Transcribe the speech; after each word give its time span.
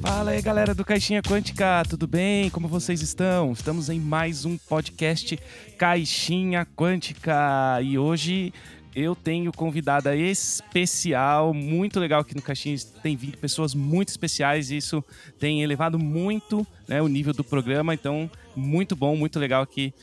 Fala 0.00 0.32
aí, 0.32 0.42
galera 0.42 0.74
do 0.74 0.84
Caixinha 0.84 1.22
Quântica, 1.22 1.82
tudo 1.88 2.06
bem? 2.06 2.50
Como 2.50 2.68
vocês 2.68 3.02
estão? 3.02 3.52
Estamos 3.52 3.88
em 3.88 4.00
mais 4.00 4.44
um 4.44 4.56
podcast 4.56 5.38
Caixinha 5.78 6.66
Quântica 6.76 7.80
e 7.82 7.98
hoje 7.98 8.52
eu 8.94 9.14
tenho 9.14 9.52
convidada 9.52 10.16
especial, 10.16 11.54
muito 11.54 12.00
legal 12.00 12.20
aqui 12.20 12.34
no 12.34 12.42
Caixinha. 12.42 12.76
Tem 13.02 13.16
vindo 13.16 13.38
pessoas 13.38 13.74
muito 13.74 14.08
especiais 14.08 14.70
e 14.70 14.76
isso 14.76 15.04
tem 15.38 15.62
elevado 15.62 15.98
muito 15.98 16.66
né, 16.88 17.00
o 17.00 17.06
nível 17.06 17.32
do 17.32 17.44
programa. 17.44 17.94
Então, 17.94 18.28
muito 18.56 18.96
bom, 18.96 19.14
muito 19.16 19.38
legal 19.38 19.62
aqui 19.62 19.94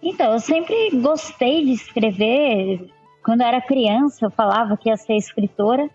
Então, 0.01 0.33
eu 0.33 0.39
sempre 0.39 0.89
gostei 1.01 1.65
de 1.65 1.71
escrever. 1.71 2.89
Quando 3.23 3.41
eu 3.41 3.47
era 3.47 3.61
criança, 3.61 4.25
eu 4.25 4.31
falava 4.31 4.77
que 4.77 4.89
ia 4.89 4.97
ser 4.97 5.15
escritora, 5.15 5.89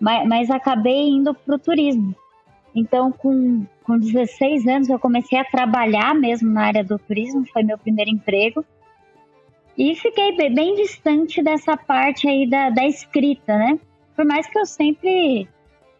mas, 0.00 0.26
mas 0.28 0.50
acabei 0.50 1.08
indo 1.08 1.34
para 1.34 1.54
o 1.54 1.58
turismo. 1.58 2.14
Então, 2.74 3.10
com, 3.10 3.64
com 3.82 3.98
16 3.98 4.66
anos, 4.66 4.88
eu 4.88 4.98
comecei 4.98 5.38
a 5.38 5.44
trabalhar 5.44 6.14
mesmo 6.14 6.50
na 6.50 6.66
área 6.66 6.84
do 6.84 6.98
turismo, 6.98 7.46
foi 7.50 7.62
meu 7.62 7.78
primeiro 7.78 8.10
emprego. 8.10 8.64
E 9.76 9.94
fiquei 9.94 10.32
bem, 10.50 10.74
distante 10.74 11.42
dessa 11.42 11.76
parte 11.76 12.26
aí 12.26 12.48
da, 12.48 12.70
da 12.70 12.86
escrita, 12.86 13.58
né? 13.58 13.78
Por 14.14 14.24
mais 14.24 14.46
que 14.46 14.58
eu 14.58 14.64
sempre 14.64 15.46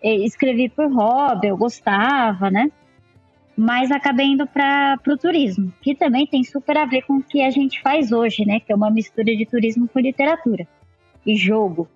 eh, 0.02 0.14
escrevi 0.24 0.68
por 0.70 0.90
hobby, 0.90 1.48
eu 1.48 1.56
gostava, 1.56 2.50
né? 2.50 2.70
Mas 3.54 3.90
acabei 3.90 4.26
indo 4.26 4.46
para 4.46 4.98
o 5.06 5.16
turismo, 5.16 5.72
que 5.82 5.94
também 5.94 6.26
tem 6.26 6.42
super 6.42 6.76
a 6.78 6.86
ver 6.86 7.02
com 7.02 7.14
o 7.14 7.22
que 7.22 7.42
a 7.42 7.50
gente 7.50 7.80
faz 7.82 8.12
hoje, 8.12 8.46
né? 8.46 8.60
Que 8.60 8.72
é 8.72 8.76
uma 8.76 8.90
mistura 8.90 9.36
de 9.36 9.44
turismo 9.44 9.86
com 9.88 10.00
literatura 10.00 10.66
e 11.26 11.36
jogo. 11.36 11.88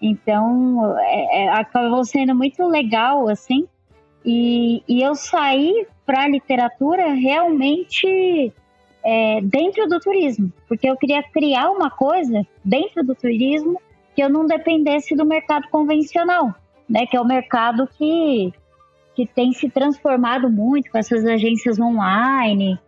Então, 0.00 0.96
é, 1.00 1.44
é, 1.44 1.48
acabou 1.48 2.04
sendo 2.04 2.34
muito 2.34 2.64
legal, 2.66 3.28
assim. 3.28 3.66
E, 4.24 4.82
e 4.88 5.02
eu 5.02 5.14
saí 5.14 5.86
para 6.06 6.22
a 6.22 6.28
literatura 6.28 7.12
realmente 7.14 8.52
é, 9.04 9.40
dentro 9.42 9.86
do 9.86 9.98
turismo, 10.00 10.52
porque 10.66 10.88
eu 10.88 10.96
queria 10.96 11.22
criar 11.22 11.70
uma 11.70 11.90
coisa 11.90 12.46
dentro 12.64 13.04
do 13.04 13.14
turismo 13.14 13.80
que 14.14 14.22
eu 14.22 14.28
não 14.28 14.46
dependesse 14.46 15.14
do 15.14 15.24
mercado 15.24 15.68
convencional, 15.70 16.54
né? 16.88 17.06
Que 17.06 17.16
é 17.16 17.20
o 17.20 17.24
mercado 17.24 17.88
que, 17.96 18.52
que 19.14 19.26
tem 19.26 19.52
se 19.52 19.68
transformado 19.68 20.50
muito 20.50 20.90
com 20.90 20.98
essas 20.98 21.24
agências 21.24 21.78
online. 21.78 22.78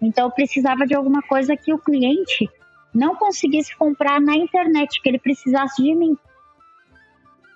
Então 0.00 0.26
eu 0.26 0.30
precisava 0.30 0.86
de 0.86 0.94
alguma 0.94 1.22
coisa 1.22 1.56
que 1.56 1.72
o 1.72 1.78
cliente 1.78 2.50
não 2.94 3.16
conseguisse 3.16 3.74
comprar 3.76 4.20
na 4.20 4.36
internet, 4.36 5.00
que 5.00 5.08
ele 5.08 5.18
precisasse 5.18 5.82
de 5.82 5.94
mim. 5.94 6.16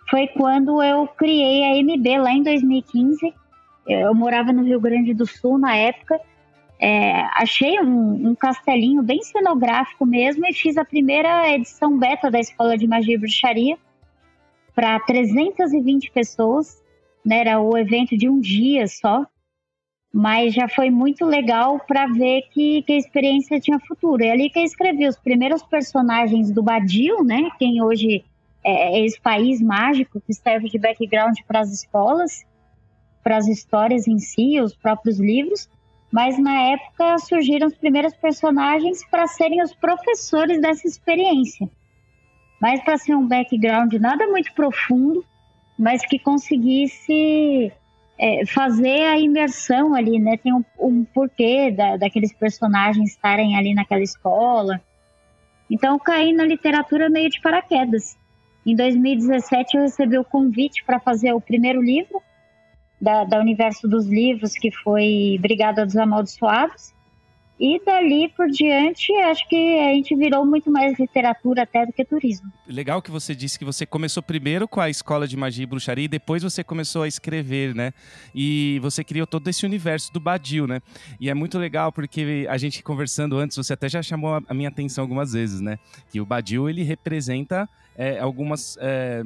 Foi 0.08 0.28
quando 0.28 0.82
eu 0.82 1.06
criei 1.08 1.64
a 1.64 1.82
MB 1.82 2.18
lá 2.18 2.32
em 2.32 2.42
2015. 2.42 3.34
Eu 3.86 4.14
morava 4.14 4.52
no 4.52 4.62
Rio 4.62 4.80
Grande 4.80 5.12
do 5.12 5.26
Sul 5.26 5.58
na 5.58 5.76
época 5.76 6.18
é, 6.78 7.22
achei 7.34 7.80
um, 7.80 8.30
um, 8.30 8.34
castelinho 8.34 9.02
bem 9.02 9.22
cenográfico 9.22 10.04
mesmo 10.04 10.46
e 10.46 10.52
fiz 10.52 10.76
a 10.76 10.84
primeira 10.84 11.50
edição 11.50 11.98
beta 11.98 12.30
da 12.30 12.38
Escola 12.38 12.76
de 12.76 12.86
Magia 12.86 13.14
e 13.14 13.18
Bruxaria 13.18 13.78
para 14.74 15.00
320 15.00 16.10
pessoas. 16.10 16.82
Né, 17.24 17.38
era 17.38 17.60
o 17.60 17.76
evento 17.76 18.16
de 18.16 18.28
um 18.28 18.38
dia 18.38 18.86
só, 18.86 19.26
mas 20.12 20.54
já 20.54 20.68
foi 20.68 20.90
muito 20.90 21.24
legal 21.24 21.80
para 21.80 22.06
ver 22.06 22.42
que, 22.52 22.82
que, 22.82 22.92
a 22.92 22.96
experiência 22.96 23.58
tinha 23.58 23.80
futuro. 23.80 24.22
É 24.22 24.30
ali 24.30 24.48
que 24.48 24.60
eu 24.60 24.62
escrevi 24.62 25.08
os 25.08 25.16
primeiros 25.16 25.62
personagens 25.64 26.52
do 26.52 26.62
Badil, 26.62 27.24
né, 27.24 27.50
quem 27.58 27.82
hoje 27.82 28.24
é, 28.62 28.98
é 28.98 29.04
esse 29.04 29.20
país 29.20 29.60
mágico 29.60 30.20
que 30.20 30.32
serve 30.32 30.68
de 30.68 30.78
background 30.78 31.36
para 31.48 31.60
as 31.60 31.72
escolas, 31.72 32.44
para 33.24 33.38
as 33.38 33.48
histórias 33.48 34.06
em 34.06 34.20
si, 34.20 34.60
os 34.60 34.76
próprios 34.76 35.18
livros 35.18 35.68
mas 36.12 36.38
na 36.38 36.60
época 36.70 37.18
surgiram 37.18 37.66
os 37.66 37.74
primeiros 37.74 38.14
personagens 38.14 39.04
para 39.10 39.26
serem 39.26 39.62
os 39.62 39.74
professores 39.74 40.60
dessa 40.60 40.86
experiência. 40.86 41.68
Mas 42.60 42.82
para 42.82 42.96
ser 42.96 43.14
um 43.14 43.26
background 43.26 43.92
nada 43.94 44.26
muito 44.28 44.52
profundo, 44.54 45.24
mas 45.78 46.06
que 46.06 46.18
conseguisse 46.18 47.72
é, 48.18 48.46
fazer 48.46 49.02
a 49.02 49.18
imersão 49.18 49.94
ali, 49.94 50.18
né? 50.18 50.36
Tem 50.36 50.52
um, 50.52 50.64
um 50.78 51.04
porquê 51.04 51.70
da, 51.70 51.96
daqueles 51.96 52.32
personagens 52.32 53.10
estarem 53.10 53.56
ali 53.56 53.74
naquela 53.74 54.02
escola. 54.02 54.80
Então 55.70 55.94
eu 55.94 55.98
caí 55.98 56.32
na 56.32 56.44
literatura 56.44 57.10
meio 57.10 57.28
de 57.28 57.40
paraquedas. 57.40 58.16
Em 58.64 58.74
2017 58.74 59.76
eu 59.76 59.82
recebi 59.82 60.18
o 60.18 60.24
convite 60.24 60.82
para 60.84 60.98
fazer 60.98 61.32
o 61.32 61.40
primeiro 61.40 61.82
livro, 61.82 62.22
da, 63.00 63.24
da 63.24 63.40
Universo 63.40 63.88
dos 63.88 64.06
Livros, 64.06 64.52
que 64.52 64.70
foi 64.70 65.38
Brigada 65.40 65.84
dos 65.84 65.96
Amaldiçoados. 65.96 66.94
E 67.58 67.82
dali 67.82 68.28
por 68.36 68.48
diante, 68.48 69.10
acho 69.14 69.48
que 69.48 69.78
a 69.78 69.94
gente 69.94 70.14
virou 70.14 70.44
muito 70.44 70.70
mais 70.70 70.98
literatura 70.98 71.62
até 71.62 71.86
do 71.86 71.92
que 71.92 72.04
turismo. 72.04 72.52
Legal 72.68 73.00
que 73.00 73.10
você 73.10 73.34
disse 73.34 73.58
que 73.58 73.64
você 73.64 73.86
começou 73.86 74.22
primeiro 74.22 74.68
com 74.68 74.78
a 74.78 74.90
escola 74.90 75.26
de 75.26 75.38
magia 75.38 75.62
e 75.62 75.66
bruxaria 75.66 76.04
e 76.04 76.08
depois 76.08 76.42
você 76.42 76.62
começou 76.62 77.02
a 77.02 77.08
escrever, 77.08 77.74
né? 77.74 77.94
E 78.34 78.78
você 78.82 79.02
criou 79.02 79.26
todo 79.26 79.48
esse 79.48 79.64
universo 79.64 80.12
do 80.12 80.20
Badil, 80.20 80.66
né? 80.66 80.82
E 81.18 81.30
é 81.30 81.34
muito 81.34 81.58
legal 81.58 81.90
porque 81.90 82.46
a 82.46 82.58
gente 82.58 82.82
conversando 82.82 83.38
antes, 83.38 83.56
você 83.56 83.72
até 83.72 83.88
já 83.88 84.02
chamou 84.02 84.38
a 84.46 84.52
minha 84.52 84.68
atenção 84.68 85.02
algumas 85.02 85.32
vezes, 85.32 85.62
né? 85.62 85.78
Que 86.10 86.20
o 86.20 86.26
Badil 86.26 86.68
ele 86.68 86.82
representa 86.82 87.66
é, 87.96 88.18
algumas 88.18 88.76
é, 88.82 89.22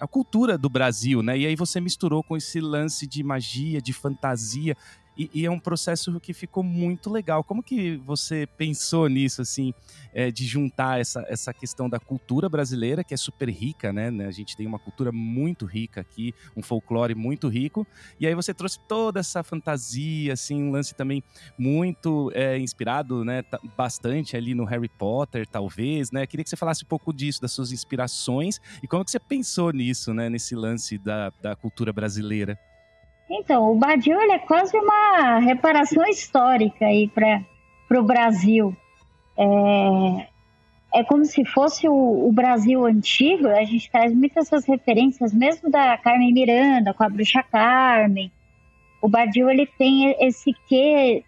a 0.00 0.06
cultura 0.06 0.58
do 0.58 0.68
Brasil, 0.68 1.22
né? 1.22 1.38
E 1.38 1.46
aí 1.46 1.56
você 1.56 1.80
misturou 1.80 2.22
com 2.22 2.36
esse 2.36 2.60
lance 2.60 3.06
de 3.06 3.22
magia, 3.22 3.80
de 3.80 3.92
fantasia. 3.92 4.76
E, 5.16 5.30
e, 5.32 5.46
é 5.46 5.50
um 5.50 5.58
processo 5.58 6.18
que 6.20 6.32
ficou 6.32 6.62
muito 6.62 7.10
legal. 7.10 7.44
Como 7.44 7.62
que 7.62 7.96
você 7.98 8.48
pensou 8.56 9.08
nisso, 9.08 9.42
assim, 9.42 9.72
é, 10.12 10.30
de 10.30 10.44
juntar 10.44 11.00
essa, 11.00 11.24
essa 11.28 11.54
questão 11.54 11.88
da 11.88 12.00
cultura 12.00 12.48
brasileira, 12.48 13.04
que 13.04 13.14
é 13.14 13.16
super 13.16 13.48
rica, 13.48 13.92
né? 13.92 14.08
A 14.26 14.30
gente 14.30 14.56
tem 14.56 14.66
uma 14.66 14.78
cultura 14.78 15.12
muito 15.12 15.66
rica 15.66 16.00
aqui, 16.00 16.34
um 16.56 16.62
folclore 16.62 17.14
muito 17.14 17.48
rico, 17.48 17.86
e 18.18 18.26
aí 18.26 18.34
você 18.34 18.52
trouxe 18.52 18.78
toda 18.88 19.20
essa 19.20 19.42
fantasia, 19.42 20.32
assim, 20.32 20.62
um 20.62 20.72
lance 20.72 20.94
também 20.94 21.22
muito 21.56 22.30
é, 22.34 22.58
inspirado, 22.58 23.24
né? 23.24 23.44
Bastante 23.76 24.36
ali 24.36 24.54
no 24.54 24.64
Harry 24.64 24.88
Potter, 24.88 25.46
talvez, 25.46 26.10
né? 26.10 26.26
Queria 26.26 26.42
que 26.42 26.50
você 26.50 26.56
falasse 26.56 26.84
um 26.84 26.88
pouco 26.88 27.12
disso, 27.12 27.40
das 27.40 27.52
suas 27.52 27.70
inspirações, 27.70 28.60
e 28.82 28.88
como 28.88 29.04
que 29.04 29.10
você 29.10 29.20
pensou 29.20 29.72
nisso, 29.72 30.12
né? 30.12 30.28
Nesse 30.28 30.56
lance 30.56 30.98
da, 30.98 31.30
da 31.40 31.54
cultura 31.54 31.92
brasileira. 31.92 32.58
Então, 33.30 33.72
o 33.72 33.74
Badil 33.76 34.20
é 34.20 34.38
quase 34.38 34.76
uma 34.76 35.38
reparação 35.38 36.04
histórica 36.04 36.86
aí 36.86 37.08
para 37.08 37.98
o 37.98 38.02
Brasil. 38.02 38.76
É, 39.36 40.26
é 40.94 41.04
como 41.04 41.24
se 41.24 41.44
fosse 41.44 41.88
o, 41.88 42.28
o, 42.28 42.32
Brasil 42.32 42.84
antigo, 42.84 43.48
a 43.48 43.64
gente 43.64 43.90
traz 43.90 44.14
muitas 44.14 44.46
essas 44.46 44.66
referências, 44.66 45.32
mesmo 45.32 45.70
da 45.70 45.96
Carmen 45.98 46.32
Miranda, 46.32 46.94
com 46.94 47.02
a 47.02 47.08
Bruxa 47.08 47.42
Carmen. 47.42 48.30
O 49.02 49.08
Badil 49.08 49.50
ele 49.50 49.66
tem 49.66 50.14
esse 50.20 50.54
quê 50.68 51.24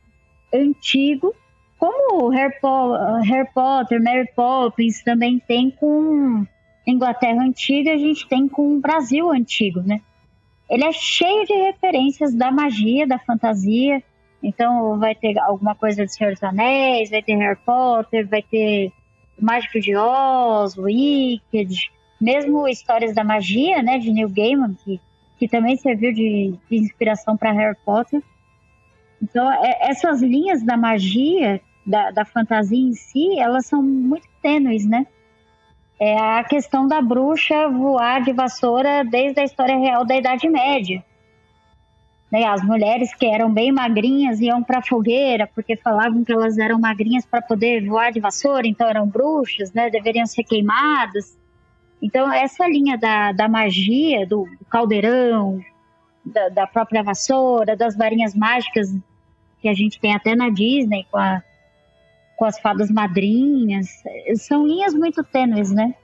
antigo, 0.55 1.35
como 1.79 2.31
po 2.61 3.19
Harry 3.23 3.49
Potter, 3.53 4.03
Mary 4.03 4.29
Poppins 4.35 5.03
também 5.03 5.39
tem 5.39 5.71
com 5.71 6.47
Inglaterra 6.87 7.43
antiga, 7.43 7.93
a 7.93 7.99
gente 7.99 8.27
tem 8.29 8.49
com 8.49 8.77
o 8.77 8.81
Brasil 8.81 9.31
antigo, 9.31 9.81
né? 9.81 10.01
Ele 10.69 10.85
é 10.85 10.93
cheio 10.93 11.45
de 11.47 11.55
referências 11.55 12.35
da 12.35 12.51
magia, 12.51 13.07
da 13.07 13.19
fantasia. 13.19 14.03
Então 14.43 14.99
vai 14.99 15.15
ter 15.15 15.39
alguma 15.39 15.75
coisa 15.75 16.05
de 16.05 16.13
Senhor 16.13 16.33
dos 16.33 16.43
Anéis, 16.43 17.11
vai 17.11 17.23
ter 17.23 17.37
Harry 17.37 17.59
Potter, 17.65 18.29
vai 18.29 18.43
ter 18.43 18.93
Mágico 19.41 19.81
de 19.81 19.97
Oz, 19.97 20.77
Wicked, 20.77 21.91
mesmo 22.21 22.67
histórias 22.67 23.15
da 23.15 23.23
magia, 23.23 23.83
né, 23.83 23.99
de 23.99 24.13
Neil 24.13 24.31
Gaiman, 24.31 24.75
que, 24.75 25.01
que 25.39 25.49
também 25.49 25.77
serviu 25.77 26.13
de, 26.13 26.55
de 26.71 26.77
inspiração 26.77 27.37
para 27.37 27.53
Harry 27.53 27.77
Potter. 27.85 28.23
Então, 29.23 29.51
é, 29.51 29.91
essas 29.91 30.23
linhas 30.23 30.63
da 30.65 30.77
magia, 30.77 31.61
da, 31.87 32.11
da 32.11 32.25
fantasia 32.25 32.79
em 32.79 32.93
si, 32.93 33.39
elas 33.39 33.67
são 33.67 33.83
muito 33.83 34.27
tênues, 34.43 34.87
né? 34.87 35.07
É 35.99 36.19
a 36.19 36.45
questão 36.45 36.87
da 36.87 37.01
bruxa 37.01 37.69
voar 37.69 38.23
de 38.23 38.33
vassoura 38.33 39.03
desde 39.03 39.41
a 39.41 39.45
história 39.45 39.77
real 39.77 40.05
da 40.05 40.17
Idade 40.17 40.49
Média. 40.49 41.03
Né, 42.31 42.45
as 42.45 42.63
mulheres 42.63 43.15
que 43.15 43.25
eram 43.25 43.53
bem 43.53 43.71
magrinhas 43.71 44.41
iam 44.41 44.63
para 44.63 44.79
a 44.79 44.83
fogueira 44.83 45.49
porque 45.55 45.77
falavam 45.77 46.25
que 46.25 46.33
elas 46.33 46.59
eram 46.59 46.79
magrinhas 46.79 47.25
para 47.25 47.41
poder 47.41 47.87
voar 47.87 48.11
de 48.11 48.19
vassoura, 48.19 48.67
então 48.67 48.89
eram 48.89 49.07
bruxas, 49.07 49.73
né? 49.73 49.89
Deveriam 49.89 50.27
ser 50.27 50.43
queimadas. 50.43 51.39
Então 52.03 52.31
essa 52.33 52.67
linha 52.67 52.99
da, 52.99 53.33
da 53.33 53.49
magia, 53.49 54.27
do, 54.27 54.47
caldeirão, 54.69 55.61
da, 56.25 56.49
da, 56.49 56.67
própria 56.67 57.03
vassoura, 57.03 57.77
das 57.77 57.97
varinhas 57.97 58.35
mágicas 58.35 58.93
que 59.61 59.69
a 59.69 59.75
gente 59.75 59.99
tem 60.01 60.15
até 60.15 60.35
na 60.35 60.51
Disney 60.51 61.07
com, 61.11 61.17
a, 61.17 61.43
com 62.37 62.45
as 62.45 62.59
fadas 62.61 62.91
madrinhas, 62.91 63.89
são 64.37 64.67
linhas 64.67 64.95
muito 64.95 65.25
tênues, 65.25 65.73
né? 65.73 65.95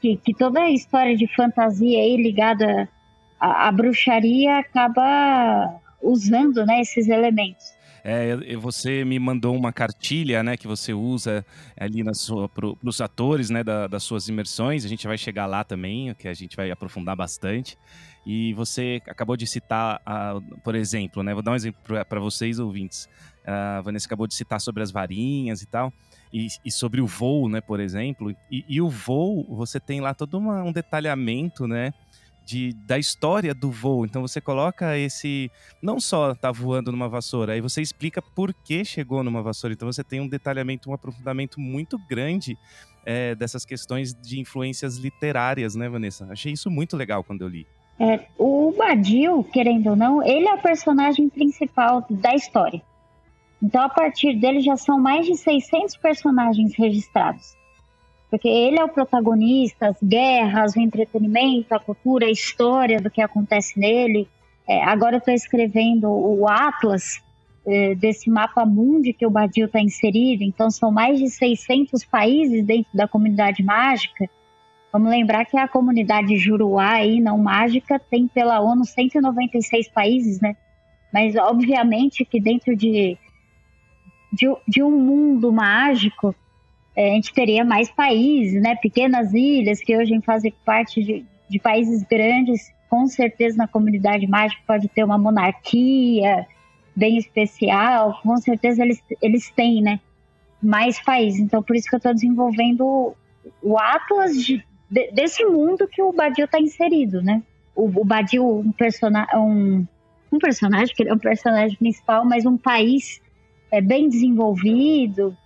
Que, 0.00 0.16
que 0.16 0.32
toda 0.32 0.60
a 0.60 0.70
história 0.70 1.16
de 1.16 1.26
fantasia 1.34 1.98
aí 1.98 2.16
ligada 2.16 2.88
à, 3.38 3.68
à 3.68 3.72
bruxaria 3.72 4.58
acaba 4.58 5.80
usando 6.00 6.64
né, 6.64 6.80
esses 6.80 7.08
elementos. 7.08 7.78
É, 8.02 8.56
você 8.56 9.04
me 9.04 9.18
mandou 9.18 9.54
uma 9.54 9.72
cartilha, 9.72 10.42
né, 10.42 10.56
que 10.56 10.66
você 10.66 10.92
usa 10.92 11.44
ali 11.76 12.02
para 12.54 12.66
os 12.82 13.00
atores, 13.00 13.50
né, 13.50 13.62
da, 13.62 13.86
das 13.86 14.02
suas 14.02 14.28
imersões. 14.28 14.84
A 14.84 14.88
gente 14.88 15.06
vai 15.06 15.18
chegar 15.18 15.46
lá 15.46 15.64
também, 15.64 16.14
que 16.14 16.26
a 16.26 16.32
gente 16.32 16.56
vai 16.56 16.70
aprofundar 16.70 17.14
bastante. 17.14 17.76
E 18.24 18.52
você 18.54 19.00
acabou 19.06 19.36
de 19.36 19.46
citar, 19.46 20.00
por 20.62 20.74
exemplo, 20.74 21.22
né? 21.22 21.32
Vou 21.32 21.42
dar 21.42 21.52
um 21.52 21.54
exemplo 21.54 21.80
para 22.08 22.20
vocês, 22.20 22.58
ouvintes. 22.58 23.08
A 23.46 23.80
Vanessa 23.80 24.06
acabou 24.06 24.26
de 24.26 24.34
citar 24.34 24.60
sobre 24.60 24.82
as 24.82 24.90
varinhas 24.90 25.62
e 25.62 25.66
tal. 25.66 25.92
E, 26.32 26.46
e 26.64 26.70
sobre 26.70 27.00
o 27.00 27.06
voo, 27.06 27.48
né, 27.48 27.60
por 27.60 27.80
exemplo. 27.80 28.34
E, 28.50 28.64
e, 28.68 28.80
o 28.80 28.88
voo, 28.88 29.44
você 29.56 29.80
tem 29.80 30.00
lá 30.00 30.14
todo 30.14 30.38
uma, 30.38 30.62
um 30.62 30.72
detalhamento, 30.72 31.66
né? 31.66 31.92
De, 32.44 32.72
da 32.72 32.98
história 32.98 33.54
do 33.54 33.70
voo. 33.70 34.04
Então 34.04 34.22
você 34.22 34.40
coloca 34.40 34.98
esse. 34.98 35.50
Não 35.80 35.98
só 35.98 36.34
tá 36.34 36.52
voando 36.52 36.90
numa 36.90 37.08
vassoura, 37.08 37.52
aí 37.52 37.60
você 37.60 37.80
explica 37.80 38.20
por 38.20 38.52
que 38.52 38.84
chegou 38.84 39.22
numa 39.22 39.42
vassoura. 39.42 39.72
Então 39.72 39.90
você 39.90 40.04
tem 40.04 40.20
um 40.20 40.28
detalhamento, 40.28 40.90
um 40.90 40.94
aprofundamento 40.94 41.60
muito 41.60 41.98
grande 42.08 42.58
é, 43.04 43.34
dessas 43.34 43.64
questões 43.64 44.12
de 44.14 44.40
influências 44.40 44.96
literárias, 44.96 45.74
né, 45.74 45.88
Vanessa? 45.88 46.26
Achei 46.30 46.52
isso 46.52 46.70
muito 46.70 46.96
legal 46.96 47.24
quando 47.24 47.42
eu 47.42 47.48
li. 47.48 47.66
É, 48.00 48.20
o 48.38 48.72
Badil, 48.72 49.44
querendo 49.44 49.90
ou 49.90 49.96
não, 49.96 50.22
ele 50.22 50.48
é 50.48 50.54
o 50.54 50.62
personagem 50.62 51.28
principal 51.28 52.02
da 52.08 52.34
história. 52.34 52.80
Então, 53.62 53.82
a 53.82 53.90
partir 53.90 54.36
dele 54.36 54.60
já 54.60 54.74
são 54.74 54.98
mais 54.98 55.26
de 55.26 55.36
600 55.36 55.98
personagens 55.98 56.74
registrados. 56.74 57.54
Porque 58.30 58.48
ele 58.48 58.80
é 58.80 58.84
o 58.84 58.88
protagonista, 58.88 59.88
as 59.88 60.02
guerras, 60.02 60.74
o 60.74 60.80
entretenimento, 60.80 61.74
a 61.74 61.78
cultura, 61.78 62.24
a 62.24 62.30
história 62.30 63.02
do 63.02 63.10
que 63.10 63.20
acontece 63.20 63.78
nele. 63.78 64.26
É, 64.66 64.82
agora 64.82 65.16
eu 65.16 65.18
estou 65.18 65.34
escrevendo 65.34 66.08
o 66.08 66.48
Atlas 66.48 67.20
é, 67.66 67.94
desse 67.96 68.30
mapa 68.30 68.64
mundi 68.64 69.12
que 69.12 69.26
o 69.26 69.30
Badil 69.30 69.66
está 69.66 69.80
inserido. 69.80 70.42
Então, 70.42 70.70
são 70.70 70.90
mais 70.90 71.18
de 71.18 71.28
600 71.28 72.02
países 72.06 72.64
dentro 72.64 72.90
da 72.94 73.06
comunidade 73.06 73.62
mágica. 73.62 74.26
Vamos 74.92 75.10
lembrar 75.10 75.44
que 75.44 75.56
a 75.56 75.68
comunidade 75.68 76.36
Juruá 76.36 76.94
aí, 76.94 77.20
não 77.20 77.38
mágica, 77.38 77.98
tem 77.98 78.26
pela 78.26 78.60
ONU 78.60 78.84
196 78.84 79.88
países, 79.88 80.40
né? 80.40 80.56
Mas 81.12 81.36
obviamente 81.36 82.24
que 82.24 82.40
dentro 82.40 82.74
de, 82.74 83.16
de, 84.32 84.46
de 84.66 84.82
um 84.82 84.90
mundo 84.90 85.52
mágico, 85.52 86.34
é, 86.96 87.12
a 87.12 87.14
gente 87.14 87.32
teria 87.32 87.64
mais 87.64 87.88
países, 87.90 88.60
né? 88.60 88.74
Pequenas 88.76 89.32
ilhas 89.32 89.80
que 89.80 89.96
hoje 89.96 90.20
fazem 90.22 90.52
parte 90.64 91.02
de, 91.02 91.24
de 91.48 91.58
países 91.60 92.02
grandes. 92.02 92.72
Com 92.88 93.06
certeza 93.06 93.56
na 93.56 93.68
comunidade 93.68 94.26
mágica 94.26 94.60
pode 94.66 94.88
ter 94.88 95.04
uma 95.04 95.16
monarquia 95.18 96.46
bem 96.96 97.16
especial. 97.16 98.20
Com 98.22 98.36
certeza 98.38 98.82
eles, 98.82 99.00
eles 99.22 99.50
têm, 99.50 99.82
né? 99.82 100.00
Mais 100.60 101.00
países. 101.00 101.40
Então 101.40 101.62
por 101.62 101.76
isso 101.76 101.88
que 101.88 101.94
eu 101.94 101.98
estou 101.98 102.12
desenvolvendo 102.12 103.14
o 103.62 103.78
Atlas 103.78 104.44
de, 104.44 104.64
de, 104.90 105.12
desse 105.12 105.44
mundo 105.44 105.86
que 105.86 106.02
o 106.02 106.12
Badil 106.12 106.46
está 106.46 106.60
inserido, 106.60 107.22
né? 107.22 107.42
O, 107.74 107.84
o 107.84 108.04
Badil, 108.04 108.44
um, 108.44 108.72
persona, 108.72 109.26
um, 109.34 109.86
um 110.32 110.38
personagem, 110.38 110.94
que 110.94 111.02
ele 111.02 111.10
é 111.10 111.14
um 111.14 111.18
personagem 111.18 111.76
principal, 111.76 112.24
mas 112.24 112.44
um 112.44 112.58
país 112.58 113.20
é, 113.70 113.80
bem 113.80 114.08
desenvolvido. 114.08 115.36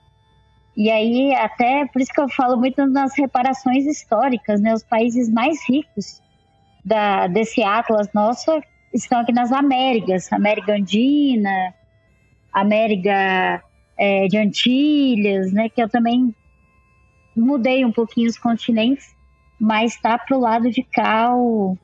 E 0.77 0.91
aí, 0.91 1.35
até 1.35 1.87
por 1.87 2.01
isso 2.01 2.13
que 2.13 2.21
eu 2.21 2.29
falo 2.29 2.57
muito 2.57 2.85
nas 2.87 3.17
reparações 3.17 3.85
históricas, 3.85 4.61
né? 4.61 4.73
Os 4.73 4.83
países 4.83 5.29
mais 5.29 5.59
ricos 5.69 6.23
da, 6.85 7.27
desse 7.27 7.63
Atlas 7.63 8.09
nosso 8.15 8.51
estão 8.93 9.21
aqui 9.21 9.33
nas 9.33 9.53
Américas, 9.53 10.33
América 10.33 10.73
Andina, 10.73 11.75
América 12.53 13.63
é, 13.99 14.27
de 14.27 14.39
Antilhas, 14.39 15.53
né? 15.53 15.69
Que 15.69 15.83
eu 15.83 15.89
também 15.89 16.35
mudei 17.37 17.85
um 17.85 17.93
pouquinho 17.93 18.29
os 18.29 18.39
continentes 18.39 19.15
mas 19.59 19.95
está 19.95 20.19
para 20.19 20.37
o 20.37 20.41
lado 20.41 20.71
de 20.71 20.83
cá 20.83 21.35
o, 21.35 21.77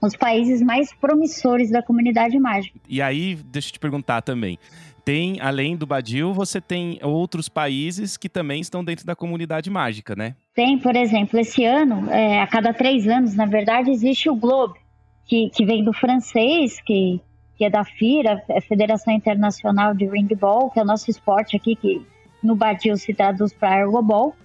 os 0.00 0.16
países 0.16 0.62
mais 0.62 0.92
promissores 0.92 1.70
da 1.70 1.82
comunidade 1.82 2.38
mágica. 2.38 2.78
E 2.88 3.02
aí, 3.02 3.34
deixa 3.34 3.68
eu 3.68 3.72
te 3.72 3.78
perguntar 3.78 4.22
também. 4.22 4.58
Tem, 5.04 5.40
além 5.40 5.74
do 5.74 5.86
Badil, 5.86 6.34
você 6.34 6.60
tem 6.60 6.98
outros 7.02 7.48
países 7.48 8.18
que 8.18 8.28
também 8.28 8.60
estão 8.60 8.84
dentro 8.84 9.06
da 9.06 9.16
comunidade 9.16 9.70
mágica, 9.70 10.14
né? 10.14 10.34
Tem, 10.54 10.78
por 10.78 10.94
exemplo, 10.94 11.38
esse 11.38 11.64
ano, 11.64 12.10
é, 12.10 12.42
a 12.42 12.46
cada 12.46 12.74
três 12.74 13.08
anos, 13.08 13.34
na 13.34 13.46
verdade, 13.46 13.90
existe 13.90 14.28
o 14.28 14.36
Globe, 14.36 14.78
que, 15.26 15.48
que 15.48 15.64
vem 15.64 15.82
do 15.82 15.94
francês, 15.94 16.78
que, 16.82 17.22
que 17.56 17.64
é 17.64 17.70
da 17.70 17.84
FIRA, 17.84 18.42
é 18.50 18.58
a 18.58 18.60
Federação 18.60 19.14
Internacional 19.14 19.94
de 19.94 20.06
Ring 20.06 20.28
Ball, 20.38 20.70
que 20.70 20.78
é 20.78 20.82
o 20.82 20.86
nosso 20.86 21.10
esporte 21.10 21.56
aqui, 21.56 21.74
que 21.74 22.02
no 22.42 22.54
Badil 22.54 22.96
se 22.98 23.14
traduz 23.14 23.54
para 23.54 23.80
Ergoball. 23.80 24.36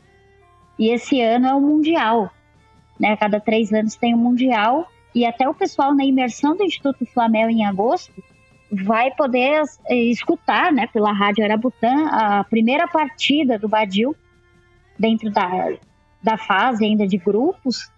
E 0.80 0.90
esse 0.90 1.20
ano 1.20 1.46
é 1.46 1.54
o 1.54 1.60
Mundial, 1.60 2.32
né? 3.00 3.16
Cada 3.18 3.40
três 3.40 3.72
anos 3.74 3.96
tem 3.96 4.14
o 4.14 4.18
um 4.18 4.22
Mundial 4.22 4.88
e 5.14 5.26
até 5.26 5.48
o 5.48 5.54
pessoal 5.54 5.94
na 5.94 6.04
imersão 6.04 6.56
do 6.56 6.64
Instituto 6.64 7.06
Flamel 7.06 7.50
em 7.50 7.66
agosto 7.66 8.12
vai 8.72 9.12
poder 9.12 9.62
eh, 9.88 9.96
escutar, 10.06 10.72
né, 10.72 10.88
pela 10.88 11.12
Rádio 11.12 11.44
Arabutã, 11.44 12.08
a 12.08 12.44
primeira 12.44 12.88
partida 12.88 13.60
do 13.60 13.70
Badil 13.70 14.16
dentro 14.98 15.30
da, 15.32 15.74
da 16.22 16.38
fase 16.38 16.84
ainda 16.84 17.06
de 17.06 17.18
grupos. 17.18 17.92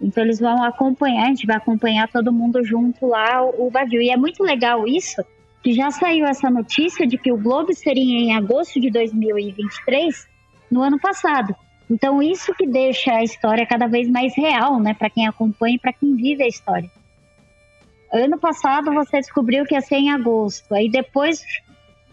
Então 0.00 0.24
eles 0.24 0.40
vão 0.40 0.62
acompanhar, 0.62 1.24
a 1.24 1.28
gente 1.28 1.46
vai 1.46 1.56
acompanhar 1.56 2.08
todo 2.08 2.32
mundo 2.32 2.64
junto 2.64 3.06
lá 3.06 3.42
o, 3.42 3.66
o 3.66 3.70
Badil. 3.70 4.00
E 4.00 4.10
é 4.10 4.16
muito 4.16 4.42
legal 4.42 4.86
isso, 4.86 5.22
que 5.62 5.72
já 5.72 5.90
saiu 5.90 6.26
essa 6.26 6.50
notícia 6.50 7.06
de 7.06 7.18
que 7.18 7.32
o 7.32 7.36
Globo 7.36 7.74
seria 7.74 8.02
em 8.02 8.34
agosto 8.34 8.80
de 8.80 8.90
2023, 8.90 10.26
no 10.70 10.82
ano 10.82 10.98
passado. 10.98 11.54
Então, 11.90 12.22
isso 12.22 12.52
que 12.54 12.66
deixa 12.66 13.12
a 13.12 13.22
história 13.22 13.66
cada 13.66 13.86
vez 13.86 14.08
mais 14.08 14.36
real, 14.36 14.80
né, 14.80 14.94
para 14.94 15.10
quem 15.10 15.26
acompanha 15.26 15.76
e 15.76 15.78
para 15.78 15.92
quem 15.92 16.16
vive 16.16 16.42
a 16.42 16.48
história. 16.48 16.90
Ano 18.12 18.38
passado 18.38 18.92
você 18.92 19.18
descobriu 19.18 19.64
que 19.64 19.74
ia 19.74 19.80
ser 19.80 19.96
em 19.96 20.10
agosto, 20.10 20.74
aí 20.74 20.88
depois 20.88 21.44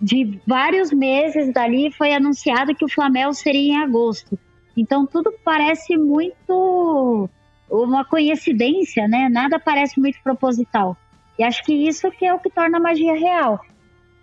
de 0.01 0.39
vários 0.45 0.91
meses 0.91 1.53
dali 1.53 1.91
foi 1.91 2.13
anunciado 2.13 2.75
que 2.75 2.85
o 2.85 2.89
Flamengo 2.89 3.33
seria 3.33 3.73
em 3.73 3.83
agosto. 3.83 4.37
Então, 4.75 5.05
tudo 5.05 5.33
parece 5.43 5.97
muito 5.97 7.29
uma 7.69 8.05
coincidência, 8.05 9.07
né? 9.07 9.29
Nada 9.29 9.59
parece 9.59 9.99
muito 9.99 10.21
proposital. 10.21 10.97
E 11.37 11.43
acho 11.43 11.63
que 11.63 11.73
isso 11.73 12.11
que 12.11 12.25
é 12.25 12.33
o 12.33 12.39
que 12.39 12.49
torna 12.49 12.77
a 12.77 12.81
magia 12.81 13.13
real. 13.13 13.59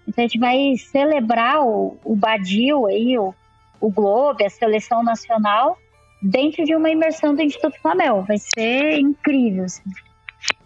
Então 0.06 0.24
a 0.24 0.26
gente 0.26 0.38
vai 0.38 0.76
celebrar 0.76 1.60
o, 1.62 1.96
o 2.04 2.16
Badil 2.16 2.86
aí, 2.86 3.18
o, 3.18 3.34
o 3.80 3.90
Globo, 3.90 4.44
a 4.44 4.50
seleção 4.50 5.02
nacional, 5.02 5.78
dentro 6.22 6.64
de 6.64 6.74
uma 6.74 6.90
imersão 6.90 7.34
do 7.34 7.42
Instituto 7.42 7.80
Flamel. 7.80 8.22
Vai 8.22 8.38
ser 8.38 8.98
incrível. 8.98 9.64
Assim. 9.64 9.82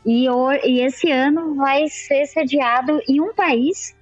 E, 0.05 0.27
e 0.65 0.81
esse 0.81 1.11
ano 1.11 1.55
vai 1.55 1.89
ser 1.89 2.27
sediado 2.27 3.01
em 3.09 3.21
um 3.21 3.35
país 3.35 3.95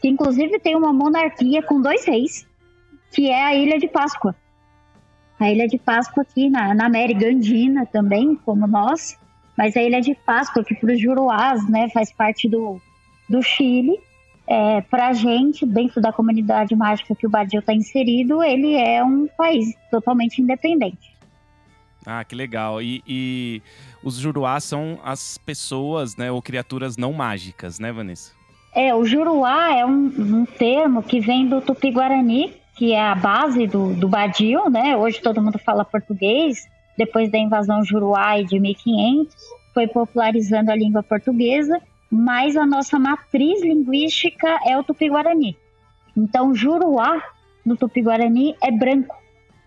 que 0.00 0.08
inclusive 0.08 0.58
tem 0.58 0.74
uma 0.74 0.92
monarquia 0.92 1.62
com 1.62 1.80
dois 1.80 2.04
reis, 2.06 2.46
que 3.12 3.28
é 3.28 3.42
a 3.42 3.54
Ilha 3.54 3.78
de 3.78 3.86
Páscoa. 3.86 4.34
A 5.38 5.50
Ilha 5.50 5.68
de 5.68 5.78
Páscoa 5.78 6.22
aqui 6.22 6.48
na, 6.48 6.74
na 6.74 6.86
América 6.86 7.26
Andina 7.26 7.86
também, 7.86 8.34
como 8.36 8.66
nós, 8.66 9.18
mas 9.56 9.76
a 9.76 9.82
Ilha 9.82 10.00
de 10.00 10.14
Páscoa, 10.14 10.64
que 10.64 10.74
para 10.74 10.92
os 10.92 11.00
juruás 11.00 11.68
né, 11.68 11.88
faz 11.90 12.12
parte 12.12 12.48
do, 12.48 12.80
do 13.28 13.42
Chile, 13.42 14.00
é, 14.50 14.80
para 14.80 15.06
a 15.06 15.12
gente, 15.12 15.64
dentro 15.64 16.00
da 16.00 16.12
comunidade 16.12 16.74
mágica 16.74 17.14
que 17.14 17.24
o 17.24 17.30
Badil 17.30 17.60
está 17.60 17.72
inserido, 17.72 18.42
ele 18.42 18.74
é 18.74 19.02
um 19.02 19.28
país 19.28 19.76
totalmente 19.92 20.42
independente. 20.42 21.16
Ah, 22.04 22.24
que 22.24 22.34
legal. 22.34 22.82
E, 22.82 23.00
e 23.06 23.62
os 24.02 24.16
juruás 24.16 24.64
são 24.64 24.98
as 25.04 25.38
pessoas, 25.38 26.16
né, 26.16 26.32
ou 26.32 26.42
criaturas 26.42 26.96
não 26.96 27.12
mágicas, 27.12 27.78
né, 27.78 27.92
Vanessa? 27.92 28.32
É, 28.74 28.92
o 28.92 29.04
juruá 29.04 29.72
é 29.72 29.86
um, 29.86 30.06
um 30.18 30.44
termo 30.44 31.00
que 31.00 31.20
vem 31.20 31.46
do 31.46 31.60
tupi-guarani, 31.60 32.52
que 32.74 32.92
é 32.92 33.00
a 33.00 33.14
base 33.14 33.68
do, 33.68 33.94
do 33.94 34.08
Badil, 34.08 34.68
né? 34.68 34.96
Hoje 34.96 35.20
todo 35.20 35.40
mundo 35.40 35.60
fala 35.60 35.84
português, 35.84 36.68
depois 36.98 37.30
da 37.30 37.38
invasão 37.38 37.84
juruá 37.84 38.42
de 38.42 38.58
1500, 38.58 39.32
foi 39.72 39.86
popularizando 39.86 40.72
a 40.72 40.76
língua 40.76 41.04
portuguesa, 41.04 41.80
mas 42.10 42.56
a 42.56 42.66
nossa 42.66 42.98
matriz 42.98 43.62
linguística 43.62 44.58
é 44.66 44.76
o 44.76 44.82
tupi-guarani. 44.82 45.56
Então, 46.16 46.54
juruá 46.54 47.22
no 47.64 47.76
tupi-guarani 47.76 48.56
é 48.60 48.70
branco. 48.70 49.14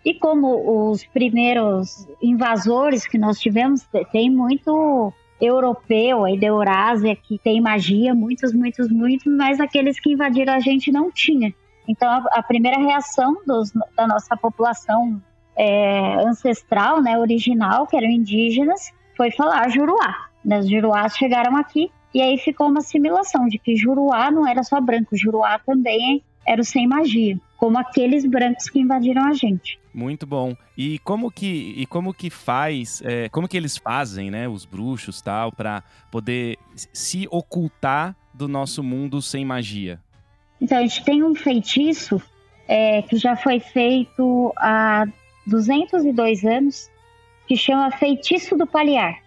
E 0.05 0.13
como 0.13 0.89
os 0.91 1.05
primeiros 1.05 2.05
invasores 2.21 3.07
que 3.07 3.17
nós 3.17 3.39
tivemos, 3.39 3.87
tem 4.11 4.29
muito 4.29 5.13
europeu 5.39 6.25
aí 6.25 6.39
da 6.39 6.47
Eurásia 6.47 7.15
que 7.15 7.37
tem 7.37 7.61
magia, 7.61 8.13
muitos, 8.13 8.53
muitos, 8.53 8.89
muitos, 8.89 9.25
mas 9.25 9.59
aqueles 9.59 9.99
que 9.99 10.11
invadiram 10.11 10.53
a 10.53 10.59
gente 10.59 10.91
não 10.91 11.09
tinha. 11.11 11.53
Então 11.87 12.09
a, 12.09 12.39
a 12.39 12.43
primeira 12.43 12.77
reação 12.77 13.41
dos, 13.45 13.71
da 13.95 14.07
nossa 14.07 14.35
população 14.37 15.21
é, 15.55 16.15
ancestral, 16.25 17.01
né, 17.01 17.17
original, 17.17 17.87
que 17.87 17.95
eram 17.95 18.09
indígenas, 18.09 18.91
foi 19.15 19.31
falar 19.31 19.69
Juruá. 19.69 20.27
Né? 20.43 20.59
Os 20.59 20.69
Juruás 20.69 21.15
chegaram 21.15 21.55
aqui 21.55 21.91
e 22.13 22.21
aí 22.21 22.37
ficou 22.37 22.67
uma 22.67 22.79
assimilação 22.79 23.47
de 23.47 23.57
que 23.57 23.75
Juruá 23.75 24.29
não 24.29 24.47
era 24.47 24.63
só 24.63 24.79
branco, 24.79 25.15
Juruá 25.15 25.59
também 25.59 26.23
era 26.45 26.61
o 26.61 26.65
sem 26.65 26.87
magia, 26.87 27.39
como 27.57 27.77
aqueles 27.77 28.25
brancos 28.25 28.69
que 28.69 28.79
invadiram 28.79 29.25
a 29.25 29.33
gente. 29.33 29.79
Muito 29.93 30.25
bom. 30.25 30.55
E 30.77 30.99
como 30.99 31.31
que, 31.31 31.73
e 31.77 31.85
como 31.85 32.13
que 32.13 32.29
faz, 32.29 33.01
é, 33.05 33.29
como 33.29 33.47
que 33.47 33.55
eles 33.55 33.77
fazem, 33.77 34.29
né, 34.31 34.47
os 34.47 34.65
bruxos 34.65 35.21
tal, 35.21 35.51
para 35.51 35.83
poder 36.11 36.57
se 36.75 37.27
ocultar 37.29 38.15
do 38.33 38.47
nosso 38.47 38.83
mundo 38.83 39.21
sem 39.21 39.45
magia? 39.45 40.01
Então, 40.59 40.77
a 40.77 40.81
gente 40.81 41.03
tem 41.03 41.23
um 41.23 41.35
feitiço 41.35 42.21
é, 42.67 43.01
que 43.03 43.17
já 43.17 43.35
foi 43.35 43.59
feito 43.59 44.53
há 44.57 45.05
202 45.45 46.43
anos, 46.45 46.89
que 47.47 47.55
chama 47.55 47.91
Feitiço 47.91 48.57
do 48.57 48.65
Paliar. 48.65 49.21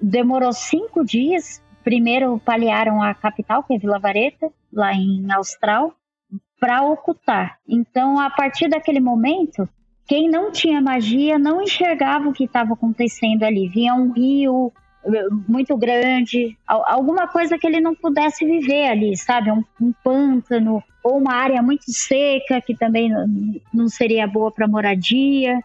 Demorou 0.00 0.52
cinco 0.52 1.04
dias. 1.04 1.62
Primeiro 1.88 2.38
paliaram 2.44 3.02
a 3.02 3.14
capital, 3.14 3.62
que 3.62 3.72
é 3.72 3.78
Vila 3.78 3.98
Vareta, 3.98 4.52
lá 4.70 4.92
em 4.92 5.24
Austral, 5.32 5.94
para 6.60 6.82
ocultar. 6.82 7.58
Então, 7.66 8.20
a 8.20 8.28
partir 8.28 8.68
daquele 8.68 9.00
momento, 9.00 9.66
quem 10.06 10.28
não 10.28 10.52
tinha 10.52 10.82
magia 10.82 11.38
não 11.38 11.62
enxergava 11.62 12.28
o 12.28 12.32
que 12.34 12.44
estava 12.44 12.74
acontecendo 12.74 13.42
ali. 13.42 13.70
Via 13.70 13.94
um 13.94 14.12
rio 14.12 14.70
eh, 15.02 15.28
muito 15.48 15.78
grande, 15.78 16.58
alguma 16.66 17.26
coisa 17.26 17.56
que 17.56 17.66
ele 17.66 17.80
não 17.80 17.94
pudesse 17.94 18.44
viver 18.44 18.88
ali, 18.88 19.16
sabe? 19.16 19.50
Um, 19.50 19.64
um 19.80 19.90
pântano 20.04 20.84
ou 21.02 21.16
uma 21.16 21.32
área 21.32 21.62
muito 21.62 21.90
seca 21.90 22.60
que 22.60 22.76
também 22.76 23.10
não 23.72 23.88
seria 23.88 24.26
boa 24.26 24.52
para 24.52 24.68
moradia. 24.68 25.58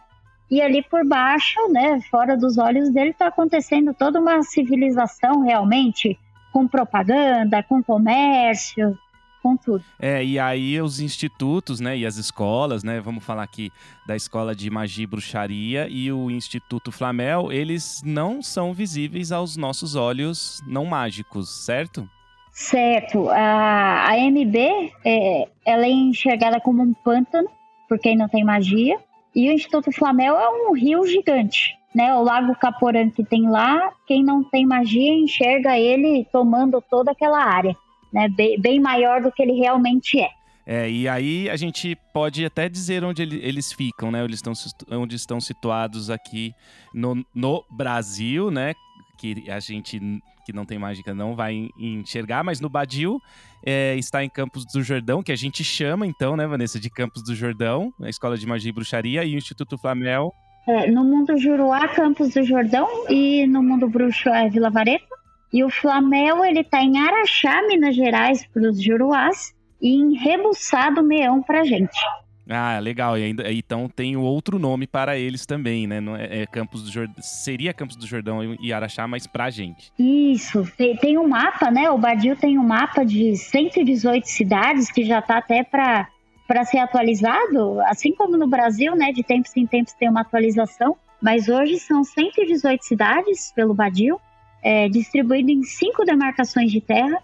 E 0.54 0.62
ali 0.62 0.84
por 0.84 1.04
baixo, 1.04 1.58
né, 1.72 2.00
fora 2.08 2.36
dos 2.36 2.58
olhos 2.58 2.88
dele, 2.88 3.10
está 3.10 3.26
acontecendo 3.26 3.92
toda 3.92 4.20
uma 4.20 4.40
civilização 4.44 5.42
realmente, 5.42 6.16
com 6.52 6.68
propaganda, 6.68 7.60
com 7.60 7.82
comércio, 7.82 8.96
com 9.42 9.56
tudo. 9.56 9.84
É, 9.98 10.24
e 10.24 10.38
aí 10.38 10.80
os 10.80 11.00
institutos, 11.00 11.80
né, 11.80 11.98
e 11.98 12.06
as 12.06 12.18
escolas, 12.18 12.84
né, 12.84 13.00
vamos 13.00 13.24
falar 13.24 13.42
aqui 13.42 13.68
da 14.06 14.14
Escola 14.14 14.54
de 14.54 14.70
Magia 14.70 15.02
e 15.02 15.08
Bruxaria 15.08 15.88
e 15.90 16.12
o 16.12 16.30
Instituto 16.30 16.92
Flamel, 16.92 17.50
eles 17.50 18.00
não 18.06 18.40
são 18.40 18.72
visíveis 18.72 19.32
aos 19.32 19.56
nossos 19.56 19.96
olhos 19.96 20.62
não 20.68 20.84
mágicos, 20.84 21.64
certo? 21.64 22.08
Certo. 22.52 23.28
A, 23.28 24.08
a 24.08 24.16
MB, 24.16 24.56
é, 25.04 25.48
ela 25.66 25.84
é 25.84 25.90
enxergada 25.90 26.60
como 26.60 26.80
um 26.80 26.94
pântano, 26.94 27.48
por 27.88 27.98
quem 27.98 28.16
não 28.16 28.28
tem 28.28 28.44
magia, 28.44 28.96
e 29.34 29.48
o 29.48 29.52
Instituto 29.52 29.92
Flamel 29.92 30.36
é 30.36 30.48
um 30.48 30.72
rio 30.72 31.06
gigante. 31.06 31.76
Né, 31.94 32.12
o 32.12 32.24
Lago 32.24 32.56
Caporã 32.56 33.08
que 33.08 33.22
tem 33.22 33.48
lá, 33.48 33.92
quem 34.04 34.24
não 34.24 34.42
tem 34.42 34.66
magia 34.66 35.12
enxerga 35.12 35.78
ele 35.78 36.26
tomando 36.32 36.82
toda 36.90 37.12
aquela 37.12 37.40
área 37.40 37.76
né, 38.14 38.28
bem, 38.28 38.60
bem 38.60 38.80
maior 38.80 39.20
do 39.20 39.32
que 39.32 39.42
ele 39.42 39.52
realmente 39.52 40.20
é. 40.20 40.30
É, 40.66 40.90
e 40.90 41.06
aí 41.06 41.50
a 41.50 41.56
gente 41.56 41.94
pode 42.12 42.42
até 42.44 42.70
dizer 42.70 43.04
onde 43.04 43.22
eles 43.22 43.70
ficam, 43.70 44.10
né? 44.10 44.24
Eles 44.24 44.36
estão, 44.36 44.54
onde 44.98 45.14
estão 45.14 45.38
situados 45.38 46.08
aqui 46.08 46.54
no, 46.94 47.22
no 47.34 47.62
Brasil, 47.70 48.50
né? 48.50 48.72
Que 49.16 49.50
a 49.50 49.60
gente 49.60 50.00
que 50.44 50.52
não 50.52 50.64
tem 50.64 50.78
mágica 50.78 51.14
não 51.14 51.34
vai 51.34 51.70
enxergar, 51.78 52.44
mas 52.44 52.60
no 52.60 52.68
Badil 52.68 53.18
é, 53.64 53.96
está 53.96 54.22
em 54.22 54.28
Campos 54.28 54.64
do 54.66 54.82
Jordão, 54.82 55.22
que 55.22 55.32
a 55.32 55.36
gente 55.36 55.64
chama 55.64 56.06
então, 56.06 56.36
né, 56.36 56.46
Vanessa, 56.46 56.78
de 56.78 56.90
Campos 56.90 57.22
do 57.24 57.34
Jordão, 57.34 57.92
a 58.00 58.10
Escola 58.10 58.36
de 58.36 58.46
Magia 58.46 58.68
e 58.68 58.72
Bruxaria, 58.72 59.24
e 59.24 59.34
o 59.34 59.38
Instituto 59.38 59.78
Flamel. 59.78 60.32
É, 60.68 60.90
no 60.90 61.04
mundo 61.04 61.36
Juruá, 61.38 61.88
Campos 61.88 62.34
do 62.34 62.42
Jordão, 62.42 62.88
e 63.08 63.46
no 63.46 63.62
mundo 63.62 63.88
bruxo 63.88 64.28
é 64.28 64.48
Vila 64.48 64.70
Vareta. 64.70 65.04
E 65.52 65.62
o 65.62 65.70
Flamel, 65.70 66.44
ele 66.44 66.64
tá 66.64 66.82
em 66.82 66.98
Araxá, 66.98 67.62
Minas 67.68 67.94
Gerais, 67.94 68.46
para 68.48 68.68
os 68.68 68.82
Juruás, 68.82 69.54
e 69.80 69.94
em 69.94 70.14
Rebuçado, 70.16 71.02
Meão, 71.02 71.42
para 71.42 71.64
gente. 71.64 71.98
Ah, 72.48 72.78
legal. 72.78 73.18
E 73.18 73.24
ainda, 73.24 73.52
então 73.52 73.88
tem 73.88 74.16
outro 74.16 74.58
nome 74.58 74.86
para 74.86 75.16
eles 75.16 75.46
também, 75.46 75.86
né? 75.86 75.98
É, 76.18 76.42
é 76.42 76.46
Campos 76.46 76.82
do 76.82 76.90
Jordão, 76.90 77.14
seria 77.18 77.72
Campos 77.72 77.96
do 77.96 78.06
Jordão 78.06 78.54
e 78.60 78.72
Araxá, 78.72 79.06
mas 79.08 79.26
pra 79.26 79.50
gente. 79.50 79.92
Isso. 79.98 80.70
Tem, 80.76 80.96
tem 80.96 81.18
um 81.18 81.28
mapa, 81.28 81.70
né? 81.70 81.90
O 81.90 81.98
Badil 81.98 82.36
tem 82.36 82.58
um 82.58 82.64
mapa 82.64 83.04
de 83.04 83.36
118 83.36 84.26
cidades 84.26 84.90
que 84.90 85.04
já 85.04 85.20
tá 85.22 85.38
até 85.38 85.62
para 85.62 86.08
para 86.46 86.62
ser 86.62 86.76
atualizado, 86.76 87.80
assim 87.86 88.14
como 88.14 88.36
no 88.36 88.46
Brasil, 88.46 88.94
né? 88.94 89.12
De 89.12 89.22
tempos 89.22 89.56
em 89.56 89.66
tempos 89.66 89.94
tem 89.94 90.10
uma 90.10 90.20
atualização. 90.20 90.94
Mas 91.22 91.48
hoje 91.48 91.78
são 91.78 92.04
118 92.04 92.84
cidades 92.84 93.50
pelo 93.56 93.72
Badil 93.72 94.20
é, 94.64 94.88
distribuído 94.88 95.50
em 95.50 95.62
cinco 95.62 96.06
demarcações 96.06 96.72
de 96.72 96.80
terra, 96.80 97.22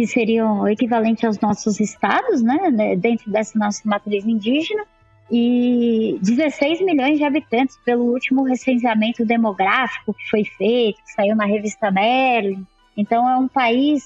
que 0.00 0.06
seriam 0.06 0.66
equivalentes 0.66 1.22
aos 1.24 1.38
nossos 1.40 1.78
estados, 1.78 2.40
né, 2.40 2.70
né 2.70 2.96
dentro 2.96 3.30
dessa 3.30 3.58
nossa 3.58 3.82
matriz 3.84 4.24
indígena, 4.24 4.82
e 5.30 6.18
16 6.22 6.80
milhões 6.80 7.18
de 7.18 7.24
habitantes 7.24 7.76
pelo 7.84 8.04
último 8.04 8.42
recenseamento 8.42 9.26
demográfico 9.26 10.14
que 10.14 10.30
foi 10.30 10.42
feito, 10.56 11.04
que 11.04 11.12
saiu 11.12 11.36
na 11.36 11.44
revista 11.44 11.90
Merlin. 11.90 12.66
Então 12.96 13.28
é 13.28 13.36
um 13.36 13.46
país 13.46 14.04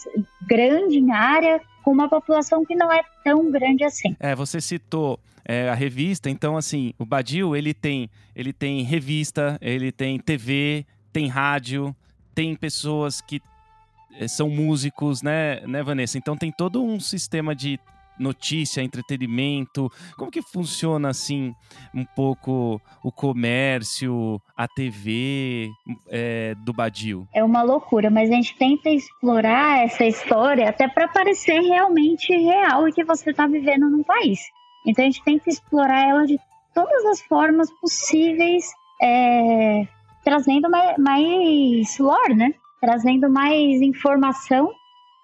grande 0.48 0.98
em 0.98 1.12
área, 1.12 1.60
com 1.84 1.92
uma 1.92 2.08
população 2.08 2.64
que 2.64 2.74
não 2.74 2.92
é 2.92 3.04
tão 3.22 3.48
grande 3.52 3.84
assim. 3.84 4.16
É, 4.18 4.34
você 4.34 4.60
citou 4.60 5.20
é, 5.44 5.68
a 5.68 5.74
revista, 5.74 6.28
então 6.28 6.56
assim, 6.56 6.92
o 6.98 7.06
Badil 7.06 7.54
ele 7.54 7.72
tem, 7.72 8.10
ele 8.34 8.52
tem 8.52 8.82
revista, 8.82 9.56
ele 9.60 9.92
tem 9.92 10.18
TV, 10.18 10.84
tem 11.12 11.28
rádio, 11.28 11.94
tem 12.34 12.56
pessoas 12.56 13.20
que 13.20 13.40
são 14.28 14.48
músicos, 14.48 15.22
né, 15.22 15.60
né, 15.66 15.82
Vanessa? 15.82 16.18
Então 16.18 16.36
tem 16.36 16.52
todo 16.52 16.82
um 16.82 16.98
sistema 17.00 17.54
de 17.54 17.78
notícia, 18.18 18.82
entretenimento. 18.82 19.90
Como 20.16 20.30
que 20.30 20.42
funciona 20.42 21.08
assim 21.08 21.54
um 21.94 22.04
pouco 22.04 22.80
o 23.02 23.12
comércio, 23.12 24.40
a 24.56 24.68
TV 24.68 25.70
é, 26.08 26.54
do 26.64 26.72
Badil? 26.72 27.26
É 27.34 27.42
uma 27.42 27.62
loucura, 27.62 28.10
mas 28.10 28.30
a 28.30 28.34
gente 28.34 28.56
tenta 28.56 28.90
explorar 28.90 29.84
essa 29.84 30.04
história 30.04 30.68
até 30.68 30.88
para 30.88 31.08
parecer 31.08 31.60
realmente 31.60 32.34
real 32.36 32.88
e 32.88 32.92
que 32.92 33.04
você 33.04 33.30
está 33.30 33.46
vivendo 33.46 33.88
num 33.88 34.02
país. 34.02 34.40
Então 34.86 35.04
a 35.04 35.08
gente 35.08 35.22
tenta 35.24 35.48
explorar 35.48 36.08
ela 36.08 36.26
de 36.26 36.38
todas 36.74 37.04
as 37.06 37.20
formas 37.22 37.70
possíveis 37.80 38.66
é, 39.02 39.86
trazendo 40.24 40.70
mais, 40.70 40.98
mais 40.98 41.98
lore, 41.98 42.34
né? 42.34 42.54
Trazendo 42.84 43.30
mais 43.30 43.80
informação 43.80 44.70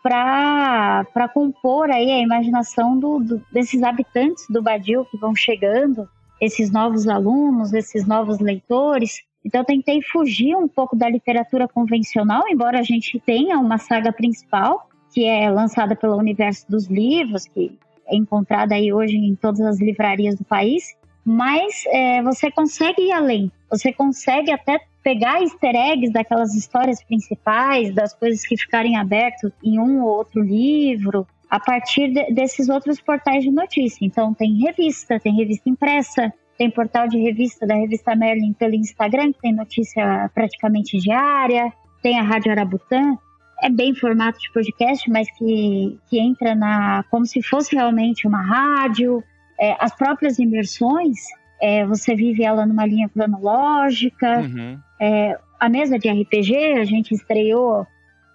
para 0.03 1.29
compor 1.35 1.91
aí 1.91 2.11
a 2.11 2.19
imaginação 2.19 2.99
do, 2.99 3.19
do, 3.19 3.43
desses 3.53 3.83
habitantes 3.83 4.47
do 4.49 4.63
Badil 4.63 5.05
que 5.05 5.19
vão 5.19 5.37
chegando, 5.37 6.09
esses 6.41 6.73
novos 6.73 7.07
alunos, 7.07 7.75
esses 7.75 8.07
novos 8.07 8.39
leitores. 8.39 9.21
Então, 9.45 9.61
eu 9.61 9.65
tentei 9.67 10.01
fugir 10.01 10.57
um 10.57 10.67
pouco 10.67 10.97
da 10.97 11.07
literatura 11.07 11.69
convencional, 11.69 12.45
embora 12.49 12.79
a 12.79 12.83
gente 12.83 13.21
tenha 13.21 13.59
uma 13.59 13.77
saga 13.77 14.11
principal, 14.11 14.89
que 15.13 15.27
é 15.27 15.51
lançada 15.51 15.95
pelo 15.95 16.17
Universo 16.17 16.65
dos 16.67 16.87
Livros, 16.87 17.45
que 17.45 17.79
é 18.07 18.17
encontrada 18.17 18.75
aí 18.75 18.91
hoje 18.91 19.19
em 19.19 19.35
todas 19.35 19.61
as 19.61 19.79
livrarias 19.79 20.35
do 20.35 20.45
país, 20.45 20.97
mas 21.23 21.85
é, 21.89 22.23
você 22.23 22.51
consegue 22.51 23.03
ir 23.03 23.13
além. 23.13 23.53
Você 23.69 23.93
consegue 23.93 24.51
até 24.51 24.81
pegar 25.03 25.43
easter 25.43 25.75
eggs 25.75 26.13
daquelas 26.13 26.55
histórias 26.55 27.03
principais, 27.03 27.95
das 27.95 28.15
coisas 28.15 28.43
que 28.47 28.57
ficarem 28.57 28.97
abertas 28.97 29.53
em 29.63 29.79
um 29.79 30.03
ou 30.03 30.09
outro 30.09 30.43
livro, 30.43 31.27
a 31.49 31.59
partir 31.59 32.13
de, 32.13 32.33
desses 32.33 32.69
outros 32.69 33.01
portais 33.01 33.43
de 33.43 33.51
notícia. 33.51 34.05
Então, 34.05 34.33
tem 34.33 34.59
revista, 34.63 35.19
tem 35.19 35.35
revista 35.35 35.69
impressa, 35.69 36.33
tem 36.57 36.71
portal 36.71 37.09
de 37.09 37.19
revista 37.19 37.67
da 37.67 37.75
revista 37.75 38.15
Merlin 38.15 38.53
pelo 38.53 38.75
Instagram, 38.75 39.33
que 39.33 39.41
tem 39.41 39.53
notícia 39.53 40.31
praticamente 40.35 40.99
diária, 40.99 41.73
tem 42.03 42.19
a 42.19 42.23
Rádio 42.23 42.53
Arabutã, 42.53 43.17
é 43.63 43.69
bem 43.69 43.95
formato 43.95 44.39
de 44.39 44.53
podcast, 44.53 45.11
mas 45.11 45.31
que, 45.37 45.99
que 46.09 46.19
entra 46.19 46.55
na 46.55 47.05
como 47.11 47.27
se 47.27 47.43
fosse 47.43 47.75
realmente 47.75 48.27
uma 48.27 48.43
rádio. 48.43 49.23
É, 49.59 49.77
as 49.79 49.95
próprias 49.95 50.39
imersões, 50.39 51.19
é, 51.61 51.85
você 51.85 52.15
vive 52.15 52.43
ela 52.43 52.65
numa 52.67 52.87
linha 52.87 53.09
cronológica. 53.09 54.41
Uhum. 54.41 54.79
É, 55.01 55.39
a 55.59 55.69
mesa 55.69 55.99
de 55.99 56.09
RPG, 56.09 56.79
a 56.79 56.85
gente 56.85 57.13
estreou 57.13 57.87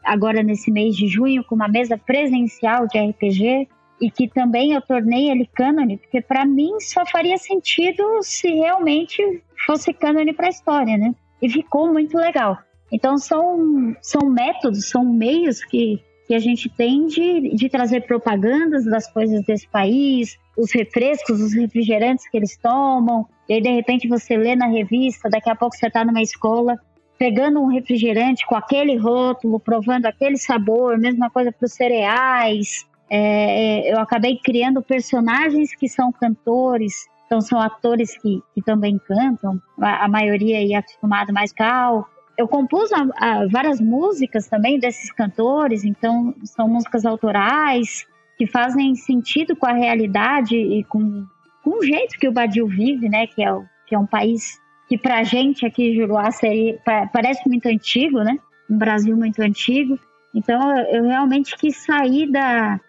agora 0.04 0.44
nesse 0.44 0.72
mês 0.72 0.96
de 0.96 1.08
junho 1.08 1.44
com 1.44 1.56
uma 1.56 1.68
mesa 1.68 1.98
presencial 1.98 2.88
de 2.88 3.00
RPG 3.00 3.68
e 4.00 4.12
que 4.12 4.28
também 4.28 4.74
eu 4.74 4.82
tornei 4.82 5.32
ele 5.32 5.50
cânone, 5.54 5.98
porque 5.98 6.22
para 6.22 6.46
mim 6.46 6.80
só 6.80 7.06
faria 7.06 7.38
sentido 7.38 8.04
se 8.22 8.48
realmente 8.50 9.24
fosse 9.66 9.94
cânone 9.94 10.34
para 10.34 10.48
a 10.48 10.50
história, 10.50 10.98
né? 10.98 11.16
E 11.42 11.50
ficou 11.50 11.92
muito 11.92 12.18
legal. 12.18 12.58
Então 12.92 13.18
são, 13.18 13.96
são 14.02 14.30
métodos, 14.30 14.90
são 14.90 15.04
meios 15.04 15.64
que, 15.64 16.00
que 16.28 16.34
a 16.34 16.40
gente 16.40 16.70
tem 16.70 17.08
de, 17.08 17.56
de 17.56 17.70
trazer 17.70 18.02
propagandas 18.02 18.86
das 18.86 19.12
coisas 19.12 19.44
desse 19.46 19.68
país, 19.68 20.38
os 20.58 20.72
refrescos, 20.72 21.40
os 21.40 21.54
refrigerantes 21.54 22.28
que 22.30 22.38
eles 22.38 22.58
tomam, 22.58 23.28
e 23.48 23.54
aí 23.54 23.62
de 23.62 23.70
repente 23.70 24.08
você 24.08 24.36
lê 24.36 24.56
na 24.56 24.68
revista, 24.68 25.30
daqui 25.30 25.50
a 25.50 25.56
pouco 25.56 25.76
você 25.76 25.88
está 25.88 26.04
numa 26.04 26.22
escola 26.22 26.80
pegando 27.18 27.62
um 27.62 27.68
refrigerante 27.68 28.46
com 28.46 28.56
aquele 28.56 28.98
rótulo, 28.98 29.60
provando 29.60 30.06
aquele 30.06 30.38
sabor, 30.38 30.98
mesma 30.98 31.30
coisa 31.30 31.52
para 31.52 31.66
os 31.66 31.74
cereais. 31.74 32.86
É, 33.10 33.94
eu 33.94 34.00
acabei 34.00 34.38
criando 34.44 34.82
personagens 34.82 35.76
que 35.76 35.88
são 35.88 36.12
cantores, 36.12 37.08
então 37.26 37.40
são 37.40 37.60
atores 37.60 38.18
que, 38.18 38.42
que 38.54 38.62
também 38.62 39.00
cantam, 39.00 39.62
a, 39.80 40.08
maioria 40.08 40.74
é 40.74 40.76
acostumado 40.76 41.32
mais 41.32 41.54
cal, 41.54 42.08
eu 42.38 42.48
compus 42.48 42.92
a, 42.92 43.08
a, 43.18 43.48
várias 43.48 43.80
músicas 43.80 44.48
também 44.48 44.80
desses 44.80 45.12
cantores, 45.12 45.84
então 45.84 46.34
são 46.44 46.68
músicas 46.68 47.06
autorais 47.06 48.06
que 48.38 48.46
fazem 48.46 48.96
sentido 48.96 49.56
com 49.56 49.66
a 49.66 49.74
realidade 49.74 50.56
e 50.56 50.84
com, 50.84 51.26
com 51.64 51.80
o 51.80 51.84
jeito 51.84 52.18
que 52.20 52.28
o 52.28 52.32
Badil 52.32 52.68
vive, 52.68 53.08
né? 53.08 53.28
Que 53.28 53.44
é, 53.44 53.54
que 53.88 53.96
é 53.96 54.00
um 54.00 54.06
país 54.06 54.60
que 54.88 54.98
pra 54.98 55.24
gente 55.24 55.66
aqui 55.66 55.96
Juruá 55.96 56.30
seria, 56.32 56.80
parece 57.12 57.48
muito 57.48 57.68
antigo, 57.68 58.20
né? 58.20 58.38
Um 58.70 58.78
Brasil 58.78 59.16
muito 59.16 59.42
antigo. 59.42 59.98
Então 60.34 60.60
eu, 60.78 60.98
eu 60.98 61.04
realmente 61.06 61.56
quis 61.58 61.78
sair 61.78 62.30
da, 62.30 62.80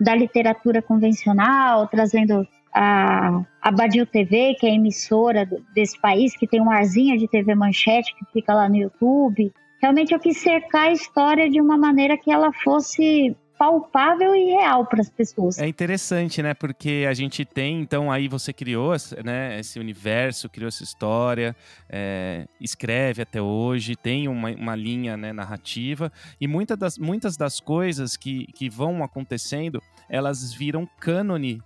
da 0.00 0.14
literatura 0.14 0.80
convencional, 0.80 1.88
trazendo 1.88 2.46
a, 2.74 3.42
a 3.60 3.70
Badil 3.70 4.06
TV, 4.06 4.54
que 4.58 4.66
é 4.66 4.70
a 4.70 4.74
emissora 4.74 5.48
desse 5.74 6.00
país, 6.00 6.36
que 6.36 6.46
tem 6.46 6.60
um 6.60 6.70
arzinho 6.70 7.18
de 7.18 7.28
TV 7.28 7.54
Manchete 7.54 8.14
que 8.16 8.24
fica 8.32 8.54
lá 8.54 8.68
no 8.68 8.76
YouTube. 8.76 9.52
Realmente 9.80 10.14
eu 10.14 10.20
quis 10.20 10.38
cercar 10.38 10.88
a 10.88 10.92
história 10.92 11.50
de 11.50 11.60
uma 11.60 11.76
maneira 11.76 12.16
que 12.16 12.30
ela 12.30 12.52
fosse 12.52 13.36
palpável 13.58 14.34
e 14.34 14.46
real 14.46 14.86
para 14.86 15.00
as 15.00 15.08
pessoas. 15.08 15.56
É 15.56 15.68
interessante, 15.68 16.42
né? 16.42 16.52
Porque 16.52 17.06
a 17.08 17.14
gente 17.14 17.44
tem, 17.44 17.80
então, 17.80 18.10
aí 18.10 18.26
você 18.26 18.52
criou 18.52 18.92
né, 19.24 19.60
esse 19.60 19.78
universo, 19.78 20.48
criou 20.48 20.66
essa 20.66 20.82
história, 20.82 21.54
é, 21.88 22.46
escreve 22.60 23.22
até 23.22 23.40
hoje, 23.40 23.94
tem 23.94 24.26
uma, 24.26 24.50
uma 24.50 24.74
linha 24.74 25.16
né, 25.16 25.32
narrativa, 25.32 26.10
e 26.40 26.48
muitas 26.48 26.76
das, 26.76 26.98
muitas 26.98 27.36
das 27.36 27.60
coisas 27.60 28.16
que, 28.16 28.46
que 28.46 28.68
vão 28.68 29.04
acontecendo, 29.04 29.80
elas 30.08 30.52
viram 30.52 30.88
cânone 30.98 31.60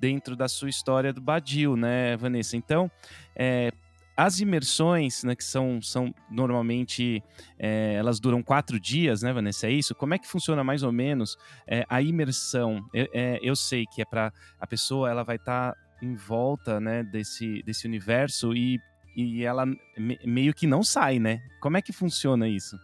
dentro 0.00 0.36
da 0.36 0.48
sua 0.48 0.68
história 0.68 1.12
do 1.12 1.20
Badil, 1.20 1.76
né, 1.76 2.16
Vanessa? 2.16 2.56
Então, 2.56 2.90
é, 3.34 3.70
as 4.16 4.40
imersões, 4.40 5.22
né, 5.24 5.36
que 5.36 5.44
são, 5.44 5.80
são 5.82 6.14
normalmente, 6.30 7.22
é, 7.58 7.94
elas 7.94 8.18
duram 8.18 8.42
quatro 8.42 8.80
dias, 8.80 9.20
né, 9.22 9.32
Vanessa? 9.32 9.66
É 9.66 9.70
isso? 9.70 9.94
Como 9.94 10.14
é 10.14 10.18
que 10.18 10.26
funciona 10.26 10.64
mais 10.64 10.82
ou 10.82 10.90
menos 10.90 11.36
é, 11.66 11.84
a 11.88 12.00
imersão? 12.00 12.82
Eu, 12.94 13.08
é, 13.12 13.38
eu 13.42 13.54
sei 13.54 13.84
que 13.86 14.00
é 14.00 14.04
para 14.04 14.32
a 14.58 14.66
pessoa, 14.66 15.10
ela 15.10 15.22
vai 15.22 15.36
estar 15.36 15.72
tá 15.72 15.78
em 16.00 16.14
volta, 16.14 16.80
né, 16.80 17.02
desse, 17.02 17.62
desse 17.62 17.86
universo 17.86 18.54
e, 18.54 18.80
e 19.14 19.44
ela 19.44 19.66
me, 19.66 20.18
meio 20.24 20.54
que 20.54 20.66
não 20.66 20.82
sai, 20.82 21.18
né? 21.18 21.42
Como 21.60 21.76
é 21.76 21.82
que 21.82 21.92
funciona 21.92 22.48
isso? 22.48 22.78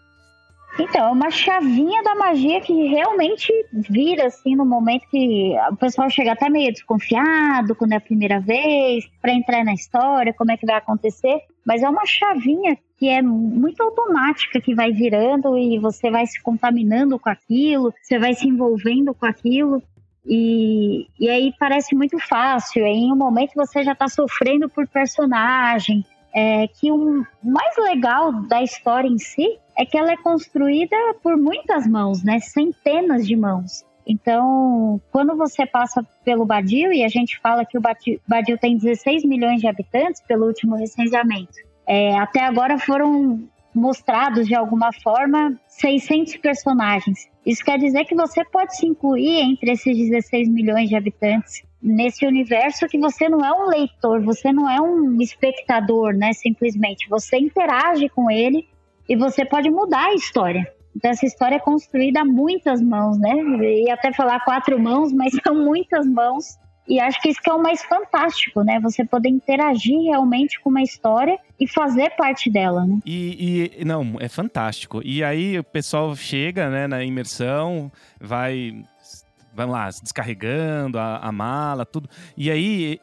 Então, 0.79 1.09
é 1.09 1.11
uma 1.11 1.31
chavinha 1.31 2.03
da 2.03 2.15
magia 2.15 2.61
que 2.61 2.73
realmente 2.87 3.53
vira, 3.73 4.27
assim, 4.27 4.57
no 4.57 4.65
momento 4.65 5.07
que 5.11 5.55
o 5.71 5.77
pessoal 5.77 6.09
chega 6.09 6.33
até 6.33 6.49
meio 6.49 6.73
desconfiado, 6.73 7.75
quando 7.75 7.93
é 7.93 7.97
a 7.97 8.01
primeira 8.01 8.41
vez, 8.41 9.05
para 9.21 9.35
entrar 9.35 9.65
na 9.65 9.75
história, 9.75 10.33
como 10.33 10.51
é 10.51 10.57
que 10.57 10.65
vai 10.65 10.77
acontecer. 10.77 11.43
Mas 11.65 11.83
é 11.83 11.89
uma 11.89 12.07
chavinha 12.07 12.79
que 12.99 13.09
é 13.09 13.21
muito 13.21 13.83
automática 13.83 14.61
que 14.61 14.75
vai 14.75 14.93
virando 14.93 15.59
e 15.59 15.79
você 15.79 16.11
vai 16.11 16.27
se 16.27 16.43
contaminando 16.43 17.19
com 17.19 17.29
aquilo, 17.29 17.93
você 18.01 18.19
vai 18.19 18.33
se 18.33 18.49
envolvendo 18.49 19.13
com 19.13 19.27
aquilo. 19.27 19.83
E, 20.25 21.07
e 21.19 21.29
aí 21.29 21.53
parece 21.59 21.95
muito 21.95 22.19
fácil. 22.19 22.85
Aí, 22.85 22.93
em 22.93 23.13
um 23.13 23.17
momento 23.17 23.53
você 23.55 23.83
já 23.83 23.93
está 23.93 24.09
sofrendo 24.09 24.69
por 24.69 24.89
personagem. 24.89 26.05
É, 26.35 26.67
que 26.67 26.91
o 26.91 27.27
mais 27.43 27.77
legal 27.77 28.33
da 28.45 28.63
história 28.63 29.09
em 29.09 29.19
si 29.19 29.59
é 29.77 29.85
que 29.85 29.99
ela 29.99 30.13
é 30.13 30.17
construída 30.17 30.97
por 31.23 31.37
muitas 31.37 31.87
mãos, 31.87 32.23
né? 32.23 32.41
Centenas 32.41 33.27
de 33.27 33.37
mãos. 33.37 33.85
Então, 34.07 35.01
quando 35.11 35.37
você 35.37 35.65
passa 35.65 36.05
pelo 36.25 36.45
Badil, 36.45 36.93
e 36.93 37.05
a 37.05 37.09
gente 37.09 37.39
fala 37.39 37.65
que 37.65 37.79
o 37.79 37.83
Badil 38.27 38.59
tem 38.59 38.77
16 38.77 39.25
milhões 39.25 39.61
de 39.61 39.69
habitantes 39.69 40.21
pelo 40.23 40.47
último 40.47 40.75
recenseamento, 40.75 41.53
é, 41.87 42.19
até 42.19 42.41
agora 42.41 42.79
foram 42.79 43.49
mostrados 43.75 44.47
de 44.47 44.55
alguma 44.55 44.93
forma 44.93 45.59
600 45.69 46.37
personagens. 46.37 47.29
Isso 47.45 47.65
quer 47.65 47.79
dizer 47.79 48.05
que 48.05 48.15
você 48.15 48.45
pode 48.45 48.77
se 48.77 48.87
incluir 48.87 49.41
entre 49.41 49.73
esses 49.73 49.97
16 49.97 50.49
milhões 50.49 50.89
de 50.89 50.97
habitantes 50.97 51.63
nesse 51.83 52.25
universo 52.25 52.87
que 52.87 52.99
você 52.99 53.29
não 53.29 53.45
é 53.45 53.53
um 53.53 53.67
leitor, 53.69 54.23
você 54.23 54.53
não 54.53 54.71
é 54.71 54.81
um 54.81 55.21
espectador, 55.21 56.15
né? 56.15 56.33
Simplesmente 56.33 57.09
você 57.09 57.37
interage 57.37 58.09
com 58.09 58.31
ele 58.31 58.69
e 59.09 59.17
você 59.17 59.45
pode 59.45 59.69
mudar 59.69 60.07
a 60.07 60.15
história. 60.15 60.73
Então, 60.95 61.11
essa 61.11 61.27
história 61.27 61.57
é 61.57 61.59
construída 61.59 62.21
a 62.21 62.25
muitas 62.25 62.81
mãos, 62.81 63.19
né? 63.19 63.35
E 63.35 63.91
até 63.91 64.13
falar 64.13 64.45
quatro 64.45 64.79
mãos, 64.79 65.13
mas 65.13 65.33
são 65.43 65.55
muitas 65.55 66.07
mãos. 66.07 66.57
E 66.93 67.01
acho 67.01 67.23
que 67.23 67.31
isso 67.31 67.41
que 67.41 67.49
é 67.49 67.55
o 67.55 67.63
mais 67.63 67.83
fantástico, 67.83 68.63
né? 68.63 68.79
Você 68.81 69.03
poder 69.03 69.31
interagir 69.31 69.99
realmente 70.03 70.61
com 70.61 70.69
uma 70.69 70.83
história 70.83 71.39
e 71.59 71.67
fazer 71.67 72.11
parte 72.19 72.51
dela, 72.51 72.85
né? 72.85 72.99
E, 73.07 73.73
e 73.79 73.85
não, 73.87 74.19
é 74.21 74.29
fantástico. 74.29 75.01
E 75.03 75.25
aí 75.25 75.59
o 75.59 75.65
pessoal 75.65 76.15
chega, 76.15 76.69
né, 76.69 76.87
na 76.87 77.03
imersão, 77.03 77.91
vai 78.21 78.85
vamos 79.55 79.73
lá, 79.73 79.89
descarregando 79.89 80.99
a, 80.99 81.19
a 81.19 81.33
mala, 81.33 81.85
tudo. 81.85 82.09
E 82.37 82.51
aí 82.51 83.01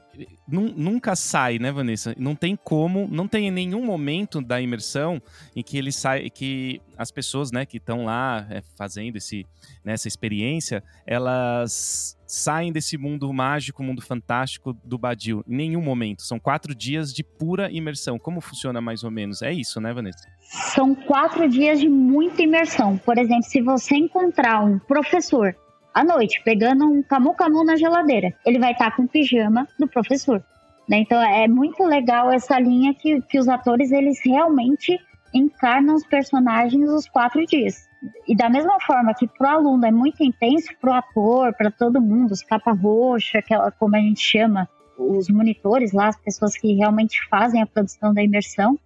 nunca 0.48 1.16
sai, 1.16 1.60
né, 1.60 1.72
Vanessa? 1.72 2.14
Não 2.18 2.36
tem 2.36 2.56
como, 2.56 3.08
não 3.10 3.28
tem 3.28 3.52
nenhum 3.52 3.86
momento 3.86 4.42
da 4.42 4.60
imersão 4.60 5.22
em 5.56 5.64
que 5.64 5.78
ele 5.78 5.92
sai, 5.92 6.30
que 6.30 6.82
as 6.98 7.12
pessoas, 7.12 7.52
né, 7.52 7.66
que 7.66 7.78
estão 7.78 8.06
lá 8.06 8.46
é, 8.50 8.62
fazendo 8.76 9.16
esse, 9.16 9.46
né, 9.84 9.94
experiência, 9.94 10.84
elas 11.06 12.18
saem 12.26 12.72
desse 12.72 12.98
mundo 12.98 13.32
mágico, 13.32 13.82
mundo 13.82 14.02
fantástico 14.02 14.74
do 14.84 14.98
Badil. 14.98 15.44
Em 15.48 15.56
nenhum 15.56 15.82
momento. 15.82 16.24
São 16.24 16.40
quatro 16.40 16.76
dias 16.76 17.14
de 17.14 17.24
pura 17.24 17.72
imersão. 17.72 18.20
Como 18.20 18.42
funciona 18.42 18.82
mais 18.82 19.04
ou 19.04 19.12
menos? 19.12 19.42
É 19.42 19.52
isso, 19.52 19.80
né, 19.80 19.94
Vanessa? 19.94 20.28
São 20.74 20.94
quatro 20.94 21.48
dias 21.48 21.80
de 21.80 21.88
muita 21.88 22.42
imersão. 22.42 22.98
Por 22.98 23.18
exemplo, 23.18 23.44
se 23.44 23.62
você 23.62 23.96
encontrar 23.96 24.64
um 24.64 24.78
professor 24.78 25.56
à 25.94 26.04
noite, 26.04 26.42
pegando 26.44 26.86
um 26.86 27.02
camu-camu 27.02 27.64
na 27.64 27.76
geladeira. 27.76 28.34
Ele 28.46 28.60
vai 28.60 28.72
estar 28.72 28.96
com 28.96 29.04
o 29.04 29.08
pijama 29.08 29.68
do 29.78 29.88
professor. 29.88 30.44
Né? 30.88 31.00
Então 31.00 31.22
é 31.22 31.48
muito 31.48 31.84
legal 31.84 32.32
essa 32.32 32.60
linha 32.60 32.94
que, 32.94 33.22
que 33.22 33.38
os 33.38 33.48
atores 33.48 33.92
eles 33.92 34.20
realmente 34.24 35.00
encarnam 35.34 35.96
os 35.96 36.06
personagens 36.06 36.90
os 36.90 37.08
quatro 37.08 37.46
dias. 37.46 37.88
E 38.28 38.36
da 38.36 38.50
mesma 38.50 38.80
forma 38.80 39.14
que 39.14 39.28
para 39.28 39.52
o 39.52 39.58
aluno 39.58 39.86
é 39.86 39.92
muito 39.92 40.24
intenso, 40.24 40.70
para 40.80 40.92
o 40.92 40.94
ator, 40.94 41.54
para 41.54 41.70
todo 41.70 42.02
mundo, 42.02 42.32
os 42.32 42.42
capa 42.42 42.72
roxa, 42.72 43.40
aquela, 43.40 43.72
como 43.72 43.96
a 43.96 44.00
gente 44.00 44.22
chama, 44.22 44.68
os 44.98 45.30
monitores 45.30 45.92
lá, 45.92 46.08
as 46.08 46.20
pessoas 46.20 46.58
que 46.58 46.74
realmente 46.74 47.20
fazem 47.30 47.62
a 47.62 47.68
produção 47.68 48.14
da 48.14 48.24
imersão, 48.24 48.80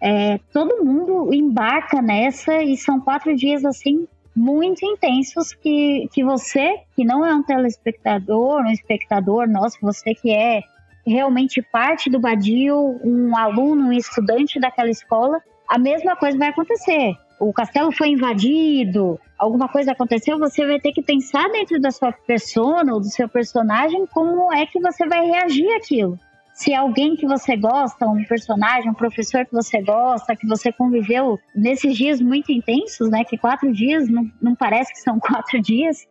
é, 0.00 0.38
todo 0.52 0.84
mundo 0.84 1.32
embarca 1.32 2.02
nessa 2.02 2.62
e 2.62 2.76
são 2.76 3.00
quatro 3.00 3.34
dias 3.34 3.64
assim 3.64 4.06
muito 4.34 4.84
intensos 4.84 5.52
que, 5.54 6.08
que 6.12 6.24
você, 6.24 6.80
que 6.96 7.04
não 7.04 7.24
é 7.24 7.32
um 7.34 7.42
telespectador, 7.42 8.62
um 8.62 8.70
espectador 8.70 9.48
nosso, 9.48 9.78
você 9.80 10.14
que 10.14 10.30
é 10.30 10.60
realmente 11.06 11.62
parte 11.62 12.10
do 12.10 12.18
Badil, 12.18 13.00
um 13.04 13.36
aluno, 13.36 13.88
um 13.88 13.92
estudante 13.92 14.58
daquela 14.58 14.90
escola, 14.90 15.40
a 15.68 15.78
mesma 15.78 16.16
coisa 16.16 16.36
vai 16.38 16.48
acontecer. 16.48 17.14
O 17.38 17.52
castelo 17.52 17.92
foi 17.92 18.08
invadido, 18.08 19.20
alguma 19.38 19.68
coisa 19.68 19.92
aconteceu, 19.92 20.38
você 20.38 20.66
vai 20.66 20.80
ter 20.80 20.92
que 20.92 21.02
pensar 21.02 21.48
dentro 21.50 21.80
da 21.80 21.90
sua 21.90 22.12
persona 22.12 22.92
ou 22.94 23.00
do 23.00 23.06
seu 23.06 23.28
personagem 23.28 24.06
como 24.06 24.52
é 24.52 24.66
que 24.66 24.80
você 24.80 25.06
vai 25.06 25.26
reagir 25.26 25.68
àquilo. 25.74 26.18
Se 26.54 26.72
alguém 26.72 27.16
que 27.16 27.26
você 27.26 27.56
gosta, 27.56 28.06
um 28.06 28.24
personagem, 28.24 28.90
um 28.90 28.94
professor 28.94 29.44
que 29.44 29.52
você 29.52 29.82
gosta, 29.82 30.36
que 30.36 30.46
você 30.46 30.72
conviveu 30.72 31.38
nesses 31.54 31.96
dias 31.96 32.20
muito 32.20 32.52
intensos, 32.52 33.10
né? 33.10 33.24
Que 33.24 33.36
quatro 33.36 33.72
dias 33.72 34.08
não, 34.08 34.30
não 34.40 34.54
parece 34.54 34.92
que 34.92 35.00
são 35.00 35.18
quatro 35.20 35.60
dias 35.60 36.06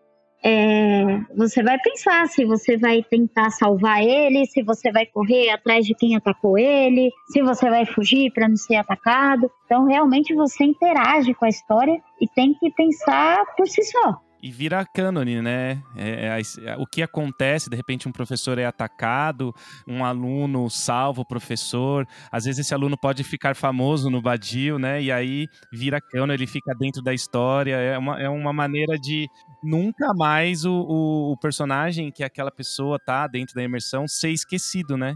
é, 0.45 1.21
você 1.37 1.63
vai 1.63 1.79
pensar 1.79 2.27
se 2.27 2.43
você 2.43 2.77
vai 2.77 3.01
tentar 3.01 3.49
salvar 3.51 4.03
ele, 4.03 4.45
se 4.45 4.61
você 4.61 4.91
vai 4.91 5.05
correr 5.05 5.49
atrás 5.49 5.85
de 5.85 5.95
quem 5.95 6.17
atacou 6.17 6.57
ele, 6.57 7.09
se 7.29 7.41
você 7.41 7.69
vai 7.69 7.85
fugir 7.85 8.29
para 8.33 8.49
não 8.49 8.57
ser 8.57 8.75
atacado. 8.75 9.49
Então, 9.65 9.85
realmente, 9.85 10.35
você 10.35 10.65
interage 10.65 11.33
com 11.33 11.45
a 11.45 11.49
história 11.49 11.97
e 12.19 12.27
tem 12.27 12.53
que 12.55 12.69
pensar 12.71 13.41
por 13.55 13.65
si 13.67 13.81
só 13.83 14.19
e 14.43 14.51
vira 14.51 14.85
cânone, 14.85 15.41
né? 15.41 15.81
É, 15.95 16.37
é, 16.65 16.75
o 16.75 16.85
que 16.85 17.01
acontece, 17.01 17.69
de 17.69 17.77
repente 17.77 18.09
um 18.09 18.11
professor 18.11 18.59
é 18.59 18.65
atacado, 18.65 19.55
um 19.87 20.03
aluno 20.03 20.69
salva 20.69 21.21
o 21.21 21.25
professor, 21.25 22.05
às 22.29 22.43
vezes 22.43 22.59
esse 22.59 22.73
aluno 22.73 22.97
pode 22.97 23.23
ficar 23.23 23.55
famoso 23.55 24.09
no 24.09 24.21
Badil, 24.21 24.77
né? 24.77 25.01
E 25.01 25.09
aí 25.13 25.47
vira 25.71 26.01
cânone, 26.01 26.33
ele 26.33 26.45
fica 26.45 26.75
dentro 26.77 27.01
da 27.01 27.13
história, 27.13 27.73
é 27.77 27.97
uma, 27.97 28.21
é 28.21 28.27
uma 28.27 28.51
maneira 28.51 28.99
de 28.99 29.29
nunca 29.63 30.13
mais 30.13 30.65
o, 30.65 30.73
o, 30.73 31.31
o 31.31 31.37
personagem 31.37 32.11
que 32.11 32.21
aquela 32.21 32.51
pessoa 32.51 32.99
tá 32.99 33.25
dentro 33.27 33.55
da 33.55 33.63
imersão 33.63 34.05
ser 34.09 34.31
esquecido, 34.31 34.97
né? 34.97 35.15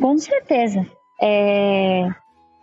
Com 0.00 0.16
certeza. 0.16 0.86
É, 1.20 2.08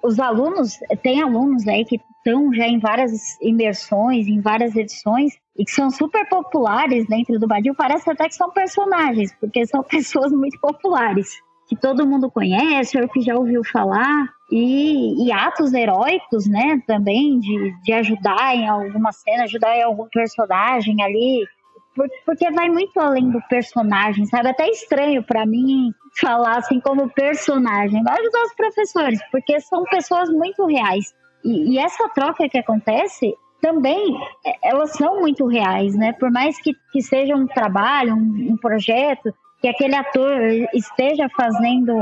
os 0.01 0.19
alunos, 0.21 0.79
tem 1.03 1.21
alunos 1.21 1.67
aí 1.67 1.83
que 1.83 1.99
estão 2.17 2.53
já 2.53 2.65
em 2.65 2.79
várias 2.79 3.37
imersões, 3.41 4.25
em 4.27 4.39
várias 4.39 4.73
edições, 4.73 5.33
e 5.57 5.65
que 5.65 5.71
são 5.71 5.89
super 5.89 6.27
populares 6.29 7.07
dentro 7.07 7.39
do 7.39 7.47
Badil, 7.47 7.73
parece 7.75 8.09
até 8.09 8.27
que 8.27 8.35
são 8.35 8.51
personagens, 8.51 9.35
porque 9.39 9.65
são 9.65 9.81
pessoas 9.83 10.31
muito 10.31 10.59
populares, 10.59 11.41
que 11.67 11.75
todo 11.75 12.07
mundo 12.07 12.29
conhece 12.29 12.99
ou 12.99 13.09
que 13.09 13.21
já 13.21 13.35
ouviu 13.35 13.63
falar, 13.63 14.29
e, 14.51 15.25
e 15.25 15.31
atos 15.31 15.73
heróicos, 15.73 16.47
né, 16.47 16.81
também, 16.87 17.39
de, 17.39 17.81
de 17.81 17.93
ajudar 17.93 18.55
em 18.55 18.67
alguma 18.67 19.11
cena, 19.11 19.43
ajudar 19.43 19.75
em 19.75 19.83
algum 19.83 20.07
personagem 20.07 21.01
ali, 21.03 21.45
porque 22.25 22.49
vai 22.51 22.69
muito 22.69 22.97
além 22.99 23.29
do 23.29 23.41
personagem, 23.49 24.25
sabe? 24.27 24.49
Até 24.49 24.69
estranho 24.69 25.23
para 25.23 25.45
mim 25.45 25.91
falar 26.19 26.57
assim 26.57 26.79
como 26.79 27.09
personagem. 27.09 28.03
Vai 28.03 28.19
ajudar 28.19 28.43
os 28.43 28.53
professores, 28.53 29.19
porque 29.31 29.59
são 29.59 29.83
pessoas 29.85 30.29
muito 30.29 30.65
reais. 30.65 31.13
E, 31.43 31.73
e, 31.73 31.79
essa 31.79 32.07
troca 32.09 32.47
que 32.49 32.57
acontece 32.57 33.33
também 33.61 34.15
é, 34.45 34.69
elas 34.69 34.91
são 34.91 35.19
muito 35.19 35.45
reais, 35.45 35.95
né? 35.95 36.13
Por 36.13 36.31
mais 36.31 36.59
que, 36.61 36.73
que 36.91 37.01
seja 37.01 37.35
um 37.35 37.47
trabalho, 37.47 38.15
um, 38.15 38.53
um 38.53 38.57
projeto, 38.57 39.33
que 39.61 39.67
aquele 39.67 39.95
ator 39.95 40.39
esteja 40.73 41.27
fazendo 41.35 41.93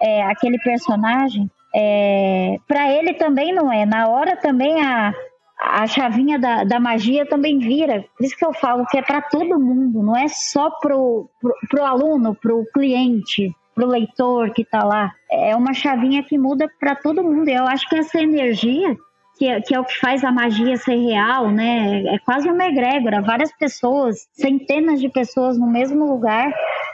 é, 0.00 0.22
aquele 0.24 0.58
personagem, 0.58 1.50
é, 1.74 2.56
para 2.66 2.92
ele 2.92 3.14
também 3.14 3.52
não 3.52 3.72
é. 3.72 3.84
Na 3.84 4.08
hora 4.08 4.36
também 4.36 4.80
a, 4.80 5.12
a 5.60 5.86
chavinha 5.86 6.38
da, 6.38 6.64
da 6.64 6.80
magia 6.80 7.26
também 7.26 7.58
vira. 7.58 8.04
Por 8.16 8.24
isso 8.24 8.36
que 8.36 8.44
eu 8.44 8.52
falo 8.52 8.86
que 8.86 8.98
é 8.98 9.02
para 9.02 9.22
todo 9.22 9.60
mundo, 9.60 10.02
não 10.02 10.16
é 10.16 10.28
só 10.28 10.70
pro, 10.70 11.28
pro, 11.40 11.54
pro 11.68 11.84
aluno, 11.84 12.34
pro 12.34 12.64
cliente, 12.72 13.52
pro 13.74 13.86
leitor 13.86 14.52
que 14.52 14.62
está 14.62 14.84
lá. 14.84 15.12
É 15.30 15.56
uma 15.56 15.74
chavinha 15.74 16.22
que 16.22 16.38
muda 16.38 16.68
para 16.78 16.94
todo 16.94 17.24
mundo. 17.24 17.48
Eu 17.48 17.66
acho 17.66 17.88
que 17.88 17.96
essa 17.96 18.20
energia 18.20 18.96
que 19.36 19.46
é, 19.46 19.60
que 19.60 19.74
é 19.74 19.80
o 19.80 19.84
que 19.84 19.98
faz 19.98 20.22
a 20.24 20.30
magia 20.30 20.76
ser 20.76 20.96
real, 20.96 21.50
né? 21.50 22.02
É 22.04 22.18
quase 22.18 22.48
uma 22.48 22.64
egrégora, 22.66 23.20
várias 23.20 23.52
pessoas, 23.52 24.28
centenas 24.32 25.00
de 25.00 25.08
pessoas 25.08 25.58
no 25.58 25.66
mesmo 25.66 26.06
lugar, 26.06 26.52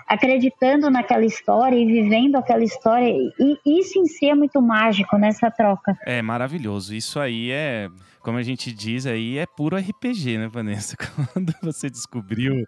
acreditando 0.08 0.90
naquela 0.90 1.24
história 1.24 1.76
e 1.76 1.86
vivendo 1.86 2.36
aquela 2.36 2.64
história. 2.64 3.08
E 3.08 3.80
isso 3.80 3.98
em 3.98 4.06
si 4.06 4.28
é 4.28 4.34
muito 4.34 4.60
mágico 4.60 5.16
nessa 5.16 5.50
troca. 5.50 5.96
É 6.06 6.22
maravilhoso. 6.22 6.94
Isso 6.94 7.20
aí 7.20 7.50
é, 7.50 7.88
como 8.20 8.38
a 8.38 8.42
gente 8.42 8.72
diz 8.72 9.06
aí, 9.06 9.38
é 9.38 9.46
puro 9.46 9.76
RPG, 9.76 10.38
né, 10.38 10.48
Vanessa? 10.48 10.96
Quando 11.32 11.54
você 11.62 11.88
descobriu 11.88 12.66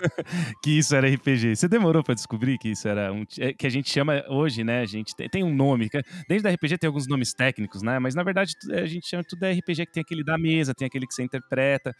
que 0.62 0.78
isso 0.78 0.94
era 0.94 1.08
RPG. 1.08 1.56
Você 1.56 1.68
demorou 1.68 2.02
para 2.02 2.14
descobrir 2.14 2.58
que 2.58 2.70
isso 2.70 2.88
era 2.88 3.12
um. 3.12 3.24
É, 3.38 3.52
que 3.52 3.66
a 3.66 3.70
gente 3.70 3.90
chama 3.90 4.24
hoje, 4.28 4.64
né? 4.64 4.80
A 4.80 4.86
gente 4.86 5.14
tem, 5.14 5.28
tem 5.28 5.44
um 5.44 5.54
nome. 5.54 5.88
Dentro 6.28 6.44
da 6.44 6.50
RPG 6.50 6.78
tem 6.78 6.88
alguns 6.88 7.06
nomes 7.06 7.32
técnicos, 7.32 7.82
né? 7.82 7.98
Mas 7.98 8.14
na 8.14 8.22
verdade 8.22 8.54
a 8.72 8.86
gente 8.86 9.06
chama 9.06 9.24
tudo 9.24 9.40
de 9.40 9.52
RPG 9.52 9.86
que 9.86 9.92
tem 9.92 10.00
aquele 10.02 10.24
da 10.24 10.38
mesa, 10.38 10.74
tem 10.74 10.86
aquele 10.86 11.06
que 11.06 11.14
você 11.14 11.22
interpreta, 11.22 11.94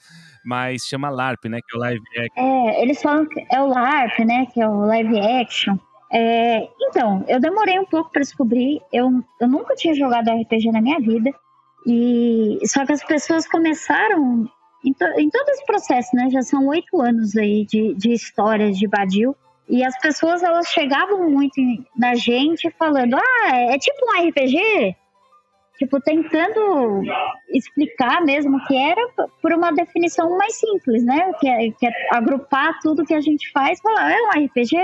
mas 0.45 0.83
chama 0.87 1.09
LARP, 1.09 1.47
né? 1.47 1.61
Que 1.61 1.75
é 1.75 1.79
o 1.79 1.81
live 1.81 2.05
action. 2.19 2.69
É, 2.69 2.83
eles 2.83 3.03
falam 3.03 3.27
que 3.27 3.47
é 3.51 3.61
o 3.61 3.67
LARP, 3.67 4.19
né? 4.21 4.47
Que 4.47 4.61
é 4.61 4.69
o 4.69 4.87
live 4.87 5.19
action. 5.19 5.77
É, 6.13 6.69
então, 6.81 7.25
eu 7.29 7.39
demorei 7.39 7.79
um 7.79 7.85
pouco 7.85 8.11
para 8.11 8.23
descobrir. 8.23 8.81
Eu, 8.93 9.23
eu 9.41 9.49
nunca 9.49 9.75
tinha 9.77 9.95
jogado 9.95 10.31
RPG 10.31 10.73
na 10.73 10.81
minha 10.81 10.99
vida. 10.99 11.31
E 11.87 12.59
só 12.67 12.85
que 12.85 12.93
as 12.93 13.05
pessoas 13.05 13.49
começaram 13.49 14.51
em, 14.85 14.93
to, 14.93 15.05
em 15.19 15.29
todo 15.31 15.49
esse 15.51 15.65
processo, 15.65 16.15
né? 16.15 16.29
Já 16.31 16.43
são 16.43 16.67
oito 16.69 17.01
anos 17.01 17.37
aí 17.37 17.65
de, 17.65 17.95
de 17.95 18.13
histórias 18.13 18.77
de 18.79 18.87
Badil. 18.87 19.37
E 19.69 19.85
as 19.85 19.97
pessoas, 20.01 20.43
elas 20.43 20.67
chegavam 20.67 21.31
muito 21.31 21.61
na 21.97 22.15
gente 22.17 22.71
falando, 22.73 23.15
ah, 23.15 23.57
é 23.57 23.79
tipo 23.79 23.99
um 24.05 24.29
RPG? 24.29 24.97
Tipo, 25.79 26.01
tentando 26.01 27.03
explicar 27.49 28.23
mesmo 28.23 28.63
que 28.67 28.77
era 28.77 29.01
por 29.41 29.53
uma 29.53 29.73
definição 29.73 30.37
mais 30.37 30.59
simples, 30.59 31.05
né? 31.05 31.33
Que 31.41 31.49
é, 31.49 31.71
que 31.71 31.87
é 31.87 31.93
agrupar 32.13 32.79
tudo 32.81 33.07
que 33.07 33.15
a 33.15 33.21
gente 33.21 33.51
faz 33.53 33.81
falar, 33.81 34.11
é 34.11 34.17
um 34.21 34.45
RPG? 34.45 34.77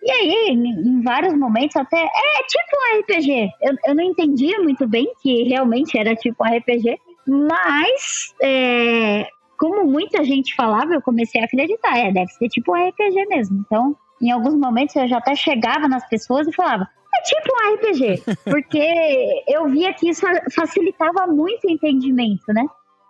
E 0.00 0.10
aí, 0.12 0.50
em 0.50 1.02
vários 1.02 1.34
momentos, 1.34 1.74
até 1.74 1.96
é 1.96 2.42
tipo 2.46 2.76
um 2.76 3.00
RPG. 3.00 3.50
Eu, 3.62 3.76
eu 3.86 3.94
não 3.96 4.04
entendia 4.04 4.60
muito 4.60 4.86
bem 4.86 5.12
que 5.20 5.42
realmente 5.44 5.98
era 5.98 6.14
tipo 6.14 6.44
um 6.44 6.56
RPG, 6.56 7.00
mas, 7.28 8.34
é, 8.40 9.28
como 9.58 9.84
muita 9.84 10.24
gente 10.24 10.54
falava, 10.54 10.94
eu 10.94 11.02
comecei 11.02 11.40
a 11.42 11.44
acreditar. 11.44 11.98
É, 11.98 12.10
deve 12.10 12.30
ser 12.32 12.48
tipo 12.48 12.72
um 12.72 12.88
RPG 12.88 13.26
mesmo. 13.26 13.62
Então, 13.66 13.94
em 14.22 14.30
alguns 14.30 14.54
momentos 14.54 14.96
eu 14.96 15.06
já 15.06 15.18
até 15.18 15.34
chegava 15.34 15.86
nas 15.86 16.08
pessoas 16.08 16.48
e 16.48 16.54
falava, 16.54 16.88
é 17.14 17.22
tipo 17.22 17.48
um 17.52 17.74
RPG. 17.74 18.22
Porque 18.50 19.44
eu 19.46 19.68
via 19.68 19.92
que 19.92 20.08
isso 20.08 20.24
facilitava 20.54 21.26
muito 21.26 21.66
o 21.66 21.70
entendimento, 21.70 22.46
né? 22.48 22.64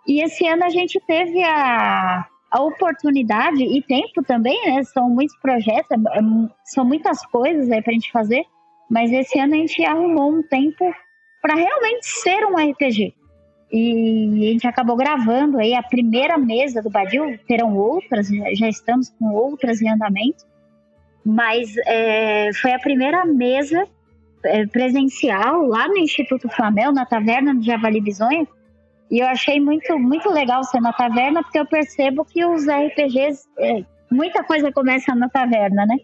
E 0.05 0.21
esse 0.21 0.45
ano 0.45 0.65
a 0.65 0.69
gente 0.69 0.99
teve 1.07 1.41
a, 1.43 2.25
a 2.51 2.61
oportunidade 2.61 3.63
e 3.63 3.81
tempo 3.81 4.21
também, 4.23 4.59
né? 4.65 4.83
São 4.83 5.09
muitos 5.09 5.37
projetos, 5.37 5.91
é, 5.91 5.95
é, 5.95 6.21
são 6.65 6.83
muitas 6.83 7.25
coisas 7.27 7.71
aí 7.71 7.81
pra 7.81 7.93
gente 7.93 8.11
fazer. 8.11 8.43
Mas 8.89 9.11
esse 9.13 9.39
ano 9.39 9.53
a 9.53 9.57
gente 9.57 9.85
arrumou 9.85 10.31
um 10.31 10.41
tempo 10.41 10.93
para 11.41 11.55
realmente 11.55 12.05
ser 12.05 12.43
um 12.45 12.55
RPG. 12.55 13.13
E 13.71 14.47
a 14.47 14.51
gente 14.51 14.67
acabou 14.67 14.95
gravando 14.95 15.59
aí 15.59 15.75
a 15.75 15.83
primeira 15.83 16.37
mesa 16.37 16.81
do 16.81 16.89
Badil, 16.89 17.37
terão 17.47 17.77
outras, 17.77 18.27
já 18.53 18.67
estamos 18.67 19.09
com 19.09 19.31
outras 19.31 19.79
em 19.81 19.89
andamento, 19.89 20.43
mas 21.23 21.75
é, 21.85 22.51
foi 22.53 22.73
a 22.73 22.79
primeira 22.79 23.23
mesa 23.25 23.87
é, 24.43 24.65
presencial 24.65 25.61
lá 25.67 25.87
no 25.87 25.97
Instituto 25.97 26.49
Flamel, 26.49 26.91
na 26.91 27.05
taverna 27.05 27.53
do 27.53 27.61
Javali 27.61 28.01
Bisonha, 28.01 28.47
e 29.11 29.19
eu 29.19 29.27
achei 29.27 29.59
muito, 29.59 29.97
muito 29.97 30.29
legal 30.29 30.63
ser 30.63 30.81
na 30.81 30.93
taverna, 30.93 31.43
porque 31.43 31.59
eu 31.59 31.65
percebo 31.65 32.23
que 32.25 32.45
os 32.45 32.65
RPGs, 32.67 33.43
é, 33.59 33.83
muita 34.11 34.43
coisa 34.43 34.71
começa 34.71 35.15
na 35.15 35.27
taverna, 35.29 35.85
né? 35.85 35.97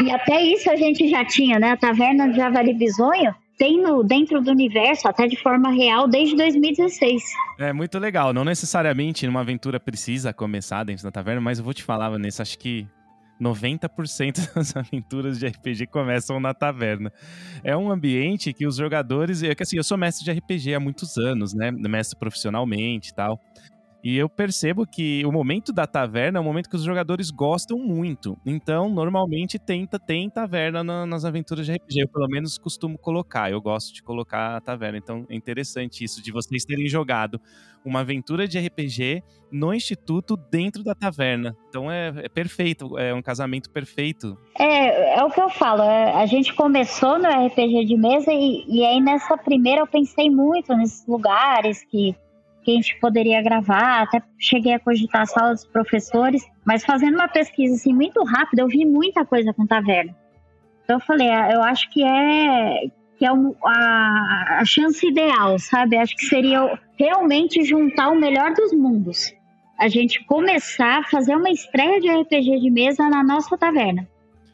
E 0.00 0.10
até 0.10 0.42
isso 0.42 0.70
a 0.70 0.76
gente 0.76 1.08
já 1.08 1.24
tinha, 1.24 1.58
né? 1.58 1.72
A 1.72 1.76
taverna 1.76 2.28
do 2.28 2.34
Javali 2.34 2.72
Bisonho, 2.72 3.34
tem 3.58 3.80
no, 3.80 4.02
dentro 4.02 4.40
do 4.40 4.50
universo, 4.50 5.08
até 5.08 5.26
de 5.26 5.36
forma 5.36 5.70
real, 5.70 6.06
desde 6.08 6.36
2016. 6.36 7.22
É 7.58 7.72
muito 7.72 7.98
legal. 7.98 8.32
Não 8.32 8.44
necessariamente 8.44 9.26
uma 9.26 9.40
aventura 9.40 9.80
precisa 9.80 10.32
começar 10.32 10.84
dentro 10.84 11.04
da 11.04 11.10
taverna, 11.10 11.40
mas 11.40 11.58
eu 11.58 11.64
vou 11.64 11.72
te 11.72 11.82
falar, 11.82 12.10
Vanessa, 12.10 12.42
acho 12.42 12.58
que 12.58 12.86
90% 13.40 14.52
das 14.54 14.76
aventuras 14.76 15.38
de 15.38 15.46
RPG 15.46 15.86
começam 15.86 16.40
na 16.40 16.54
taverna. 16.54 17.12
É 17.62 17.76
um 17.76 17.90
ambiente 17.90 18.52
que 18.52 18.66
os 18.66 18.76
jogadores. 18.76 19.42
É 19.42 19.54
que 19.54 19.62
assim, 19.62 19.76
eu 19.76 19.84
sou 19.84 19.96
mestre 19.96 20.24
de 20.24 20.32
RPG 20.32 20.74
há 20.74 20.80
muitos 20.80 21.16
anos, 21.16 21.54
né? 21.54 21.70
Mestre 21.70 22.18
profissionalmente 22.18 23.10
e 23.10 23.14
tal. 23.14 23.40
E 24.06 24.16
eu 24.16 24.28
percebo 24.28 24.86
que 24.86 25.26
o 25.26 25.32
momento 25.32 25.72
da 25.72 25.84
taverna 25.84 26.38
é 26.38 26.40
um 26.40 26.44
momento 26.44 26.70
que 26.70 26.76
os 26.76 26.84
jogadores 26.84 27.28
gostam 27.28 27.76
muito. 27.76 28.38
Então, 28.46 28.88
normalmente 28.88 29.58
tem, 29.58 29.84
tem 30.06 30.30
taverna 30.30 30.84
na, 30.84 31.04
nas 31.04 31.24
aventuras 31.24 31.66
de 31.66 31.72
RPG. 31.72 32.02
Eu, 32.02 32.08
pelo 32.08 32.28
menos, 32.28 32.56
costumo 32.56 32.96
colocar. 32.96 33.50
Eu 33.50 33.60
gosto 33.60 33.92
de 33.92 34.04
colocar 34.04 34.58
a 34.58 34.60
taverna. 34.60 34.98
Então, 34.98 35.26
é 35.28 35.34
interessante 35.34 36.04
isso, 36.04 36.22
de 36.22 36.30
vocês 36.30 36.64
terem 36.64 36.86
jogado 36.88 37.40
uma 37.84 38.00
aventura 38.00 38.46
de 38.46 38.60
RPG 38.60 39.24
no 39.50 39.74
Instituto 39.74 40.36
dentro 40.36 40.84
da 40.84 40.94
taverna. 40.94 41.56
Então, 41.68 41.90
é, 41.90 42.12
é 42.16 42.28
perfeito. 42.28 42.96
É 42.96 43.12
um 43.12 43.22
casamento 43.22 43.68
perfeito. 43.70 44.38
É, 44.56 45.18
é 45.18 45.24
o 45.24 45.30
que 45.30 45.40
eu 45.40 45.48
falo. 45.48 45.82
É, 45.82 46.12
a 46.14 46.26
gente 46.26 46.54
começou 46.54 47.18
no 47.18 47.28
RPG 47.28 47.86
de 47.86 47.96
mesa 47.96 48.32
e, 48.32 48.64
e 48.68 48.84
aí 48.84 49.00
nessa 49.00 49.36
primeira 49.36 49.80
eu 49.80 49.86
pensei 49.88 50.30
muito 50.30 50.72
nesses 50.76 51.04
lugares 51.08 51.84
que 51.90 52.14
que 52.66 52.72
a 52.72 52.74
gente 52.74 52.98
poderia 52.98 53.40
gravar, 53.40 54.02
até 54.02 54.20
cheguei 54.36 54.74
a 54.74 54.80
cogitar 54.80 55.22
a 55.22 55.26
sala 55.26 55.52
dos 55.52 55.64
professores, 55.64 56.44
mas 56.64 56.84
fazendo 56.84 57.14
uma 57.14 57.28
pesquisa 57.28 57.76
assim 57.76 57.94
muito 57.94 58.24
rápida, 58.24 58.62
eu 58.62 58.66
vi 58.66 58.84
muita 58.84 59.24
coisa 59.24 59.54
com 59.54 59.64
taverna. 59.64 60.12
Então 60.82 60.96
eu 60.96 61.00
falei, 61.00 61.30
ah, 61.30 61.52
eu 61.52 61.62
acho 61.62 61.88
que 61.90 62.02
é 62.02 62.90
que 63.16 63.24
é 63.24 63.28
a, 63.28 64.58
a 64.60 64.64
chance 64.64 65.06
ideal, 65.06 65.58
sabe? 65.60 65.96
Acho 65.96 66.16
que 66.16 66.26
seria 66.26 66.78
realmente 66.98 67.62
juntar 67.62 68.10
o 68.10 68.18
melhor 68.18 68.52
dos 68.52 68.72
mundos. 68.72 69.32
A 69.78 69.88
gente 69.88 70.22
começar 70.24 70.98
a 70.98 71.04
fazer 71.04 71.36
uma 71.36 71.48
estreia 71.48 72.00
de 72.00 72.10
RPG 72.10 72.60
de 72.60 72.70
mesa 72.70 73.08
na 73.08 73.22
nossa 73.22 73.56
taverna. 73.56 74.06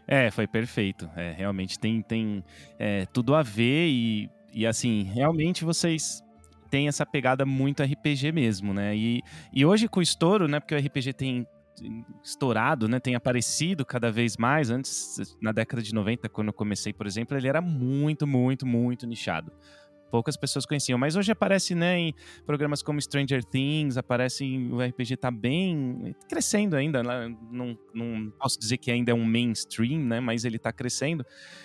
É, 0.06 0.30
foi 0.30 0.46
perfeito. 0.46 1.08
É, 1.16 1.32
realmente 1.32 1.78
tem, 1.78 2.02
tem 2.02 2.44
é, 2.78 3.06
tudo 3.06 3.34
a 3.34 3.42
ver 3.42 3.88
e, 3.88 4.30
e 4.52 4.66
assim, 4.66 5.02
realmente 5.02 5.64
vocês 5.64 6.22
tem 6.72 6.88
essa 6.88 7.04
pegada 7.04 7.44
muito 7.44 7.82
RPG 7.82 8.32
mesmo, 8.32 8.72
né? 8.72 8.96
E, 8.96 9.20
e 9.52 9.62
hoje 9.62 9.86
com 9.86 10.00
o 10.00 10.02
estouro, 10.02 10.48
né? 10.48 10.58
Porque 10.58 10.74
o 10.74 10.78
RPG 10.78 11.12
tem 11.12 11.46
estourado, 12.24 12.88
né? 12.88 12.98
Tem 12.98 13.14
aparecido 13.14 13.84
cada 13.84 14.10
vez 14.10 14.38
mais. 14.38 14.70
Antes, 14.70 15.36
na 15.38 15.52
década 15.52 15.82
de 15.82 15.94
90, 15.94 16.30
quando 16.30 16.48
eu 16.48 16.54
comecei, 16.54 16.90
por 16.90 17.06
exemplo, 17.06 17.36
ele 17.36 17.46
era 17.46 17.60
muito, 17.60 18.26
muito, 18.26 18.66
muito 18.66 19.06
nichado. 19.06 19.52
Poucas 20.10 20.34
pessoas 20.34 20.64
conheciam, 20.64 20.98
mas 20.98 21.14
hoje 21.14 21.30
aparece, 21.30 21.74
né, 21.74 21.98
em 21.98 22.14
programas 22.46 22.82
como 22.82 23.00
Stranger 23.00 23.44
Things, 23.44 23.98
aparece 23.98 24.44
o 24.70 24.78
RPG 24.78 25.16
tá 25.16 25.30
bem 25.30 26.14
crescendo 26.28 26.76
ainda, 26.76 27.02
né? 27.02 27.34
não, 27.50 27.78
não 27.94 28.30
posso 28.38 28.58
dizer 28.58 28.76
que 28.76 28.90
ainda 28.90 29.10
é 29.10 29.14
um 29.14 29.24
mainstream, 29.24 30.00
né, 30.00 30.20
mas 30.20 30.44
ele 30.44 30.58
tá 30.58 30.70
crescendo. 30.70 31.24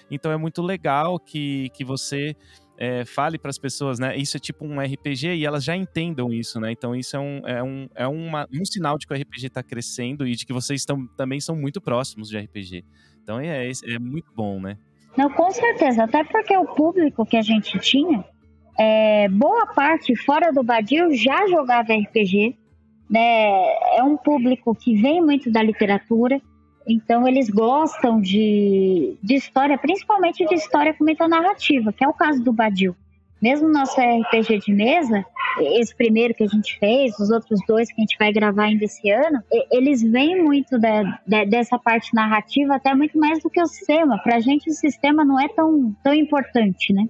Então 0.10 0.32
é 0.32 0.38
muito 0.38 0.62
legal 0.62 1.20
que, 1.20 1.70
que 1.74 1.84
você 1.84 2.38
é, 2.78 3.04
fale 3.06 3.40
para 3.40 3.50
as 3.50 3.58
pessoas, 3.58 4.00
né? 4.00 4.16
Isso 4.16 4.38
é 4.38 4.40
tipo 4.40 4.66
um 4.66 4.80
RPG 4.80 5.36
e 5.36 5.46
elas 5.46 5.64
já 5.64 5.76
entendam 5.76 6.32
isso, 6.32 6.60
né? 6.60 6.72
Então 6.72 6.96
isso 6.96 7.16
é 7.16 7.20
um, 7.20 7.42
é 7.46 7.64
um, 7.64 7.90
é 7.96 8.08
uma, 8.08 8.48
um 8.54 8.64
sinal 8.64 8.98
de 8.98 9.08
que 9.08 9.14
o 9.14 9.18
RPG 9.18 9.48
está 9.48 9.64
crescendo 9.64 10.28
e 10.28 10.36
de 10.36 10.46
que 10.46 10.54
vocês 10.54 10.86
também 11.18 11.40
são 11.40 11.56
muito 11.56 11.82
próximos 11.82 12.30
de 12.30 12.38
RPG. 12.38 12.86
Então 13.24 13.40
é, 13.40 13.70
é 13.70 14.00
muito 14.00 14.32
bom, 14.36 14.60
né? 14.60 14.78
Não, 15.18 15.32
com 15.32 15.50
certeza. 15.50 16.04
Até 16.04 16.24
porque 16.24 16.56
o 16.56 16.66
público 16.66 17.26
que 17.26 17.36
a 17.36 17.42
gente 17.42 17.80
tinha, 17.80 18.24
é, 18.78 19.28
boa 19.30 19.66
parte 19.66 20.16
fora 20.16 20.52
do 20.54 20.64
Badil 20.64 21.12
já 21.16 21.48
jogava 21.48 21.94
RPG. 21.94 22.56
Né? 23.10 23.98
É 23.98 24.04
um 24.04 24.16
público 24.16 24.76
que 24.76 25.02
vem 25.02 25.20
muito 25.20 25.52
da 25.52 25.64
literatura. 25.64 26.40
Então 26.88 27.28
eles 27.28 27.50
gostam 27.50 28.22
de, 28.22 29.18
de 29.22 29.36
história, 29.36 29.78
principalmente 29.78 30.46
de 30.46 30.56
história 30.56 30.94
com 30.94 31.04
metanarrativa, 31.04 31.92
que 31.92 32.04
é 32.04 32.08
o 32.08 32.14
caso 32.14 32.42
do 32.42 32.54
Badil. 32.54 32.96
Mesmo 33.42 33.68
nosso 33.68 34.00
RPG 34.00 34.60
de 34.60 34.74
mesa, 34.74 35.24
esse 35.60 35.96
primeiro 35.96 36.34
que 36.34 36.44
a 36.44 36.48
gente 36.48 36.80
fez, 36.80 37.20
os 37.20 37.30
outros 37.30 37.60
dois 37.68 37.88
que 37.92 38.02
a 38.02 38.02
gente 38.02 38.18
vai 38.18 38.32
gravar 38.32 38.64
ainda 38.64 38.86
esse 38.86 39.10
ano, 39.12 39.44
eles 39.72 40.02
vêm 40.02 40.42
muito 40.42 40.80
da, 40.80 41.20
da, 41.28 41.44
dessa 41.44 41.78
parte 41.78 42.16
narrativa, 42.16 42.76
até 42.76 42.96
muito 42.96 43.18
mais 43.20 43.42
do 43.44 43.50
que 43.50 43.62
o 43.62 43.68
sistema. 43.68 44.18
Pra 44.24 44.40
gente 44.40 44.70
o 44.70 44.74
sistema 44.74 45.24
não 45.24 45.40
é 45.40 45.48
tão, 45.50 45.96
tão 46.04 46.14
importante, 46.14 46.94
né? 46.94 47.08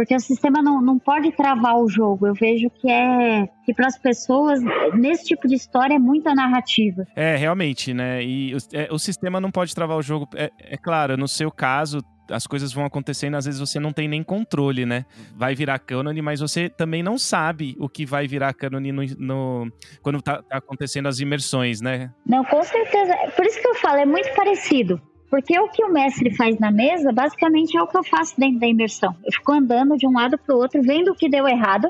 Porque 0.00 0.16
o 0.16 0.20
sistema 0.20 0.62
não, 0.62 0.80
não 0.80 0.98
pode 0.98 1.30
travar 1.32 1.76
o 1.76 1.86
jogo. 1.86 2.26
Eu 2.26 2.32
vejo 2.32 2.70
que 2.70 2.90
é 2.90 3.46
que 3.66 3.74
para 3.74 3.86
as 3.86 3.98
pessoas 3.98 4.58
nesse 4.94 5.26
tipo 5.26 5.46
de 5.46 5.54
história 5.54 5.92
é 5.92 5.98
muita 5.98 6.34
narrativa. 6.34 7.04
É 7.14 7.36
realmente, 7.36 7.92
né? 7.92 8.24
E 8.24 8.54
o, 8.54 8.58
é, 8.72 8.88
o 8.90 8.98
sistema 8.98 9.38
não 9.42 9.50
pode 9.50 9.74
travar 9.74 9.98
o 9.98 10.02
jogo. 10.02 10.26
É, 10.34 10.50
é 10.58 10.78
claro, 10.78 11.18
no 11.18 11.28
seu 11.28 11.50
caso 11.50 11.98
as 12.30 12.46
coisas 12.46 12.72
vão 12.72 12.84
acontecendo, 12.84 13.36
às 13.36 13.44
vezes 13.44 13.60
você 13.60 13.78
não 13.78 13.92
tem 13.92 14.08
nem 14.08 14.22
controle, 14.22 14.86
né? 14.86 15.04
Vai 15.36 15.54
virar 15.54 15.78
cânone, 15.78 16.22
mas 16.22 16.40
você 16.40 16.68
também 16.68 17.02
não 17.02 17.18
sabe 17.18 17.76
o 17.78 17.88
que 17.88 18.06
vai 18.06 18.26
virar 18.26 18.54
cânone 18.54 18.92
no, 18.92 19.02
no, 19.18 19.72
quando 20.00 20.22
tá, 20.22 20.42
tá, 20.42 20.58
acontecendo 20.58 21.08
as 21.08 21.20
imersões, 21.20 21.80
né? 21.80 22.10
Não, 22.24 22.44
com 22.44 22.62
certeza. 22.62 23.14
Por 23.36 23.44
isso 23.44 23.60
que 23.60 23.68
eu 23.68 23.74
falo, 23.74 23.98
é 23.98 24.06
muito 24.06 24.32
parecido. 24.34 25.02
Porque 25.30 25.56
o 25.60 25.68
que 25.68 25.84
o 25.84 25.92
mestre 25.92 26.34
faz 26.34 26.58
na 26.58 26.72
mesa, 26.72 27.12
basicamente 27.12 27.76
é 27.76 27.82
o 27.82 27.86
que 27.86 27.96
eu 27.96 28.02
faço 28.02 28.34
dentro 28.36 28.58
da 28.58 28.66
imersão. 28.66 29.14
Eu 29.24 29.32
fico 29.32 29.52
andando 29.52 29.96
de 29.96 30.06
um 30.06 30.12
lado 30.12 30.36
para 30.36 30.54
o 30.54 30.58
outro, 30.58 30.82
vendo 30.82 31.12
o 31.12 31.14
que 31.14 31.28
deu 31.28 31.46
errado. 31.46 31.88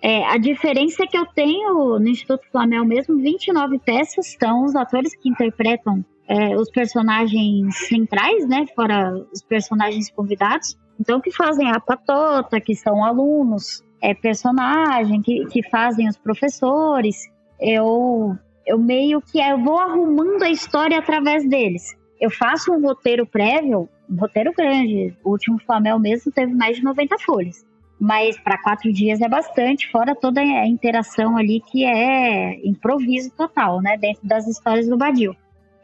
É, 0.00 0.24
a 0.24 0.38
diferença 0.38 1.04
é 1.04 1.06
que 1.06 1.18
eu 1.18 1.26
tenho 1.26 1.98
no 1.98 2.08
Instituto 2.08 2.42
Flamel 2.50 2.86
mesmo 2.86 3.18
29 3.18 3.78
peças, 3.80 4.34
são 4.40 4.64
os 4.64 4.74
atores 4.74 5.14
que 5.14 5.28
interpretam 5.28 6.02
é, 6.26 6.56
os 6.56 6.70
personagens 6.70 7.76
centrais, 7.86 8.48
né? 8.48 8.64
Fora 8.74 9.12
os 9.30 9.42
personagens 9.42 10.10
convidados. 10.10 10.78
Então, 10.98 11.20
que 11.20 11.30
fazem 11.30 11.70
a 11.70 11.78
patota, 11.78 12.60
que 12.60 12.74
são 12.74 13.04
alunos, 13.04 13.84
é, 14.00 14.14
personagem, 14.14 15.20
que, 15.20 15.44
que 15.46 15.62
fazem 15.68 16.08
os 16.08 16.16
professores. 16.16 17.28
Eu, 17.60 18.34
eu 18.66 18.78
meio 18.78 19.20
que 19.20 19.38
eu 19.38 19.58
vou 19.62 19.78
arrumando 19.78 20.42
a 20.42 20.48
história 20.48 20.98
através 20.98 21.46
deles 21.46 21.99
eu 22.20 22.30
faço 22.30 22.72
um 22.72 22.82
roteiro 22.82 23.26
prévio, 23.26 23.88
um 24.08 24.16
roteiro 24.16 24.52
grande. 24.52 25.16
O 25.24 25.30
último 25.30 25.58
Flamel 25.58 25.98
mesmo 25.98 26.30
teve 26.30 26.52
mais 26.52 26.76
de 26.76 26.84
90 26.84 27.18
folhas. 27.18 27.64
Mas 27.98 28.38
para 28.38 28.58
quatro 28.58 28.92
dias 28.92 29.20
é 29.20 29.28
bastante, 29.28 29.90
fora 29.90 30.14
toda 30.14 30.40
a 30.40 30.66
interação 30.66 31.36
ali 31.36 31.60
que 31.60 31.84
é 31.84 32.66
improviso 32.66 33.30
total, 33.30 33.80
né? 33.80 33.96
Dentro 33.96 34.26
das 34.26 34.46
histórias 34.46 34.86
do 34.86 34.96
Badil 34.96 35.34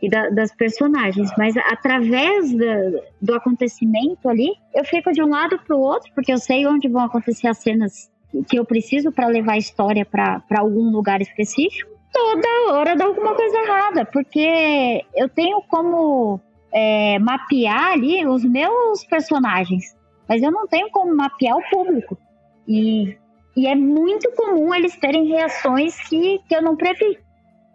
e 0.01 0.09
da, 0.09 0.29
das 0.31 0.55
personagens. 0.55 1.31
Mas 1.39 1.57
através 1.57 2.53
do, 2.53 3.03
do 3.21 3.35
acontecimento 3.35 4.29
ali, 4.29 4.51
eu 4.75 4.85
fico 4.85 5.13
de 5.13 5.23
um 5.23 5.29
lado 5.29 5.59
para 5.59 5.77
o 5.77 5.81
outro, 5.81 6.11
porque 6.15 6.33
eu 6.33 6.39
sei 6.39 6.67
onde 6.67 6.89
vão 6.89 7.03
acontecer 7.03 7.49
as 7.49 7.59
cenas 7.59 8.11
que 8.49 8.59
eu 8.59 8.65
preciso 8.65 9.11
para 9.13 9.27
levar 9.29 9.53
a 9.53 9.59
história 9.59 10.05
para 10.05 10.43
algum 10.59 10.91
lugar 10.91 11.21
específico 11.23 11.96
toda 12.17 12.73
hora 12.73 12.97
dá 12.97 13.05
alguma 13.05 13.35
coisa 13.35 13.59
errada, 13.59 14.07
porque 14.07 15.05
eu 15.15 15.29
tenho 15.29 15.61
como 15.69 16.41
é, 16.73 17.19
mapear 17.19 17.93
ali 17.93 18.27
os 18.27 18.43
meus 18.43 19.05
personagens, 19.05 19.95
mas 20.27 20.43
eu 20.43 20.51
não 20.51 20.67
tenho 20.67 20.91
como 20.91 21.15
mapear 21.15 21.59
o 21.59 21.69
público. 21.71 22.17
E, 22.67 23.19
e 23.55 23.67
é 23.67 23.75
muito 23.75 24.33
comum 24.33 24.75
eles 24.75 24.97
terem 24.97 25.29
reações 25.29 25.97
que, 26.09 26.41
que 26.49 26.57
eu 26.57 26.63
não 26.63 26.75
previ. 26.75 27.19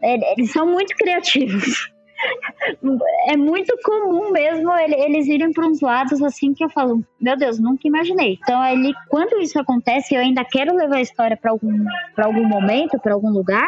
É, 0.02 0.34
eles 0.34 0.52
são 0.52 0.66
muito 0.66 0.96
criativos. 0.96 1.92
é 3.30 3.38
muito 3.38 3.76
comum 3.84 4.32
mesmo 4.32 4.72
eles 4.72 5.28
irem 5.28 5.52
para 5.52 5.68
uns 5.68 5.82
lados 5.82 6.22
assim 6.22 6.54
que 6.54 6.64
eu 6.64 6.70
falo, 6.70 7.04
meu 7.20 7.38
Deus, 7.38 7.60
nunca 7.60 7.88
imaginei. 7.88 8.40
Então, 8.42 8.60
ali, 8.60 8.92
quando 9.08 9.40
isso 9.40 9.60
acontece, 9.60 10.16
eu 10.16 10.20
ainda 10.20 10.44
quero 10.44 10.76
levar 10.76 10.98
a 10.98 11.02
história 11.02 11.38
para 11.38 11.52
algum, 11.52 11.86
algum 12.18 12.48
momento, 12.48 13.00
para 13.00 13.14
algum 13.14 13.30
lugar 13.30 13.68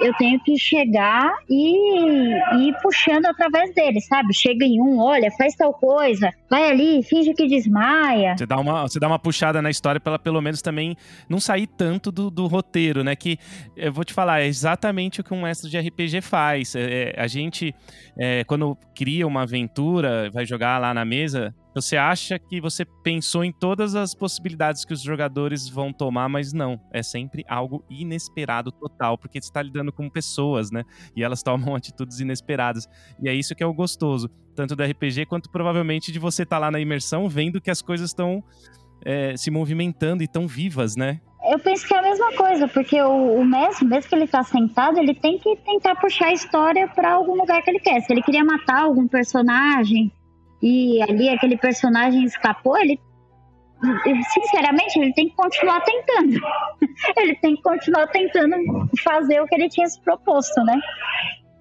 eu 0.00 0.12
tenho 0.14 0.40
que 0.40 0.58
chegar 0.58 1.32
e, 1.48 2.32
e 2.56 2.68
ir 2.68 2.76
puxando 2.82 3.26
através 3.26 3.74
dele, 3.74 4.00
sabe? 4.00 4.34
Chega 4.34 4.64
em 4.64 4.80
um, 4.80 4.98
olha, 4.98 5.30
faz 5.32 5.54
tal 5.54 5.72
coisa, 5.72 6.30
vai 6.50 6.70
ali, 6.70 7.02
finge 7.02 7.34
que 7.34 7.46
desmaia. 7.46 8.36
Você 8.36 8.46
dá 8.46 8.58
uma, 8.58 8.82
você 8.82 8.98
dá 8.98 9.06
uma 9.06 9.18
puxada 9.18 9.60
na 9.60 9.70
história 9.70 10.00
para 10.00 10.12
ela 10.12 10.18
pelo 10.18 10.40
menos 10.40 10.62
também 10.62 10.96
não 11.28 11.40
sair 11.40 11.66
tanto 11.66 12.10
do, 12.10 12.30
do, 12.30 12.46
roteiro, 12.46 13.02
né? 13.04 13.14
Que 13.14 13.38
eu 13.76 13.92
vou 13.92 14.04
te 14.04 14.12
falar, 14.12 14.40
é 14.40 14.46
exatamente 14.46 15.20
o 15.20 15.24
que 15.24 15.34
um 15.34 15.42
mestre 15.42 15.70
de 15.70 15.78
RPG 15.78 16.20
faz. 16.20 16.74
É, 16.74 17.14
é, 17.16 17.20
a 17.20 17.26
gente, 17.26 17.74
é, 18.18 18.44
quando 18.44 18.76
cria 18.94 19.26
uma 19.26 19.42
aventura, 19.42 20.30
vai 20.30 20.44
jogar 20.46 20.78
lá 20.78 20.92
na 20.94 21.04
mesa, 21.04 21.54
você 21.80 21.96
acha 21.96 22.38
que 22.38 22.60
você 22.60 22.84
pensou 22.84 23.44
em 23.44 23.52
todas 23.52 23.94
as 23.94 24.14
possibilidades 24.14 24.84
que 24.84 24.92
os 24.92 25.00
jogadores 25.00 25.68
vão 25.68 25.92
tomar, 25.92 26.28
mas 26.28 26.52
não. 26.52 26.80
É 26.92 27.02
sempre 27.02 27.44
algo 27.48 27.84
inesperado 27.88 28.72
total, 28.72 29.16
porque 29.16 29.40
você 29.40 29.48
está 29.48 29.62
lidando 29.62 29.92
com 29.92 30.10
pessoas, 30.10 30.70
né? 30.70 30.82
E 31.14 31.22
elas 31.22 31.42
tomam 31.42 31.74
atitudes 31.76 32.20
inesperadas. 32.20 32.88
E 33.22 33.28
é 33.28 33.34
isso 33.34 33.54
que 33.54 33.62
é 33.62 33.66
o 33.66 33.72
gostoso, 33.72 34.28
tanto 34.54 34.74
do 34.74 34.82
RPG 34.82 35.26
quanto 35.26 35.50
provavelmente 35.50 36.10
de 36.10 36.18
você 36.18 36.42
estar 36.42 36.56
tá 36.56 36.60
lá 36.60 36.70
na 36.70 36.80
imersão, 36.80 37.28
vendo 37.28 37.60
que 37.60 37.70
as 37.70 37.80
coisas 37.80 38.10
estão 38.10 38.42
é, 39.04 39.36
se 39.36 39.50
movimentando 39.50 40.22
e 40.22 40.28
tão 40.28 40.46
vivas, 40.46 40.96
né? 40.96 41.20
Eu 41.50 41.58
penso 41.60 41.86
que 41.86 41.94
é 41.94 41.98
a 41.98 42.02
mesma 42.02 42.32
coisa, 42.32 42.68
porque 42.68 43.00
o, 43.00 43.40
o 43.40 43.44
mestre, 43.44 43.86
mesmo 43.86 44.08
que 44.08 44.14
ele 44.14 44.24
está 44.24 44.42
sentado, 44.42 44.98
ele 44.98 45.14
tem 45.14 45.38
que 45.38 45.56
tentar 45.56 45.94
puxar 45.96 46.26
a 46.26 46.32
história 46.32 46.88
para 46.88 47.12
algum 47.12 47.34
lugar 47.34 47.62
que 47.62 47.70
ele 47.70 47.78
quer. 47.78 48.00
Se 48.02 48.12
ele 48.12 48.22
queria 48.22 48.44
matar 48.44 48.82
algum 48.82 49.06
personagem, 49.06 50.12
e 50.62 51.00
ali 51.02 51.28
aquele 51.28 51.56
personagem 51.56 52.24
escapou, 52.24 52.76
ele 52.76 53.00
sinceramente, 54.32 54.98
ele 54.98 55.12
tem 55.12 55.28
que 55.28 55.36
continuar 55.36 55.80
tentando. 55.82 56.40
ele 57.16 57.36
tem 57.36 57.56
que 57.56 57.62
continuar 57.62 58.06
tentando 58.08 58.56
fazer 59.04 59.40
o 59.40 59.46
que 59.46 59.54
ele 59.54 59.68
tinha 59.68 59.86
se 59.86 60.00
proposto, 60.00 60.62
né? 60.64 60.78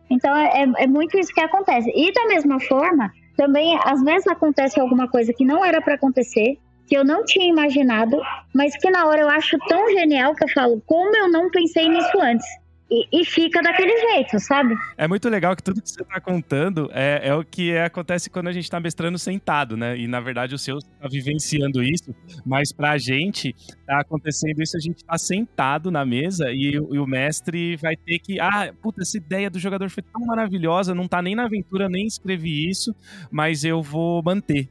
Então 0.09 0.35
é, 0.35 0.63
é, 0.63 0.83
é 0.83 0.87
muito 0.87 1.17
isso 1.17 1.33
que 1.33 1.41
acontece. 1.41 1.91
E 1.95 2.11
da 2.11 2.25
mesma 2.25 2.59
forma, 2.59 3.11
também 3.35 3.77
às 3.83 4.03
vezes 4.03 4.27
acontece 4.27 4.79
alguma 4.79 5.07
coisa 5.07 5.33
que 5.33 5.45
não 5.45 5.63
era 5.63 5.81
para 5.81 5.95
acontecer, 5.95 6.57
que 6.87 6.97
eu 6.97 7.03
não 7.03 7.23
tinha 7.23 7.47
imaginado, 7.47 8.19
mas 8.55 8.75
que 8.77 8.89
na 8.89 9.05
hora 9.05 9.21
eu 9.21 9.29
acho 9.29 9.57
tão 9.67 9.87
genial 9.89 10.33
que 10.33 10.45
eu 10.45 10.49
falo, 10.49 10.81
como 10.85 11.15
eu 11.15 11.29
não 11.29 11.49
pensei 11.51 11.87
nisso 11.89 12.19
antes? 12.19 12.47
E, 12.89 13.21
e, 13.21 13.25
fica 13.25 13.61
daquele 13.61 13.97
jeito, 13.97 14.39
sabe? 14.39 14.73
É 14.97 15.07
muito 15.09 15.27
legal 15.27 15.53
que 15.57 15.61
tudo 15.61 15.81
que 15.81 15.89
você 15.89 16.01
está 16.01 16.21
contando 16.21 16.89
é, 16.93 17.19
é 17.23 17.35
o 17.35 17.43
que 17.43 17.71
é, 17.71 17.83
acontece 17.83 18.29
quando 18.29 18.47
a 18.47 18.53
gente 18.53 18.63
está 18.63 18.79
mestrando 18.79 19.17
sentado, 19.19 19.75
né? 19.75 19.97
E 19.97 20.07
na 20.07 20.21
verdade 20.21 20.55
o 20.55 20.57
seu 20.57 20.77
está 20.77 21.07
vivenciando 21.09 21.83
isso, 21.83 22.15
mas 22.45 22.71
para 22.71 22.91
a 22.91 22.97
gente 22.97 23.53
tá 23.85 23.99
acontecendo 23.99 24.61
isso, 24.61 24.77
a 24.77 24.79
gente 24.79 24.97
está 24.97 25.17
sentado 25.17 25.91
na 25.91 26.05
mesa 26.05 26.49
e, 26.49 26.75
e, 26.75 26.99
o 26.99 27.05
mestre 27.05 27.75
vai 27.75 27.97
ter 27.97 28.19
que. 28.19 28.39
Ah, 28.39 28.73
puta, 28.81 29.01
essa 29.01 29.17
ideia 29.17 29.49
do 29.49 29.59
jogador 29.59 29.89
foi 29.89 30.03
tão 30.03 30.25
maravilhosa, 30.25 30.95
não 30.95 31.09
tá 31.09 31.21
nem 31.21 31.35
na 31.35 31.43
aventura, 31.43 31.89
nem 31.89 32.05
escrevi 32.05 32.69
isso, 32.69 32.95
mas 33.29 33.65
eu 33.65 33.81
vou 33.81 34.23
manter. 34.23 34.69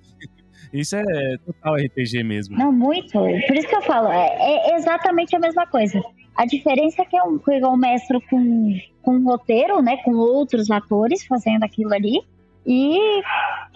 Isso 0.79 0.97
é 0.97 1.39
total 1.45 1.77
RPG 1.77 2.23
mesmo. 2.23 2.57
Não, 2.57 2.71
muito. 2.71 3.13
Por 3.13 3.57
isso 3.57 3.69
que 3.69 3.77
eu 3.77 3.83
falo, 3.83 4.09
é, 4.09 4.37
é 4.39 4.77
exatamente 4.77 5.35
a 5.35 5.39
mesma 5.39 5.67
coisa. 5.67 6.01
A 6.37 6.45
diferença 6.45 7.03
é 7.03 7.05
que 7.05 7.17
é 7.17 7.23
um, 7.23 7.41
é 7.49 7.67
um 7.67 7.77
mestre 7.77 8.21
com, 8.29 8.79
com 9.03 9.13
um 9.13 9.25
roteiro, 9.25 9.81
né? 9.81 9.97
Com 10.05 10.13
outros 10.13 10.71
atores 10.71 11.25
fazendo 11.25 11.65
aquilo 11.65 11.95
ali. 11.95 12.21
E 12.67 13.23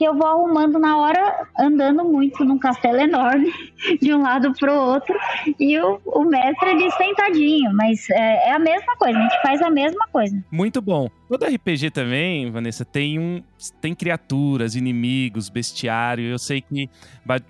que 0.00 0.04
eu 0.08 0.14
vou 0.14 0.26
arrumando 0.26 0.78
na 0.78 0.96
hora, 0.96 1.46
andando 1.58 2.02
muito 2.04 2.42
num 2.42 2.58
castelo 2.58 2.96
enorme, 2.96 3.52
de 4.00 4.14
um 4.14 4.22
lado 4.22 4.50
pro 4.54 4.72
outro, 4.72 5.14
e 5.58 5.78
o, 5.78 6.00
o 6.06 6.24
mestre 6.24 6.70
ali 6.70 6.90
sentadinho. 6.92 7.70
Mas 7.74 8.08
é, 8.08 8.48
é, 8.48 8.52
a 8.52 8.58
mesma 8.58 8.96
coisa, 8.96 9.18
a 9.18 9.22
gente 9.22 9.42
faz 9.42 9.60
a 9.60 9.68
mesma 9.68 10.08
coisa. 10.08 10.42
Muito 10.50 10.80
bom. 10.80 11.06
Todo 11.28 11.44
RPG 11.44 11.90
também, 11.90 12.50
Vanessa, 12.50 12.82
tem 12.82 13.18
um. 13.18 13.42
Tem 13.78 13.94
criaturas, 13.94 14.74
inimigos, 14.74 15.50
bestiário. 15.50 16.24
Eu 16.24 16.38
sei 16.38 16.62
que 16.62 16.88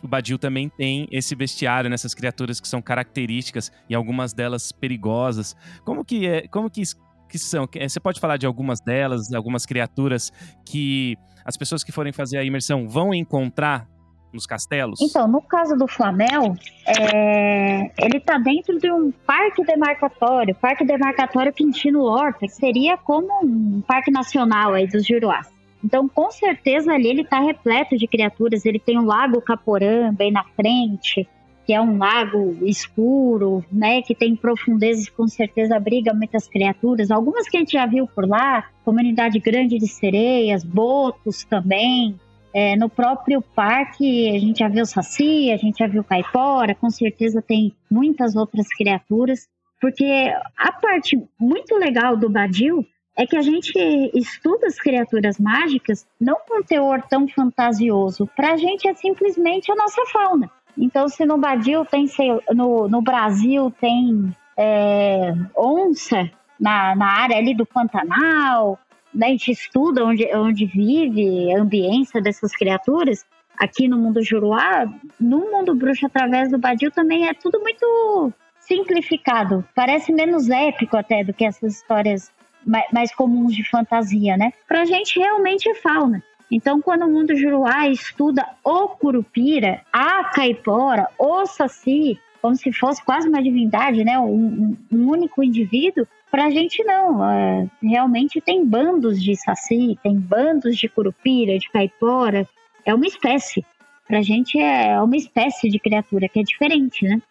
o 0.02 0.08
Badil 0.08 0.38
também 0.38 0.68
tem 0.68 1.06
esse 1.12 1.36
bestiário 1.36 1.88
nessas 1.88 2.14
criaturas 2.14 2.60
que 2.60 2.66
são 2.66 2.82
características 2.82 3.70
e 3.88 3.94
algumas 3.94 4.32
delas 4.32 4.72
perigosas. 4.72 5.56
Como 5.84 6.04
que 6.04 6.26
é. 6.26 6.48
Como 6.48 6.68
que 6.68 6.82
que 7.30 7.38
são? 7.38 7.68
Você 7.80 8.00
pode 8.00 8.20
falar 8.20 8.36
de 8.36 8.44
algumas 8.44 8.80
delas, 8.80 9.32
algumas 9.32 9.64
criaturas 9.64 10.32
que 10.64 11.16
as 11.44 11.56
pessoas 11.56 11.82
que 11.82 11.92
forem 11.92 12.12
fazer 12.12 12.38
a 12.38 12.44
imersão 12.44 12.88
vão 12.88 13.14
encontrar 13.14 13.86
nos 14.32 14.46
castelos? 14.46 15.00
Então, 15.00 15.26
no 15.26 15.42
caso 15.42 15.76
do 15.76 15.86
Flamel, 15.86 16.54
é... 16.86 17.90
ele 17.98 18.18
está 18.18 18.38
dentro 18.38 18.78
de 18.78 18.90
um 18.90 19.12
parque 19.26 19.64
demarcatório, 19.64 20.54
Parque 20.54 20.84
Demarcatório 20.84 21.52
Quintino 21.52 22.02
Horta, 22.02 22.40
que 22.40 22.48
seria 22.48 22.96
como 22.96 23.28
um 23.42 23.82
parque 23.86 24.10
nacional 24.10 24.74
aí 24.74 24.86
dos 24.86 25.06
Juruás. 25.06 25.48
Então, 25.82 26.08
com 26.08 26.30
certeza 26.30 26.92
ali 26.92 27.08
ele 27.08 27.22
está 27.22 27.40
repleto 27.40 27.96
de 27.96 28.06
criaturas. 28.06 28.66
Ele 28.66 28.78
tem 28.78 28.98
o 28.98 29.04
Lago 29.04 29.40
Caporã 29.40 30.12
bem 30.12 30.30
na 30.30 30.44
frente, 30.44 31.26
que 31.70 31.74
é 31.74 31.80
um 31.80 31.98
lago 31.98 32.58
escuro, 32.62 33.64
né, 33.70 34.02
que 34.02 34.12
tem 34.12 34.34
profundezas 34.34 35.08
que 35.08 35.14
com 35.14 35.28
certeza 35.28 35.76
abriga 35.76 36.12
muitas 36.12 36.48
criaturas. 36.48 37.12
Algumas 37.12 37.48
que 37.48 37.56
a 37.56 37.60
gente 37.60 37.74
já 37.74 37.86
viu 37.86 38.08
por 38.08 38.28
lá, 38.28 38.68
comunidade 38.84 39.38
grande 39.38 39.78
de 39.78 39.86
sereias, 39.86 40.64
botos 40.64 41.44
também. 41.44 42.16
É, 42.52 42.74
no 42.74 42.88
próprio 42.88 43.40
parque 43.40 44.30
a 44.30 44.38
gente 44.40 44.58
já 44.58 44.66
viu 44.66 44.84
saci, 44.84 45.52
a 45.52 45.56
gente 45.56 45.78
já 45.78 45.86
viu 45.86 46.02
caipora, 46.02 46.74
com 46.74 46.90
certeza 46.90 47.40
tem 47.40 47.72
muitas 47.88 48.34
outras 48.34 48.66
criaturas. 48.76 49.46
Porque 49.80 50.28
a 50.58 50.72
parte 50.72 51.22
muito 51.38 51.76
legal 51.76 52.16
do 52.16 52.28
Badil 52.28 52.84
é 53.16 53.26
que 53.28 53.36
a 53.36 53.42
gente 53.42 53.78
estuda 54.12 54.66
as 54.66 54.76
criaturas 54.76 55.38
mágicas 55.38 56.04
não 56.20 56.36
com 56.48 56.64
teor 56.64 57.00
tão 57.02 57.28
fantasioso. 57.28 58.28
Para 58.34 58.54
a 58.54 58.56
gente 58.56 58.88
é 58.88 58.94
simplesmente 58.94 59.70
a 59.70 59.76
nossa 59.76 60.04
fauna. 60.06 60.50
Então, 60.80 61.08
se 61.08 61.26
no 61.26 61.36
Badil 61.36 61.84
tem, 61.84 62.06
no, 62.54 62.88
no 62.88 63.02
Brasil 63.02 63.70
tem 63.78 64.34
é, 64.56 65.34
onça 65.54 66.30
na, 66.58 66.96
na 66.96 67.06
área 67.06 67.36
ali 67.36 67.54
do 67.54 67.66
Pantanal, 67.66 68.78
né, 69.14 69.26
a 69.26 69.30
gente 69.30 69.50
estuda 69.50 70.04
onde, 70.04 70.26
onde 70.34 70.64
vive 70.64 71.52
a 71.52 71.60
ambiência 71.60 72.22
dessas 72.22 72.52
criaturas, 72.56 73.26
aqui 73.58 73.86
no 73.86 73.98
mundo 73.98 74.22
Juruá, 74.22 74.86
no 75.20 75.50
mundo 75.50 75.74
bruxo 75.74 76.06
através 76.06 76.50
do 76.50 76.58
Badil 76.58 76.90
também 76.90 77.28
é 77.28 77.34
tudo 77.34 77.60
muito 77.60 78.32
simplificado. 78.58 79.62
Parece 79.74 80.12
menos 80.12 80.48
épico 80.48 80.96
até 80.96 81.22
do 81.22 81.34
que 81.34 81.44
essas 81.44 81.74
histórias 81.74 82.32
mais, 82.64 82.86
mais 82.90 83.14
comuns 83.14 83.54
de 83.54 83.68
fantasia, 83.68 84.34
né? 84.36 84.52
Pra 84.66 84.86
gente 84.86 85.18
realmente 85.18 85.68
é 85.68 85.74
fauna. 85.74 86.22
Então, 86.50 86.80
quando 86.80 87.04
o 87.04 87.10
mundo 87.10 87.36
juruá 87.36 87.88
estuda 87.88 88.44
o 88.64 88.88
curupira, 88.88 89.82
a 89.92 90.24
caipora, 90.24 91.08
o 91.16 91.46
saci, 91.46 92.18
como 92.42 92.56
se 92.56 92.72
fosse 92.72 93.04
quase 93.04 93.28
uma 93.28 93.42
divindade, 93.42 94.02
né? 94.02 94.18
Um, 94.18 94.76
um 94.90 95.08
único 95.08 95.42
indivíduo, 95.42 96.06
para 96.30 96.46
a 96.46 96.50
gente 96.50 96.82
não. 96.82 97.28
É, 97.30 97.68
realmente 97.82 98.40
tem 98.40 98.64
bandos 98.64 99.22
de 99.22 99.36
saci, 99.36 99.98
tem 100.02 100.18
bandos 100.18 100.76
de 100.76 100.88
curupira, 100.88 101.58
de 101.58 101.70
caipora. 101.70 102.48
É 102.84 102.94
uma 102.94 103.06
espécie. 103.06 103.64
Para 104.08 104.18
a 104.18 104.22
gente 104.22 104.58
é 104.58 105.00
uma 105.00 105.16
espécie 105.16 105.68
de 105.68 105.78
criatura 105.78 106.28
que 106.28 106.40
é 106.40 106.42
diferente, 106.42 107.04
né? 107.04 107.22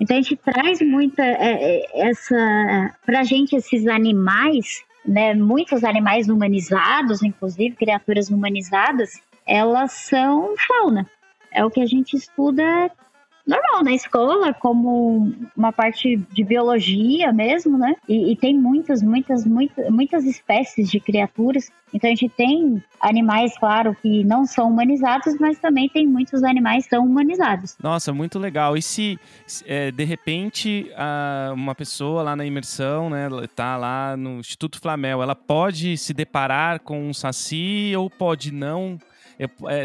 Então 0.00 0.16
a 0.16 0.20
gente 0.22 0.36
traz 0.36 0.80
muita 0.80 1.22
é, 1.22 1.82
é 1.82 2.08
essa 2.08 2.94
para 3.04 3.20
a 3.20 3.22
gente 3.22 3.54
esses 3.54 3.86
animais 3.86 4.82
né, 5.04 5.34
muitos 5.34 5.84
animais 5.84 6.28
humanizados, 6.28 7.22
inclusive 7.22 7.76
criaturas 7.76 8.28
humanizadas, 8.28 9.20
elas 9.46 9.92
são 9.92 10.54
fauna. 10.56 11.08
É 11.52 11.64
o 11.64 11.70
que 11.70 11.80
a 11.80 11.86
gente 11.86 12.16
estuda 12.16 12.90
normal 13.50 13.82
na 13.82 13.92
escola, 13.92 14.54
como 14.54 15.32
uma 15.56 15.72
parte 15.72 16.16
de 16.16 16.44
biologia 16.44 17.32
mesmo, 17.32 17.76
né? 17.76 17.96
E, 18.08 18.32
e, 18.32 18.36
tem 18.36 18.56
muitas, 18.56 19.02
muitas, 19.02 19.44
muitas, 19.44 19.90
muitas 19.90 20.24
espécies 20.24 20.88
de 20.88 21.00
criaturas. 21.00 21.70
Então 21.92 22.08
a 22.08 22.14
gente 22.14 22.28
tem 22.28 22.80
animais, 23.00 23.58
claro, 23.58 23.96
que 24.00 24.22
não 24.22 24.46
são 24.46 24.68
humanizados, 24.68 25.36
mas 25.40 25.58
também 25.58 25.88
tem 25.88 26.06
muitos 26.06 26.44
animais 26.44 26.84
que 26.84 26.90
são 26.90 27.04
humanizados. 27.04 27.76
Nossa, 27.82 28.12
muito 28.12 28.38
legal. 28.38 28.76
E 28.76 28.82
se, 28.82 29.18
é, 29.66 29.90
de 29.90 30.04
repente 30.04 30.86
uma 31.52 31.74
pessoa 31.74 32.22
lá 32.22 32.36
na 32.36 32.44
imersão, 32.44 33.10
né, 33.10 33.28
tá 33.56 33.76
lá 33.76 34.16
no 34.16 34.38
Instituto 34.38 34.80
Flamel, 34.80 35.22
ela 35.22 35.34
pode 35.34 35.96
se 35.96 36.14
deparar 36.14 36.80
com 36.80 37.08
um 37.08 37.12
saci 37.12 37.92
ou 37.96 38.08
pode 38.08 38.52
não? 38.52 38.98
Eu, 39.40 39.48
é, 39.70 39.84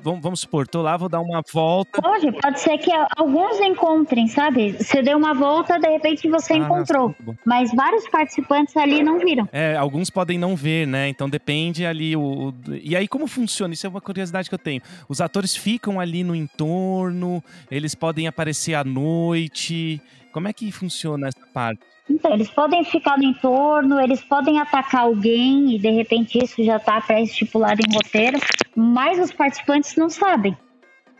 vamos, 0.00 0.22
vamos 0.22 0.40
supor, 0.40 0.66
tô 0.66 0.80
lá, 0.80 0.96
vou 0.96 1.10
dar 1.10 1.20
uma 1.20 1.42
volta. 1.52 2.00
Pode, 2.00 2.32
pode 2.40 2.58
ser 2.58 2.78
que 2.78 2.90
alguns 3.18 3.60
encontrem, 3.60 4.26
sabe? 4.28 4.72
Você 4.72 5.02
deu 5.02 5.18
uma 5.18 5.34
volta, 5.34 5.78
de 5.78 5.86
repente 5.86 6.26
você 6.26 6.54
ah, 6.54 6.56
encontrou. 6.56 7.14
Nossa, 7.20 7.38
mas 7.44 7.70
vários 7.74 8.08
participantes 8.08 8.74
ali 8.74 9.02
não 9.02 9.18
viram. 9.18 9.46
É, 9.52 9.76
alguns 9.76 10.08
podem 10.08 10.38
não 10.38 10.56
ver, 10.56 10.86
né? 10.86 11.06
Então 11.10 11.28
depende 11.28 11.84
ali 11.84 12.16
o, 12.16 12.48
o. 12.48 12.54
E 12.82 12.96
aí, 12.96 13.06
como 13.06 13.26
funciona? 13.26 13.74
Isso 13.74 13.86
é 13.86 13.90
uma 13.90 14.00
curiosidade 14.00 14.48
que 14.48 14.54
eu 14.54 14.58
tenho. 14.58 14.80
Os 15.06 15.20
atores 15.20 15.54
ficam 15.54 16.00
ali 16.00 16.24
no 16.24 16.34
entorno, 16.34 17.44
eles 17.70 17.94
podem 17.94 18.26
aparecer 18.26 18.72
à 18.72 18.84
noite. 18.84 20.00
Como 20.34 20.48
é 20.48 20.52
que 20.52 20.72
funciona 20.72 21.28
essa 21.28 21.46
parte? 21.54 21.80
Então, 22.10 22.34
eles 22.34 22.50
podem 22.50 22.84
ficar 22.84 23.16
no 23.16 23.22
entorno, 23.22 24.00
eles 24.00 24.20
podem 24.24 24.58
atacar 24.58 25.02
alguém 25.02 25.76
e 25.76 25.78
de 25.78 25.90
repente 25.90 26.42
isso 26.42 26.60
já 26.64 26.76
está 26.76 27.00
pré-estipulado 27.00 27.80
em 27.80 27.94
roteiro, 27.94 28.40
mas 28.74 29.20
os 29.20 29.32
participantes 29.32 29.94
não 29.94 30.10
sabem. 30.10 30.58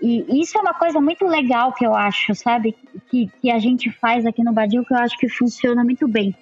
E 0.02 0.42
isso 0.42 0.58
é 0.58 0.60
uma 0.60 0.74
coisa 0.74 1.00
muito 1.00 1.24
legal 1.26 1.72
que 1.72 1.86
eu 1.86 1.94
acho, 1.94 2.34
sabe? 2.34 2.76
Que, 3.08 3.30
que 3.40 3.52
a 3.52 3.60
gente 3.60 3.88
faz 3.88 4.26
aqui 4.26 4.42
no 4.42 4.52
Badil, 4.52 4.84
que 4.84 4.92
eu 4.92 4.98
acho 4.98 5.16
que 5.16 5.28
funciona 5.28 5.84
muito 5.84 6.08
bem. 6.08 6.34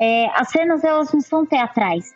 É, 0.00 0.26
as 0.34 0.50
cenas, 0.50 0.82
elas 0.82 1.12
não 1.12 1.20
são 1.20 1.46
teatrais. 1.46 2.12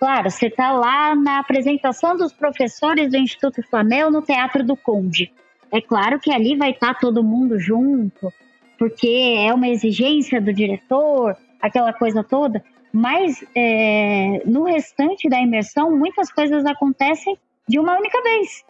Claro, 0.00 0.28
você 0.28 0.48
está 0.48 0.72
lá 0.72 1.14
na 1.14 1.38
apresentação 1.38 2.16
dos 2.16 2.32
professores 2.32 3.12
do 3.12 3.16
Instituto 3.16 3.62
Flamel 3.62 4.10
no 4.10 4.22
Teatro 4.22 4.64
do 4.64 4.76
Conde. 4.76 5.32
É 5.70 5.80
claro 5.80 6.18
que 6.18 6.32
ali 6.32 6.56
vai 6.56 6.72
estar 6.72 6.94
tá 6.94 7.00
todo 7.00 7.22
mundo 7.22 7.60
junto, 7.60 8.32
porque 8.82 9.36
é 9.38 9.54
uma 9.54 9.68
exigência 9.68 10.40
do 10.40 10.52
diretor, 10.52 11.36
aquela 11.60 11.92
coisa 11.92 12.24
toda. 12.24 12.64
Mas 12.92 13.44
é, 13.54 14.42
no 14.44 14.64
restante 14.64 15.28
da 15.28 15.40
imersão, 15.40 15.96
muitas 15.96 16.32
coisas 16.32 16.66
acontecem 16.66 17.38
de 17.68 17.78
uma 17.78 17.96
única 17.96 18.20
vez. 18.20 18.64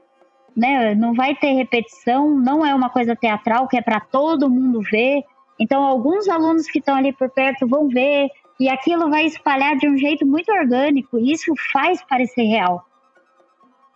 Né? 0.55 0.95
Não 0.95 1.15
vai 1.15 1.35
ter 1.35 1.53
repetição, 1.55 2.29
não 2.29 2.63
é 2.63 2.75
uma 2.75 2.91
coisa 2.91 3.17
teatral 3.17 3.67
que 3.67 3.79
é 3.79 3.81
para 3.81 4.01
todo 4.01 4.51
mundo 4.51 4.83
ver. 4.83 5.23
Então, 5.59 5.83
alguns 5.83 6.29
alunos 6.29 6.67
que 6.67 6.79
estão 6.79 6.95
ali 6.95 7.15
por 7.15 7.31
perto 7.31 7.67
vão 7.67 7.89
ver, 7.89 8.29
e 8.61 8.69
aquilo 8.69 9.09
vai 9.09 9.25
espalhar 9.25 9.79
de 9.79 9.89
um 9.89 9.97
jeito 9.97 10.27
muito 10.27 10.53
orgânico, 10.53 11.19
e 11.19 11.33
isso 11.33 11.55
faz 11.73 12.05
parecer 12.05 12.43
real. 12.43 12.85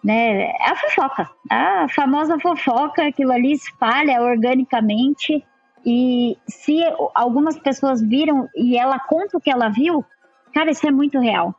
né? 0.02 0.44
É 0.44 0.70
a 0.70 0.76
fofoca, 0.76 1.30
a 1.50 1.86
famosa 1.90 2.38
fofoca, 2.40 3.06
aquilo 3.06 3.32
ali 3.32 3.52
espalha 3.52 4.22
organicamente. 4.22 5.44
E 5.86 6.36
se 6.48 6.82
algumas 7.14 7.56
pessoas 7.60 8.02
viram 8.02 8.48
e 8.56 8.76
ela 8.76 8.98
conta 8.98 9.38
o 9.38 9.40
que 9.40 9.50
ela 9.50 9.68
viu, 9.68 10.04
cara, 10.52 10.72
isso 10.72 10.84
é 10.84 10.90
muito 10.90 11.20
real. 11.20 11.54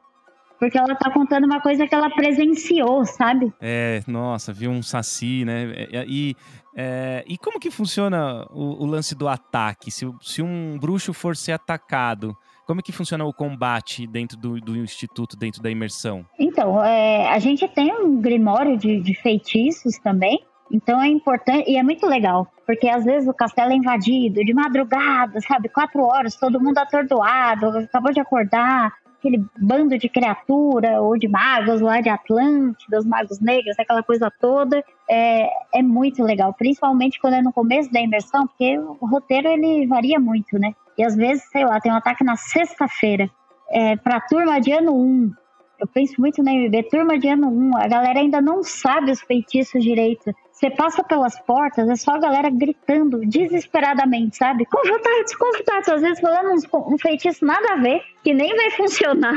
Porque 0.60 0.78
ela 0.78 0.96
tá 0.96 1.10
contando 1.12 1.46
uma 1.46 1.62
coisa 1.62 1.88
que 1.88 1.96
ela 1.96 2.10
presenciou, 2.10 3.06
sabe? 3.06 3.54
É, 3.62 4.02
nossa, 4.08 4.52
viu 4.52 4.72
um 4.72 4.82
saci, 4.82 5.46
né? 5.46 5.88
E, 6.08 6.36
é, 6.76 7.24
e 7.28 7.38
como 7.38 7.60
que 7.60 7.70
funciona 7.72 8.46
o, 8.50 8.84
o 8.84 8.86
lance 8.86 9.16
do 9.16 9.28
ataque? 9.28 9.92
Se, 9.92 10.12
se, 10.20 10.42
um 10.42 10.78
bruxo 10.80 11.14
for 11.14 11.36
ser 11.36 11.54
atacado, 11.54 12.36
como 12.66 12.82
que 12.82 12.92
funciona 12.92 13.24
o 13.24 13.32
combate 13.32 14.08
dentro 14.08 14.36
do, 14.36 14.60
do 14.60 14.76
instituto, 14.76 15.38
dentro 15.38 15.62
da 15.62 15.70
imersão? 15.70 16.26
Então, 16.40 16.84
é, 16.84 17.30
a 17.30 17.40
gente 17.40 17.68
tem 17.68 17.94
um 17.94 18.20
grimório 18.20 18.78
de, 18.78 19.00
de 19.00 19.14
feitiços 19.14 19.98
também. 20.00 20.44
Então 20.72 21.02
é 21.02 21.08
importante 21.08 21.70
e 21.70 21.78
é 21.78 21.84
muito 21.84 22.06
legal, 22.06 22.48
porque 22.66 22.88
às 22.90 23.06
vezes 23.06 23.28
o 23.28 23.34
castelo 23.34 23.72
é 23.72 23.76
invadido 23.76 24.44
de 24.44 24.54
madrugada, 24.54 25.40
sabe? 25.42 25.70
Quatro 25.70 26.02
horas, 26.02 26.36
todo 26.36 26.60
mundo 26.60 26.78
atordoado, 26.78 27.68
acabou 27.80 28.12
de 28.12 28.20
acordar, 28.20 28.92
aquele 29.18 29.44
bando 29.58 29.98
de 29.98 30.08
criatura 30.08 31.02
ou 31.02 31.18
de 31.18 31.28
magos 31.28 31.82
lá 31.82 32.02
de 32.02 32.10
Atlântida, 32.10 33.00
os 33.00 33.06
magos 33.06 33.40
negros, 33.40 33.78
aquela 33.80 34.04
coisa 34.04 34.32
toda, 34.40 34.84
é, 35.10 35.50
é 35.74 35.82
muito 35.82 36.24
legal, 36.24 36.54
principalmente 36.54 37.20
quando 37.20 37.36
é 37.36 37.42
no 37.42 37.52
começo 37.52 37.92
da 37.92 38.00
imersão, 38.00 38.48
porque 38.48 38.78
o 38.78 39.06
roteiro 39.06 39.48
ele 39.48 39.88
varia 39.88 40.20
muito, 40.20 40.60
né? 40.60 40.74
E 40.98 41.04
às 41.04 41.16
vezes, 41.16 41.44
sei 41.52 41.66
lá, 41.66 41.80
tem 41.80 41.92
um 41.92 41.96
ataque 41.96 42.24
na 42.24 42.36
sexta-feira, 42.36 43.30
é, 43.70 43.96
turma 44.30 44.60
de 44.60 44.72
ano 44.72 44.96
1, 44.96 45.32
eu 45.80 45.88
penso 45.88 46.20
muito 46.20 46.42
na 46.42 46.52
MB, 46.52 46.84
turma 46.90 47.20
de 47.20 47.28
ano 47.28 47.50
1, 47.50 47.78
a 47.78 47.88
galera 47.88 48.20
ainda 48.20 48.42
não 48.42 48.64
sabe 48.64 49.12
os 49.12 49.22
feitiços 49.22 49.84
direito. 49.84 50.34
Você 50.58 50.72
passa 50.72 51.04
pelas 51.04 51.40
portas, 51.42 51.88
é 51.88 51.96
só 51.96 52.14
a 52.14 52.20
galera 52.20 52.50
gritando 52.50 53.20
desesperadamente, 53.20 54.38
sabe? 54.38 54.66
Contatos, 54.66 55.36
contatos. 55.36 55.90
Às 55.90 56.02
vezes 56.02 56.20
falando 56.20 56.52
uns, 56.52 56.64
um 56.74 56.98
feitiço 56.98 57.46
nada 57.46 57.74
a 57.74 57.76
ver, 57.76 58.02
que 58.24 58.34
nem 58.34 58.56
vai 58.56 58.72
funcionar. 58.74 59.36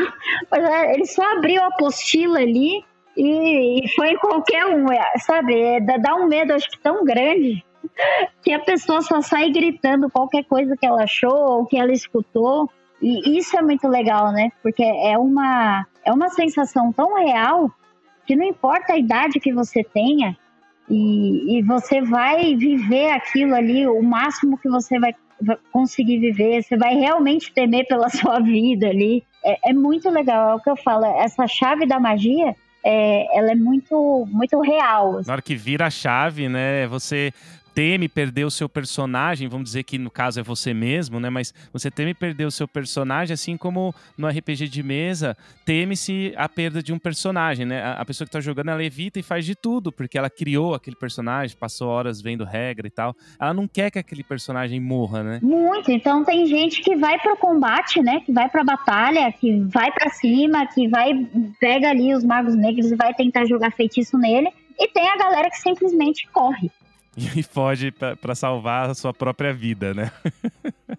Mas 0.50 0.64
é, 0.64 0.94
ele 0.94 1.04
só 1.04 1.22
abriu 1.36 1.62
a 1.62 1.66
apostila 1.66 2.38
ali 2.38 2.82
e, 3.14 3.84
e 3.84 3.88
foi 3.94 4.12
em 4.12 4.16
qualquer 4.16 4.64
um, 4.64 4.90
é, 4.90 5.12
sabe? 5.18 5.60
É, 5.60 5.80
dá 5.80 6.16
um 6.16 6.26
medo, 6.26 6.54
acho 6.54 6.70
que 6.70 6.78
tão 6.78 7.04
grande, 7.04 7.62
que 8.42 8.50
a 8.54 8.60
pessoa 8.60 9.02
só 9.02 9.20
sai 9.20 9.50
gritando 9.50 10.08
qualquer 10.08 10.44
coisa 10.44 10.74
que 10.74 10.86
ela 10.86 11.02
achou 11.02 11.58
ou 11.58 11.66
que 11.66 11.76
ela 11.76 11.92
escutou. 11.92 12.70
E 13.02 13.36
isso 13.36 13.58
é 13.58 13.60
muito 13.60 13.86
legal, 13.86 14.32
né? 14.32 14.50
Porque 14.62 14.82
é 14.82 15.18
uma, 15.18 15.86
é 16.02 16.10
uma 16.10 16.30
sensação 16.30 16.90
tão 16.94 17.14
real 17.16 17.70
que 18.26 18.34
não 18.34 18.44
importa 18.46 18.94
a 18.94 18.98
idade 18.98 19.38
que 19.38 19.52
você 19.52 19.84
tenha, 19.84 20.34
e, 20.90 21.58
e 21.58 21.62
você 21.62 22.02
vai 22.02 22.56
viver 22.56 23.12
aquilo 23.12 23.54
ali 23.54 23.86
o 23.86 24.02
máximo 24.02 24.58
que 24.58 24.68
você 24.68 24.98
vai, 24.98 25.14
conseguir 25.72 26.18
viver. 26.18 26.62
Você 26.62 26.76
vai 26.76 26.94
realmente 26.96 27.52
temer 27.52 27.86
pela 27.86 28.08
sua 28.10 28.40
vida 28.40 28.88
ali. 28.88 29.22
É, 29.44 29.70
é, 29.70 29.72
muito 29.72 30.10
legal, 30.10 30.50
é 30.50 30.54
o 30.56 30.60
que 30.60 30.68
eu 30.68 30.76
falo. 30.76 31.04
Essa 31.04 31.46
chave 31.46 31.86
da 31.86 32.00
magia, 32.00 32.54
é, 32.84 33.38
ela 33.38 33.52
é 33.52 33.54
muito, 33.54 34.26
muito 34.28 34.60
real. 34.60 35.20
Na 35.24 35.34
hora 35.34 35.42
que 35.42 35.54
vira 35.54 35.86
a 35.86 35.90
chave, 35.90 36.48
né? 36.48 36.86
Você 36.88 37.32
teme 37.74 38.08
perder 38.08 38.44
o 38.44 38.50
seu 38.50 38.68
personagem, 38.68 39.48
vamos 39.48 39.64
dizer 39.64 39.84
que 39.84 39.98
no 39.98 40.10
caso 40.10 40.40
é 40.40 40.42
você 40.42 40.74
mesmo, 40.74 41.20
né? 41.20 41.30
Mas 41.30 41.54
você 41.72 41.90
teme 41.90 42.14
perder 42.14 42.44
o 42.44 42.50
seu 42.50 42.66
personagem, 42.66 43.34
assim 43.34 43.56
como 43.56 43.94
no 44.16 44.28
RPG 44.28 44.68
de 44.68 44.82
mesa, 44.82 45.36
teme-se 45.64 46.32
a 46.36 46.48
perda 46.48 46.82
de 46.82 46.92
um 46.92 46.98
personagem, 46.98 47.66
né? 47.66 47.94
A 47.96 48.04
pessoa 48.04 48.26
que 48.26 48.32
tá 48.32 48.40
jogando, 48.40 48.70
ela 48.70 48.84
evita 48.84 49.18
e 49.18 49.22
faz 49.22 49.44
de 49.44 49.54
tudo, 49.54 49.92
porque 49.92 50.18
ela 50.18 50.30
criou 50.30 50.74
aquele 50.74 50.96
personagem, 50.96 51.56
passou 51.56 51.88
horas 51.88 52.20
vendo 52.20 52.44
regra 52.44 52.86
e 52.86 52.90
tal. 52.90 53.14
Ela 53.38 53.54
não 53.54 53.66
quer 53.66 53.90
que 53.90 53.98
aquele 53.98 54.22
personagem 54.22 54.80
morra, 54.80 55.22
né? 55.22 55.40
Muito. 55.42 55.90
Então 55.90 56.24
tem 56.24 56.46
gente 56.46 56.82
que 56.82 56.96
vai 56.96 57.18
pro 57.18 57.36
combate, 57.36 58.02
né? 58.02 58.20
Que 58.20 58.32
vai 58.32 58.48
pra 58.48 58.64
batalha, 58.64 59.32
que 59.32 59.60
vai 59.60 59.90
para 59.92 60.10
cima, 60.10 60.66
que 60.66 60.88
vai, 60.88 61.12
pega 61.58 61.90
ali 61.90 62.14
os 62.14 62.24
magos 62.24 62.54
negros 62.54 62.90
e 62.90 62.96
vai 62.96 63.14
tentar 63.14 63.44
jogar 63.44 63.72
feitiço 63.72 64.18
nele. 64.18 64.50
E 64.78 64.88
tem 64.88 65.08
a 65.08 65.16
galera 65.16 65.50
que 65.50 65.58
simplesmente 65.58 66.26
corre. 66.32 66.70
E 67.36 67.42
foge 67.42 67.92
para 67.92 68.34
salvar 68.34 68.90
a 68.90 68.94
sua 68.94 69.12
própria 69.12 69.52
vida, 69.52 69.92
né? 69.94 70.10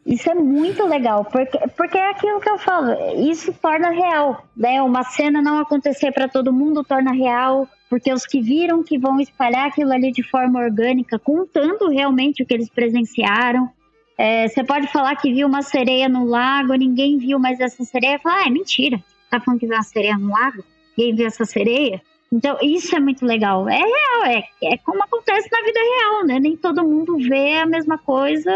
isso 0.06 0.30
é 0.30 0.36
muito 0.36 0.86
legal, 0.86 1.26
porque, 1.26 1.58
porque 1.78 1.98
é 1.98 2.10
aquilo 2.10 2.40
que 2.40 2.50
eu 2.50 2.58
falo, 2.58 2.92
isso 3.30 3.54
torna 3.54 3.90
real, 3.90 4.46
né? 4.56 4.82
Uma 4.82 5.04
cena 5.04 5.42
não 5.42 5.60
acontecer 5.60 6.12
para 6.12 6.28
todo 6.28 6.54
mundo 6.54 6.84
torna 6.84 7.12
real, 7.12 7.68
porque 7.90 8.12
os 8.14 8.26
que 8.26 8.42
viram 8.42 8.84
que 8.84 8.98
vão 8.98 9.20
espalhar 9.20 9.68
aquilo 9.68 9.92
ali 9.92 10.12
de 10.12 10.24
forma 10.24 10.60
orgânica, 10.60 11.20
contando 11.20 11.90
realmente 11.90 12.44
o 12.44 12.46
que 12.46 12.54
eles 12.54 12.70
presenciaram. 12.70 13.70
É, 14.18 14.48
você 14.48 14.64
pode 14.64 14.88
falar 14.88 15.16
que 15.16 15.34
viu 15.34 15.48
uma 15.48 15.62
sereia 15.62 16.08
no 16.08 16.26
lago, 16.26 16.74
ninguém 16.76 17.18
viu 17.18 17.40
mais 17.40 17.60
essa 17.60 17.84
sereia, 17.84 18.20
fala, 18.20 18.44
ah, 18.44 18.48
é 18.48 18.50
mentira. 18.50 19.02
Tá 19.30 19.40
falando 19.40 19.60
que 19.60 19.66
viu 19.66 19.76
uma 19.76 19.84
sereia 19.84 20.18
no 20.18 20.30
lago? 20.30 20.64
Ninguém 20.96 21.16
viu 21.16 21.28
essa 21.28 21.46
sereia? 21.46 22.02
Então, 22.32 22.58
isso 22.62 22.96
é 22.96 23.00
muito 23.00 23.26
legal. 23.26 23.68
É 23.68 23.78
real, 23.78 24.26
é, 24.26 24.44
é 24.64 24.78
como 24.78 25.04
acontece 25.04 25.50
na 25.52 25.62
vida 25.62 25.80
real, 25.80 26.26
né? 26.26 26.40
Nem 26.40 26.56
todo 26.56 26.88
mundo 26.88 27.18
vê 27.18 27.58
a 27.58 27.66
mesma 27.66 27.98
coisa 27.98 28.52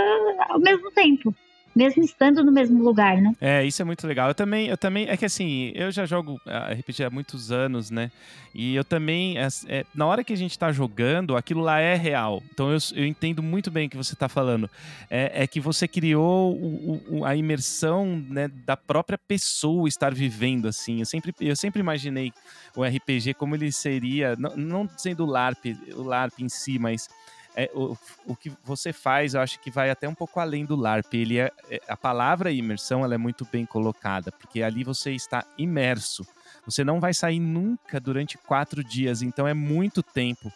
ao 0.49 0.59
mesmo 0.59 0.91
tempo 0.91 1.35
mesmo 1.75 2.03
estando 2.03 2.43
no 2.43 2.51
mesmo 2.51 2.81
lugar, 2.83 3.21
né? 3.21 3.35
É, 3.41 3.63
isso 3.65 3.81
é 3.81 3.85
muito 3.85 4.07
legal. 4.07 4.29
Eu 4.29 4.35
também, 4.35 4.67
eu 4.67 4.77
também, 4.77 5.07
é 5.09 5.17
que 5.17 5.25
assim, 5.25 5.71
eu 5.75 5.91
já 5.91 6.05
jogo 6.05 6.39
RPG 6.45 7.03
há 7.03 7.09
muitos 7.09 7.51
anos, 7.51 7.91
né? 7.91 8.11
E 8.53 8.73
eu 8.73 8.85
também, 8.85 9.37
é, 9.37 9.47
é, 9.67 9.85
na 9.93 10.05
hora 10.05 10.23
que 10.23 10.31
a 10.31 10.37
gente 10.37 10.57
tá 10.57 10.71
jogando, 10.71 11.35
aquilo 11.35 11.59
lá 11.61 11.81
é 11.81 11.93
real. 11.95 12.41
Então 12.53 12.71
eu, 12.71 12.77
eu 12.95 13.05
entendo 13.05 13.43
muito 13.43 13.69
bem 13.69 13.87
o 13.87 13.89
que 13.89 13.97
você 13.97 14.15
tá 14.15 14.29
falando. 14.29 14.69
É, 15.09 15.43
é 15.43 15.47
que 15.47 15.59
você 15.59 15.89
criou 15.89 16.53
o, 16.55 17.01
o, 17.09 17.25
a 17.25 17.35
imersão 17.35 18.23
né, 18.29 18.47
da 18.65 18.77
própria 18.77 19.17
pessoa 19.17 19.89
estar 19.89 20.13
vivendo 20.13 20.69
assim. 20.69 20.99
Eu 20.99 21.05
sempre, 21.05 21.35
eu 21.41 21.55
sempre 21.57 21.81
imaginei 21.81 22.31
o 22.73 22.85
RPG 22.85 23.33
como 23.33 23.55
ele 23.55 23.71
seria, 23.73 24.37
não, 24.37 24.55
não 24.55 24.89
sendo 24.95 25.25
o 25.25 25.29
LARP, 25.29 25.75
o 25.93 26.03
LARP 26.03 26.39
em 26.39 26.47
si, 26.47 26.79
mas 26.79 27.09
é, 27.55 27.71
o, 27.73 27.97
o 28.25 28.35
que 28.35 28.51
você 28.63 28.91
faz, 28.91 29.33
eu 29.33 29.41
acho 29.41 29.59
que 29.61 29.71
vai 29.71 29.89
até 29.89 30.07
um 30.09 30.13
pouco 30.13 30.39
além 30.39 30.65
do 30.65 30.75
LARP. 30.75 31.13
Ele 31.13 31.39
é, 31.39 31.51
é, 31.69 31.81
a 31.87 31.95
palavra 31.95 32.51
imersão 32.51 33.03
ela 33.03 33.15
é 33.15 33.17
muito 33.17 33.47
bem 33.49 33.65
colocada, 33.65 34.31
porque 34.31 34.61
ali 34.61 34.83
você 34.83 35.11
está 35.11 35.45
imerso. 35.57 36.27
Você 36.65 36.83
não 36.83 36.99
vai 36.99 37.13
sair 37.13 37.39
nunca 37.39 37.99
durante 37.99 38.37
quatro 38.37 38.83
dias, 38.83 39.21
então 39.21 39.47
é 39.47 39.53
muito 39.53 40.03
tempo. 40.03 40.51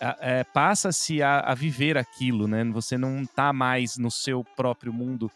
É, 0.00 0.42
Passa-se 0.42 1.22
a, 1.22 1.40
a, 1.40 1.54
viver 1.54 1.96
aquilo, 1.96 2.48
né? 2.48 2.64
Você 2.64 2.98
não 2.98 3.22
está 3.22 3.52
mais 3.52 3.96
no 3.96 4.10
seu 4.10 4.42
próprio 4.42 4.92
mundo. 4.92 5.30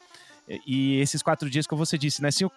E 0.67 0.99
esses 1.01 1.23
quatro 1.23 1.49
dias, 1.49 1.69
como 1.69 1.85
você 1.85 1.97
disse, 1.97 2.21
né? 2.21 2.33
Se 2.33 2.43
eu, 2.43 2.53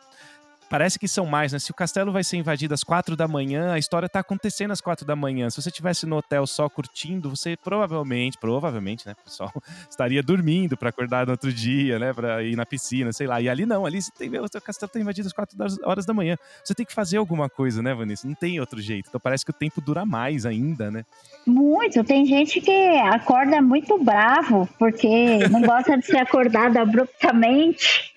parece 0.69 0.99
que 0.99 1.07
são 1.07 1.25
mais, 1.25 1.51
né? 1.51 1.59
Se 1.59 1.71
o 1.71 1.73
castelo 1.73 2.11
vai 2.11 2.23
ser 2.23 2.37
invadido 2.37 2.73
às 2.73 2.83
quatro 2.83 3.15
da 3.15 3.27
manhã, 3.27 3.73
a 3.73 3.79
história 3.79 4.07
tá 4.07 4.19
acontecendo 4.19 4.71
às 4.71 4.79
quatro 4.79 5.05
da 5.05 5.15
manhã. 5.15 5.49
Se 5.49 5.61
você 5.61 5.71
tivesse 5.71 6.05
no 6.05 6.17
hotel 6.17 6.45
só 6.45 6.69
curtindo, 6.69 7.29
você 7.29 7.57
provavelmente, 7.57 8.37
provavelmente, 8.37 9.07
né, 9.07 9.15
pessoal, 9.23 9.51
estaria 9.89 10.21
dormindo 10.21 10.77
para 10.77 10.89
acordar 10.89 11.25
no 11.25 11.31
outro 11.31 11.51
dia, 11.51 11.97
né, 11.97 12.13
para 12.13 12.43
ir 12.43 12.55
na 12.55 12.65
piscina, 12.65 13.11
sei 13.11 13.25
lá. 13.27 13.41
E 13.41 13.49
ali 13.49 13.65
não, 13.65 13.85
ali 13.85 14.01
você 14.01 14.11
tem, 14.11 14.29
o 14.39 14.47
seu 14.49 14.61
castelo 14.61 14.91
tá 14.91 14.99
invadido 14.99 15.27
às 15.27 15.33
quatro 15.33 15.57
horas 15.83 16.05
da 16.05 16.13
manhã. 16.13 16.37
Você 16.63 16.75
tem 16.75 16.85
que 16.85 16.93
fazer 16.93 17.17
alguma 17.17 17.49
coisa, 17.49 17.81
né, 17.81 17.93
Vanessa? 17.93 18.27
Não 18.27 18.35
tem 18.35 18.59
outro 18.59 18.79
jeito. 18.79 19.07
Então 19.09 19.19
parece 19.19 19.43
que 19.43 19.51
o 19.51 19.53
tempo 19.53 19.81
dura 19.81 20.05
mais 20.05 20.45
ainda, 20.45 20.91
né? 20.91 21.03
Muito. 21.45 22.03
Tem 22.03 22.25
gente 22.25 22.61
que 22.61 22.97
acorda 22.99 23.61
muito 23.61 23.97
bravo 24.03 24.69
porque 24.77 25.47
não 25.49 25.61
gosta 25.61 25.97
de 25.97 26.05
ser 26.05 26.17
acordado 26.17 26.77
abruptamente. 26.79 28.13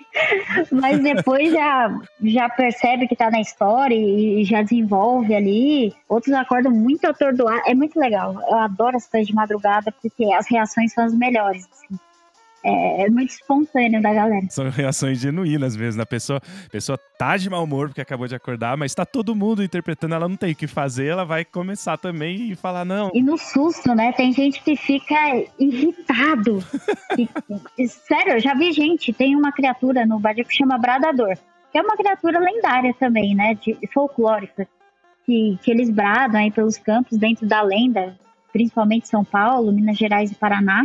Mas 0.70 1.00
depois 1.02 1.50
já, 1.50 2.00
já 2.22 2.48
percebe 2.48 3.08
que 3.08 3.16
tá 3.16 3.30
na 3.30 3.40
história 3.40 3.94
e 3.94 4.44
já 4.44 4.62
desenvolve 4.62 5.34
ali. 5.34 5.94
Outros 6.08 6.34
acordam 6.34 6.72
muito 6.72 7.06
atordoados. 7.06 7.66
É 7.66 7.74
muito 7.74 7.98
legal. 7.98 8.34
Eu 8.48 8.58
adoro 8.58 8.96
as 8.96 9.06
coisas 9.06 9.26
de 9.26 9.34
madrugada 9.34 9.92
porque 9.92 10.32
as 10.32 10.46
reações 10.50 10.92
são 10.92 11.04
as 11.04 11.14
melhores. 11.14 11.68
Assim 11.72 11.98
é, 12.64 13.02
é, 13.02 13.10
muito 13.10 13.30
espontâneo 13.30 14.00
da 14.00 14.12
galera. 14.12 14.46
São 14.48 14.70
reações 14.70 15.18
genuínas 15.18 15.76
mesmo. 15.76 16.00
A 16.00 16.06
pessoa, 16.06 16.40
a 16.66 16.70
pessoa 16.70 16.98
tá 17.18 17.36
de 17.36 17.50
mau 17.50 17.64
humor 17.64 17.88
porque 17.88 18.00
acabou 18.00 18.28
de 18.28 18.34
acordar, 18.34 18.76
mas 18.76 18.94
tá 18.94 19.04
todo 19.04 19.34
mundo 19.34 19.64
interpretando, 19.64 20.14
ela 20.14 20.28
não 20.28 20.36
tem 20.36 20.52
o 20.52 20.56
que 20.56 20.68
fazer, 20.68 21.06
ela 21.06 21.24
vai 21.24 21.44
começar 21.44 21.96
também 21.96 22.50
e 22.50 22.54
falar 22.54 22.84
não. 22.84 23.10
E 23.12 23.22
no 23.22 23.36
susto, 23.36 23.94
né? 23.94 24.12
Tem 24.12 24.32
gente 24.32 24.62
que 24.62 24.76
fica 24.76 25.16
irritado. 25.58 26.58
e, 27.76 27.88
sério, 27.88 28.34
eu 28.34 28.40
já 28.40 28.54
vi 28.54 28.72
gente, 28.72 29.12
tem 29.12 29.34
uma 29.34 29.50
criatura 29.50 30.06
no 30.06 30.20
Badico 30.20 30.48
que 30.48 30.56
chama 30.56 30.78
Bradador, 30.78 31.36
que 31.72 31.78
é 31.78 31.82
uma 31.82 31.96
criatura 31.96 32.38
lendária 32.38 32.94
também, 32.94 33.34
né? 33.34 33.54
De, 33.54 33.76
folclórica. 33.92 34.68
Que, 35.24 35.56
que 35.62 35.70
eles 35.70 35.88
bradam 35.88 36.40
aí 36.40 36.50
pelos 36.50 36.76
campos 36.78 37.16
dentro 37.16 37.46
da 37.46 37.62
lenda, 37.62 38.18
principalmente 38.52 39.06
São 39.06 39.24
Paulo, 39.24 39.70
Minas 39.70 39.96
Gerais 39.96 40.32
e 40.32 40.34
Paraná. 40.34 40.84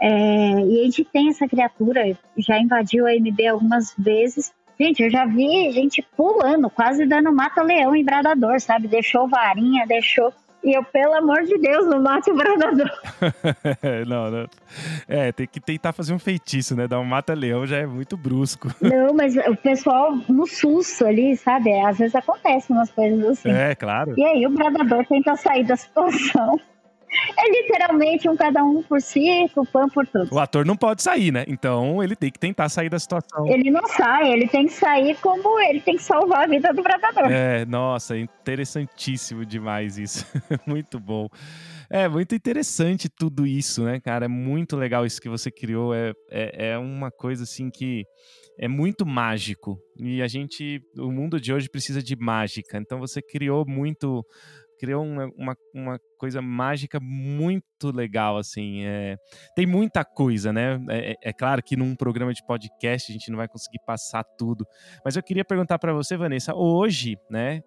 É, 0.00 0.60
e 0.60 0.80
a 0.80 0.84
gente 0.84 1.04
tem 1.04 1.28
essa 1.28 1.48
criatura, 1.48 2.16
já 2.36 2.58
invadiu 2.58 3.06
a 3.06 3.12
MB 3.12 3.46
algumas 3.46 3.94
vezes. 3.98 4.52
Gente, 4.78 5.02
eu 5.02 5.10
já 5.10 5.26
vi 5.26 5.72
gente 5.72 6.06
pulando, 6.16 6.70
quase 6.70 7.04
dando 7.04 7.32
mata-leão 7.32 7.96
em 7.96 8.04
bradador, 8.04 8.60
sabe? 8.60 8.86
Deixou 8.86 9.28
varinha, 9.28 9.84
deixou. 9.86 10.32
E 10.62 10.76
eu, 10.76 10.82
pelo 10.82 11.14
amor 11.14 11.42
de 11.44 11.56
Deus, 11.58 11.86
não 11.86 12.00
mate 12.02 12.30
o 12.30 12.36
bradador. 12.36 12.90
não, 14.06 14.30
não. 14.30 14.46
É, 15.06 15.30
tem 15.30 15.46
que 15.46 15.60
tentar 15.60 15.92
fazer 15.92 16.12
um 16.12 16.18
feitiço, 16.18 16.76
né? 16.76 16.88
Dar 16.88 16.98
um 16.98 17.04
mata-leão 17.04 17.64
já 17.64 17.78
é 17.78 17.86
muito 17.86 18.16
brusco. 18.16 18.68
Não, 18.82 19.14
mas 19.14 19.36
o 19.36 19.56
pessoal 19.56 20.16
no 20.28 20.46
susto 20.46 21.06
ali, 21.06 21.36
sabe? 21.36 21.72
Às 21.80 21.98
vezes 21.98 22.14
acontecem 22.14 22.74
umas 22.74 22.90
coisas 22.90 23.24
assim. 23.24 23.50
É, 23.50 23.74
claro. 23.74 24.14
E 24.16 24.24
aí 24.24 24.46
o 24.46 24.50
bradador 24.50 25.06
tenta 25.06 25.36
sair 25.36 25.64
da 25.64 25.76
situação. 25.76 26.58
É 27.36 27.50
literalmente 27.50 28.28
um 28.28 28.36
cada 28.36 28.62
um 28.64 28.82
por 28.82 29.00
si, 29.00 29.50
o 29.56 29.66
pão 29.66 29.88
por 29.88 30.06
todos. 30.06 30.30
O 30.30 30.38
ator 30.38 30.64
não 30.64 30.76
pode 30.76 31.02
sair, 31.02 31.32
né? 31.32 31.44
Então 31.48 32.02
ele 32.02 32.14
tem 32.14 32.30
que 32.30 32.38
tentar 32.38 32.68
sair 32.68 32.88
da 32.88 32.98
situação. 32.98 33.46
Ele 33.46 33.70
não 33.70 33.86
sai, 33.88 34.32
ele 34.32 34.48
tem 34.48 34.66
que 34.66 34.72
sair 34.72 35.16
como 35.20 35.58
ele 35.60 35.80
tem 35.80 35.96
que 35.96 36.02
salvar 36.02 36.44
a 36.44 36.46
vida 36.46 36.72
do 36.72 36.82
predador. 36.82 37.30
É, 37.30 37.64
nossa, 37.64 38.16
interessantíssimo 38.16 39.44
demais 39.44 39.98
isso. 39.98 40.26
muito 40.66 40.98
bom. 41.00 41.28
É 41.90 42.06
muito 42.06 42.34
interessante 42.34 43.08
tudo 43.08 43.46
isso, 43.46 43.84
né, 43.84 43.98
cara? 43.98 44.26
É 44.26 44.28
muito 44.28 44.76
legal 44.76 45.06
isso 45.06 45.20
que 45.20 45.28
você 45.28 45.50
criou. 45.50 45.94
É, 45.94 46.12
é, 46.30 46.70
é 46.72 46.78
uma 46.78 47.10
coisa 47.10 47.44
assim 47.44 47.70
que 47.70 48.04
é 48.58 48.68
muito 48.68 49.06
mágico. 49.06 49.78
E 49.96 50.20
a 50.20 50.26
gente, 50.26 50.80
o 50.98 51.10
mundo 51.10 51.40
de 51.40 51.52
hoje 51.52 51.68
precisa 51.70 52.02
de 52.02 52.16
mágica. 52.16 52.76
Então 52.76 52.98
você 52.98 53.22
criou 53.22 53.64
muito 53.66 54.24
criou 54.78 55.04
uma, 55.04 55.26
uma, 55.36 55.56
uma, 55.74 56.00
coisa 56.18 56.40
mágica 56.40 56.98
muito 57.00 57.90
legal, 57.92 58.36
assim. 58.36 58.84
É, 58.84 59.16
tem 59.54 59.66
muita 59.66 60.04
coisa, 60.04 60.52
né? 60.52 60.80
É, 60.88 61.12
é, 61.12 61.14
é, 61.24 61.32
claro 61.32 61.62
que 61.62 61.76
num 61.76 61.94
programa 61.94 62.32
de 62.32 62.44
podcast 62.46 63.10
a 63.10 63.12
gente 63.12 63.30
não 63.30 63.36
vai 63.36 63.48
conseguir 63.48 63.78
passar 63.86 64.24
tudo. 64.38 64.66
Mas 65.04 65.16
eu 65.16 65.22
queria 65.22 65.44
perguntar 65.44 65.78
para 65.78 65.92
você, 65.92 66.16
Vanessa, 66.16 66.54
hoje, 66.54 67.16
né? 67.30 67.62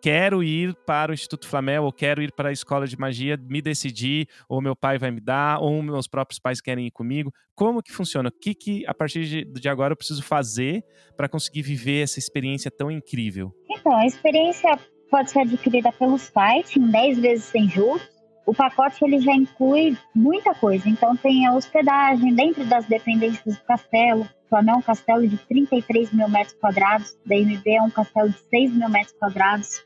Quero 0.00 0.44
ir 0.44 0.76
para 0.86 1.10
o 1.10 1.14
Instituto 1.14 1.48
Flamel, 1.48 1.82
ou 1.82 1.92
quero 1.92 2.22
ir 2.22 2.32
para 2.32 2.50
a 2.50 2.52
escola 2.52 2.86
de 2.86 2.96
magia, 2.96 3.36
me 3.36 3.60
decidir, 3.60 4.28
ou 4.48 4.62
meu 4.62 4.76
pai 4.76 4.96
vai 4.96 5.10
me 5.10 5.20
dar, 5.20 5.60
ou 5.60 5.82
meus 5.82 6.06
próprios 6.06 6.38
pais 6.38 6.60
querem 6.60 6.86
ir 6.86 6.92
comigo. 6.92 7.32
Como 7.52 7.82
que 7.82 7.92
funciona? 7.92 8.28
O 8.28 8.32
que, 8.32 8.54
que 8.54 8.86
a 8.86 8.94
partir 8.94 9.24
de, 9.24 9.44
de 9.44 9.68
agora 9.68 9.92
eu 9.92 9.96
preciso 9.96 10.22
fazer 10.22 10.84
para 11.16 11.28
conseguir 11.28 11.62
viver 11.62 12.04
essa 12.04 12.18
experiência 12.18 12.70
tão 12.70 12.90
incrível? 12.90 13.52
Então, 13.68 13.96
a 13.96 14.06
experiência 14.06 14.78
pode 15.10 15.30
ser 15.30 15.40
adquirida 15.40 15.92
pelo 15.92 16.18
site 16.18 16.78
em 16.78 16.90
10 16.90 17.18
vezes 17.18 17.44
sem 17.44 17.68
juros. 17.68 18.02
O 18.46 18.54
pacote 18.54 19.04
ele 19.04 19.20
já 19.20 19.34
inclui 19.34 19.96
muita 20.14 20.54
coisa, 20.54 20.88
então 20.88 21.14
tem 21.14 21.46
a 21.46 21.52
hospedagem 21.52 22.34
dentro 22.34 22.64
das 22.64 22.86
dependências 22.86 23.56
do 23.56 23.64
castelo. 23.64 24.22
O 24.22 24.48
Flamengo 24.48 24.78
é 24.78 24.80
um 24.80 24.82
castelo 24.82 25.28
de 25.28 25.36
33 25.36 26.12
mil 26.12 26.28
metros 26.30 26.54
quadrados, 26.54 27.14
da 27.26 27.36
MB 27.36 27.62
é 27.66 27.82
um 27.82 27.90
castelo 27.90 28.30
de 28.30 28.38
6 28.48 28.74
mil 28.74 28.88
metros 28.88 29.14
quadrados. 29.18 29.84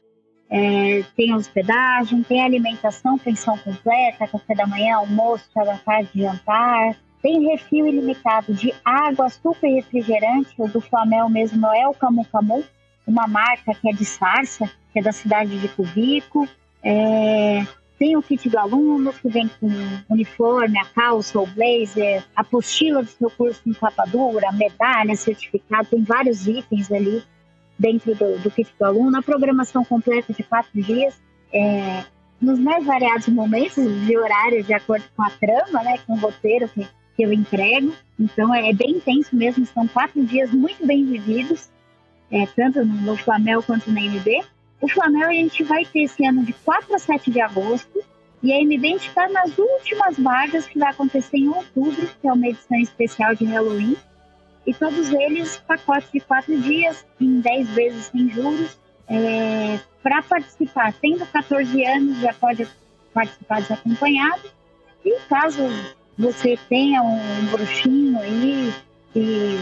É, 0.49 1.03
tem 1.16 1.33
a 1.33 1.37
hospedagem, 1.37 2.23
tem 2.23 2.41
a 2.41 2.45
alimentação, 2.45 3.18
pensão 3.18 3.59
completa, 3.59 4.29
café 4.29 4.55
da 4.55 4.66
manhã, 4.66 4.97
almoço, 4.97 5.45
chá 5.53 5.64
da 5.64 5.79
tarde, 5.79 6.11
jantar. 6.14 6.95
Tem 7.20 7.49
refil 7.49 7.89
ilimitado 7.89 8.55
de 8.55 8.73
água, 8.85 9.29
super 9.29 9.73
refrigerante, 9.73 10.55
o 10.59 10.68
do 10.68 10.81
Flamengo 10.81 11.31
mesmo 11.31 11.66
é 11.68 11.89
o 11.89 11.95
Camu 11.95 12.25
Camu, 12.27 12.62
uma 13.07 13.27
marca 13.27 13.75
que 13.75 13.89
é 13.89 13.93
de 13.93 14.05
Sarsa, 14.05 14.70
que 14.93 14.99
é 14.99 15.03
da 15.03 15.12
cidade 15.12 15.59
de 15.59 15.68
Cubico. 15.68 16.47
É, 16.82 17.66
tem 17.99 18.16
o 18.16 18.22
kit 18.22 18.49
do 18.49 18.59
aluno, 18.59 19.12
que 19.12 19.28
vem 19.28 19.49
com 19.61 19.68
uniforme, 20.11 20.78
a 20.78 20.84
calça, 20.84 21.38
o 21.38 21.47
blazer, 21.47 22.24
a 22.34 22.40
apostila 22.40 23.03
do 23.03 23.09
seu 23.09 23.30
curso 23.30 23.61
em 23.64 23.72
capa 23.72 24.05
dura, 24.05 24.51
medalha, 24.53 25.14
certificado, 25.14 25.88
tem 25.88 26.03
vários 26.03 26.47
itens 26.47 26.90
ali 26.90 27.22
dentro 27.78 28.14
do, 28.14 28.38
do 28.38 28.51
kit 28.51 28.68
do 28.78 28.84
aluno. 28.84 29.16
A 29.16 29.22
programação 29.22 29.84
completa 29.84 30.32
de 30.32 30.43
quatro 30.43 30.82
dias, 30.82 31.14
é, 31.53 32.05
nos 32.40 32.59
mais 32.59 32.84
variados 32.84 33.28
momentos 33.28 33.84
de 34.05 34.18
horário, 34.18 34.64
de 34.64 34.74
acordo 34.74 35.05
com 35.16 35.22
a 35.22 35.30
trama, 35.30 35.82
né, 35.84 35.99
com 36.05 36.14
o 36.14 36.18
roteiro 36.18 36.68
que, 36.68 36.84
que 37.16 37.22
eu 37.22 37.32
entrego. 37.32 37.93
Então 38.18 38.53
é, 38.53 38.70
é 38.70 38.72
bem 38.72 38.97
intenso 38.97 39.36
mesmo, 39.36 39.64
são 39.66 39.86
quatro 39.86 40.24
dias 40.24 40.51
muito 40.51 40.84
bem 40.84 41.05
vividos 41.05 41.70
é, 42.32 42.47
tanto 42.47 42.84
no 42.84 43.14
Flamengo 43.16 43.62
quanto 43.62 43.93
na 43.93 44.01
MB. 44.01 44.43
O 44.83 44.89
Flamengo 44.89 45.26
a 45.26 45.33
gente 45.33 45.62
vai 45.62 45.85
ter 45.85 46.01
esse 46.01 46.26
ano 46.26 46.45
de 46.45 46.53
4 46.53 46.93
a 46.93 46.99
7 46.99 47.30
de 47.30 47.41
agosto. 47.41 48.03
E 48.43 48.53
a 48.53 48.61
MB 48.61 48.85
a 48.85 48.91
gente 48.91 49.09
está 49.09 49.28
nas 49.28 49.57
últimas 49.57 50.18
vagas 50.18 50.66
que 50.66 50.76
vai 50.76 50.91
acontecer 50.91 51.39
em 51.39 51.49
outubro, 51.49 52.11
que 52.20 52.26
é 52.26 52.33
uma 52.33 52.49
edição 52.49 52.76
especial 52.78 53.37
de 53.37 53.45
Halloween. 53.45 53.97
E 54.66 54.74
todos 54.74 55.12
eles, 55.12 55.57
pacote 55.59 56.09
de 56.12 56.18
4 56.20 56.61
dias, 56.61 57.07
em 57.20 57.41
10 57.41 57.68
vezes 57.68 58.07
sem 58.07 58.28
juros. 58.28 58.76
É, 59.09 59.78
Para 60.03 60.20
participar, 60.20 60.93
tendo 61.01 61.24
14 61.26 61.85
anos, 61.85 62.18
já 62.18 62.35
pode 62.35 62.66
participar 63.14 63.61
desacompanhado. 63.61 64.51
E 65.05 65.20
caso 65.28 65.62
você 66.18 66.59
tenha 66.68 67.03
um 67.03 67.47
bruxinho 67.53 68.18
aí 68.18 68.74
e 69.14 69.59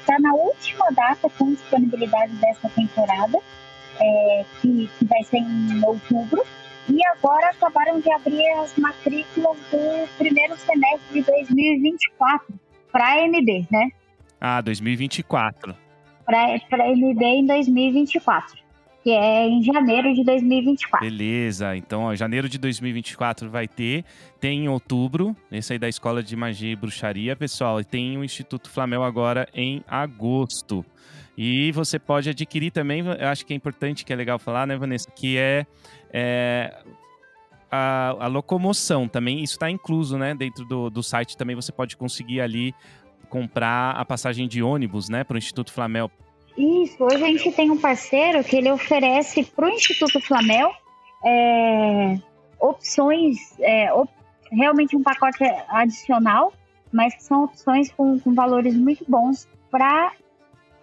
está 0.06 0.20
na 0.20 0.34
última 0.34 0.86
data 0.92 1.28
com 1.38 1.52
disponibilidade 1.52 2.34
dessa 2.36 2.70
temporada, 2.70 3.40
é, 4.00 4.46
que, 4.62 4.90
que 5.00 5.06
vai 5.06 5.24
ser 5.24 5.38
em 5.38 5.84
outubro. 5.84 6.44
E 6.88 7.00
agora 7.08 7.50
acabaram 7.50 8.00
de 8.00 8.12
abrir 8.12 8.48
as 8.60 8.76
matrículas 8.78 9.58
do 9.72 10.08
primeiro 10.20 10.56
semestre 10.58 11.14
de 11.14 11.22
2024 11.24 12.54
para 12.92 13.14
a 13.14 13.28
MB, 13.28 13.68
né? 13.72 13.90
Ah, 14.40 14.62
2024. 14.62 15.76
Para 16.24 16.44
a 16.44 16.96
MB 16.96 17.24
em 17.24 17.46
2024 17.48 18.65
que 19.06 19.12
é 19.12 19.48
em 19.48 19.62
janeiro 19.62 20.16
de 20.16 20.24
2024. 20.24 21.08
Beleza, 21.08 21.78
então 21.78 22.06
ó, 22.06 22.16
janeiro 22.16 22.50
de 22.50 22.58
2024 22.58 23.48
vai 23.52 23.68
ter, 23.68 24.04
tem 24.40 24.66
em 24.66 24.68
outubro, 24.68 25.36
esse 25.52 25.74
aí 25.74 25.78
da 25.78 25.88
Escola 25.88 26.24
de 26.24 26.36
Magia 26.36 26.72
e 26.72 26.76
Bruxaria, 26.76 27.36
pessoal, 27.36 27.80
e 27.80 27.84
tem 27.84 28.18
o 28.18 28.24
Instituto 28.24 28.68
Flamel 28.68 29.04
agora 29.04 29.48
em 29.54 29.84
agosto. 29.88 30.84
E 31.38 31.72
você 31.74 32.00
pode 32.00 32.32
adquirir 32.32 32.72
também, 32.72 33.06
eu 33.06 33.28
acho 33.28 33.46
que 33.46 33.54
é 33.54 33.56
importante, 33.56 34.04
que 34.04 34.12
é 34.12 34.16
legal 34.16 34.40
falar, 34.40 34.66
né, 34.66 34.76
Vanessa, 34.76 35.12
que 35.12 35.38
é, 35.38 35.68
é 36.12 36.76
a, 37.70 38.16
a, 38.22 38.28
locomoção 38.28 39.08
também, 39.08 39.44
isso 39.44 39.54
está 39.54 39.70
incluso, 39.70 40.18
né, 40.18 40.34
dentro 40.34 40.66
do, 40.66 40.90
do 40.90 41.04
site 41.04 41.38
também 41.38 41.56
você 41.56 41.72
pode 41.72 41.96
conseguir 41.96 42.42
ali 42.42 42.74
comprar 43.30 43.92
a 43.92 44.04
passagem 44.04 44.48
de 44.48 44.64
ônibus, 44.64 45.10
né, 45.10 45.24
para 45.24 45.36
o 45.36 45.38
Instituto 45.38 45.72
Flamel 45.72 46.10
isso, 46.58 47.04
hoje 47.04 47.24
a 47.24 47.28
gente 47.28 47.52
tem 47.52 47.70
um 47.70 47.78
parceiro 47.78 48.44
que 48.44 48.56
ele 48.56 48.72
oferece 48.72 49.44
para 49.44 49.68
o 49.68 49.70
Instituto 49.70 50.22
Flamel 50.22 50.72
é, 51.26 52.18
opções, 52.60 53.38
é, 53.60 53.92
op, 53.92 54.10
realmente 54.52 54.96
um 54.96 55.04
pacote 55.04 55.44
adicional, 55.68 56.54
mas 56.94 57.16
que 57.16 57.24
são 57.24 57.44
opções 57.44 57.92
com, 57.92 58.20
com 58.20 58.34
valores 58.34 58.76
muito 58.76 59.04
bons 59.08 59.48
para 59.72 60.14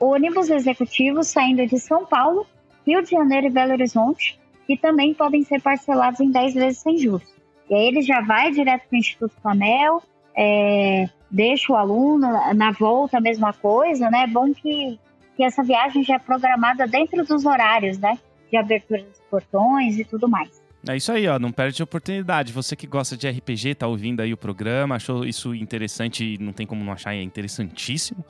ônibus 0.01 0.51
executivos 0.51 1.29
saindo 1.29 1.67
de 1.67 1.79
São 1.79 2.05
Paulo, 2.05 2.47
Rio 2.87 3.03
de 3.03 3.11
Janeiro 3.11 3.47
e 3.47 3.51
Belo 3.51 3.73
Horizonte, 3.73 4.39
que 4.67 4.77
também 4.77 5.15
podem 5.15 5.45
ser 5.45 5.63
parcelados 5.63 6.21
em 6.21 6.31
10 6.31 6.55
vezes 6.55 6.79
sem 6.79 6.99
juros. 6.99 7.33
E 7.71 7.75
aí 7.75 7.87
ele 7.87 8.03
já 8.03 8.21
vai 8.21 8.51
direto 8.51 8.89
para 8.89 8.97
o 8.97 8.99
Instituto 8.99 9.35
Flamel, 9.41 10.03
é, 10.37 11.09
deixa 11.31 11.73
o 11.73 11.77
aluno 11.77 12.29
na 12.55 12.73
volta 12.73 13.19
a 13.19 13.21
mesma 13.21 13.53
coisa, 13.53 14.11
né? 14.11 14.25
É 14.25 14.27
bom 14.27 14.53
que 14.53 14.99
que 15.37 15.43
essa 15.43 15.63
viagem 15.63 16.03
já 16.05 16.17
é 16.17 16.19
programada 16.19 16.87
dentro 16.87 17.25
dos 17.25 17.45
horários, 17.45 17.99
né? 17.99 18.19
De 18.51 18.57
abertura 18.57 19.03
dos 19.03 19.21
portões 19.31 19.99
e 19.99 20.05
tudo 20.05 20.29
mais. 20.29 20.63
É 20.89 20.97
isso 20.97 21.13
aí, 21.13 21.29
ó, 21.29 21.39
não 21.39 21.53
perde 21.53 21.81
a 21.81 21.85
oportunidade. 21.85 22.53
Você 22.53 22.75
que 22.75 22.89
gosta 22.89 23.17
de 23.17 23.29
RPG, 23.29 23.77
tá 23.77 23.87
ouvindo 23.87 24.21
aí 24.21 24.33
o 24.33 24.37
programa, 24.37 24.97
achou 24.97 25.25
isso 25.25 25.55
interessante, 25.55 26.37
não 26.41 26.53
tem 26.53 26.67
como 26.67 26.85
não 26.85 26.93
achar, 26.93 27.15
é 27.15 27.23
interessantíssimo. 27.23 28.25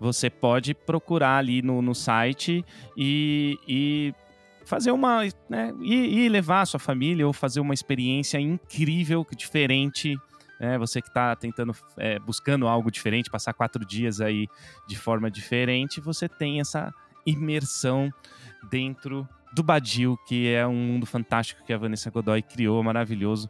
Você 0.00 0.30
pode 0.30 0.72
procurar 0.74 1.36
ali 1.36 1.60
no, 1.60 1.82
no 1.82 1.94
site 1.94 2.64
e, 2.96 3.58
e 3.68 4.14
fazer 4.64 4.90
uma. 4.90 5.24
Né, 5.50 5.74
e, 5.82 6.24
e 6.24 6.28
levar 6.30 6.62
a 6.62 6.66
sua 6.66 6.80
família 6.80 7.26
ou 7.26 7.32
fazer 7.32 7.60
uma 7.60 7.74
experiência 7.74 8.40
incrível, 8.40 9.26
diferente 9.36 10.16
é, 10.60 10.78
você 10.78 11.00
que 11.00 11.08
está 11.08 11.34
tentando, 11.36 11.74
é, 11.96 12.18
buscando 12.18 12.66
algo 12.66 12.90
diferente, 12.90 13.30
passar 13.30 13.52
quatro 13.52 13.84
dias 13.84 14.20
aí 14.20 14.46
de 14.86 14.96
forma 14.96 15.30
diferente, 15.30 16.00
você 16.00 16.28
tem 16.28 16.60
essa 16.60 16.92
imersão 17.26 18.10
dentro 18.70 19.28
do 19.52 19.62
Badil, 19.62 20.16
que 20.26 20.52
é 20.52 20.66
um 20.66 20.74
mundo 20.74 21.06
fantástico 21.06 21.64
que 21.64 21.72
a 21.72 21.78
Vanessa 21.78 22.10
Godoy 22.10 22.42
criou, 22.42 22.82
maravilhoso, 22.82 23.48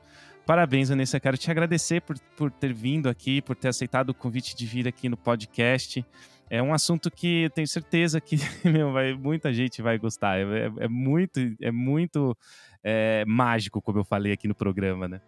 Parabéns, 0.48 0.88
Vanessa. 0.88 1.20
Quero 1.20 1.36
te 1.36 1.50
agradecer 1.50 2.00
por, 2.00 2.18
por 2.34 2.50
ter 2.50 2.72
vindo 2.72 3.11
aqui, 3.11 3.42
por 3.42 3.54
ter 3.54 3.68
aceitado 3.68 4.09
o 4.09 4.14
convite 4.14 4.56
de 4.56 4.64
vir 4.64 4.88
aqui 4.88 5.06
no 5.06 5.14
podcast. 5.14 6.02
É 6.48 6.62
um 6.62 6.72
assunto 6.72 7.11
que 7.11 7.42
eu 7.42 7.50
tenho 7.50 7.68
certeza 7.68 8.18
que 8.18 8.36
meu, 8.64 8.90
vai, 8.90 9.12
muita 9.12 9.52
gente 9.52 9.82
vai 9.82 9.98
gostar. 9.98 10.38
É, 10.38 10.44
é, 10.44 10.72
é 10.84 10.88
muito, 10.88 11.38
é 11.61 11.70
muito 11.70 12.34
é, 12.82 13.26
mágico, 13.26 13.82
como 13.82 13.98
eu 13.98 14.04
falei 14.04 14.32
aqui 14.32 14.48
no 14.48 14.54
programa, 14.54 15.06
né? 15.06 15.20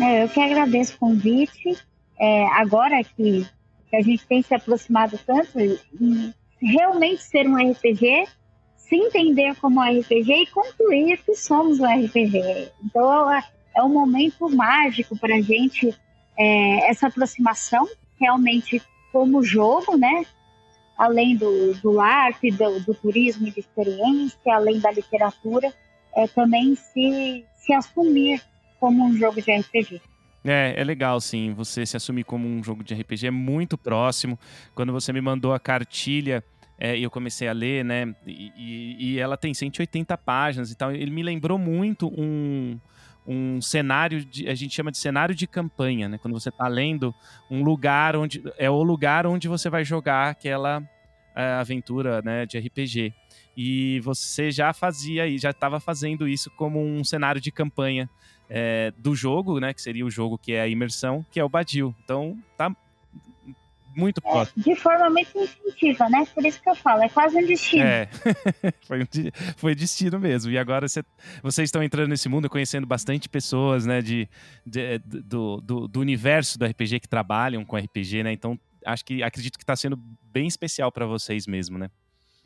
É, 0.00 0.24
eu 0.24 0.28
que 0.28 0.40
agradeço 0.40 0.94
o 0.94 0.98
convite. 0.98 1.76
É, 2.18 2.46
agora 2.46 3.02
que, 3.02 3.46
que, 3.90 3.96
a 3.96 4.02
gente 4.02 4.26
tem 4.26 4.42
se 4.42 4.54
aproximado 4.54 5.18
tanto, 5.26 5.58
realmente 6.60 7.22
ser 7.22 7.46
um 7.48 7.56
RPG, 7.56 8.26
se 8.76 8.96
entender 8.96 9.54
como 9.56 9.80
um 9.80 10.00
RPG 10.00 10.32
e 10.32 10.46
concluir 10.46 11.18
que 11.24 11.34
somos 11.34 11.80
um 11.80 11.86
RPG. 11.86 12.70
Então 12.84 13.32
é, 13.32 13.42
é 13.76 13.82
um 13.82 13.88
momento 13.88 14.48
mágico 14.48 15.18
para 15.18 15.36
a 15.36 15.40
gente, 15.40 15.94
é, 16.38 16.90
essa 16.90 17.08
aproximação 17.08 17.86
realmente 18.18 18.80
como 19.12 19.42
jogo, 19.42 19.96
né? 19.96 20.24
Além 20.96 21.36
do, 21.36 21.74
do 21.74 22.00
arte, 22.00 22.50
do, 22.50 22.80
do 22.80 22.94
turismo 22.94 23.48
e 23.48 23.50
de 23.50 23.60
experiência, 23.60 24.54
além 24.54 24.78
da 24.78 24.90
literatura, 24.90 25.72
é 26.14 26.28
também 26.28 26.76
se, 26.76 27.44
se 27.56 27.72
assumir 27.72 28.40
como 28.84 29.06
um 29.06 29.16
jogo 29.16 29.40
de 29.40 29.50
RPG. 29.50 29.98
É, 30.44 30.74
é 30.76 30.84
legal, 30.84 31.18
sim. 31.18 31.54
Você 31.54 31.86
se 31.86 31.96
assumir 31.96 32.24
como 32.24 32.46
um 32.46 32.62
jogo 32.62 32.84
de 32.84 32.92
RPG 32.92 33.28
é 33.28 33.30
muito 33.30 33.78
próximo. 33.78 34.38
Quando 34.74 34.92
você 34.92 35.10
me 35.10 35.22
mandou 35.22 35.54
a 35.54 35.58
cartilha 35.58 36.44
é, 36.78 36.98
e 36.98 37.02
eu 37.02 37.10
comecei 37.10 37.48
a 37.48 37.52
ler, 37.54 37.82
né? 37.82 38.14
E, 38.26 38.52
e, 38.54 38.96
e, 38.98 39.18
ela 39.18 39.38
tem 39.38 39.54
180 39.54 40.18
páginas 40.18 40.70
e 40.70 40.74
tal. 40.76 40.92
Ele 40.92 41.10
me 41.10 41.22
lembrou 41.22 41.56
muito 41.56 42.08
um, 42.08 42.78
um 43.26 43.58
cenário, 43.62 44.22
de, 44.22 44.46
a 44.46 44.54
gente 44.54 44.74
chama 44.74 44.92
de 44.92 44.98
cenário 44.98 45.34
de 45.34 45.46
campanha, 45.46 46.06
né? 46.06 46.18
Quando 46.18 46.38
você 46.38 46.50
está 46.50 46.68
lendo 46.68 47.14
um 47.50 47.62
lugar 47.62 48.16
onde. 48.16 48.42
É 48.58 48.68
o 48.68 48.82
lugar 48.82 49.26
onde 49.26 49.48
você 49.48 49.70
vai 49.70 49.82
jogar 49.82 50.28
aquela 50.28 50.82
é, 51.34 51.52
aventura 51.52 52.20
né, 52.20 52.44
de 52.44 52.58
RPG. 52.58 53.14
E 53.56 53.98
você 54.00 54.50
já 54.50 54.74
fazia 54.74 55.26
e 55.26 55.38
já 55.38 55.50
estava 55.50 55.80
fazendo 55.80 56.28
isso 56.28 56.50
como 56.50 56.84
um 56.84 57.02
cenário 57.02 57.40
de 57.40 57.50
campanha 57.50 58.10
é, 58.56 58.92
do 58.96 59.16
jogo, 59.16 59.58
né? 59.58 59.74
Que 59.74 59.82
seria 59.82 60.06
o 60.06 60.10
jogo 60.10 60.38
que 60.38 60.52
é 60.52 60.60
a 60.60 60.68
imersão, 60.68 61.26
que 61.32 61.40
é 61.40 61.44
o 61.44 61.48
Badil. 61.48 61.92
Então 62.04 62.38
tá 62.56 62.70
muito 63.96 64.20
é, 64.24 64.30
próximo. 64.30 64.62
De 64.62 64.76
forma 64.76 65.10
muito 65.10 65.36
instintiva, 65.36 66.08
né? 66.08 66.24
Por 66.32 66.46
isso 66.46 66.62
que 66.62 66.70
eu 66.70 66.76
falo, 66.76 67.02
é 67.02 67.08
quase 67.08 67.36
um 67.36 67.44
destino. 67.44 67.82
É, 67.82 68.08
foi, 68.86 69.02
um, 69.02 69.06
foi 69.56 69.74
destino 69.74 70.20
mesmo. 70.20 70.52
E 70.52 70.58
agora 70.58 70.86
você, 70.86 71.02
vocês 71.42 71.66
estão 71.66 71.82
entrando 71.82 72.10
nesse 72.10 72.28
mundo, 72.28 72.48
conhecendo 72.48 72.86
bastante 72.86 73.28
pessoas, 73.28 73.84
né? 73.84 74.00
De, 74.00 74.28
de 74.64 74.98
do, 74.98 75.60
do, 75.60 75.88
do, 75.88 76.00
universo 76.00 76.56
do 76.56 76.64
RPG 76.64 77.00
que 77.00 77.08
trabalham 77.08 77.64
com 77.64 77.76
RPG, 77.76 78.22
né? 78.22 78.32
Então 78.32 78.56
acho 78.86 79.04
que 79.04 79.20
acredito 79.20 79.58
que 79.58 79.64
está 79.64 79.74
sendo 79.74 79.96
bem 80.22 80.46
especial 80.46 80.92
para 80.92 81.06
vocês 81.06 81.48
mesmo, 81.48 81.76
né? 81.76 81.90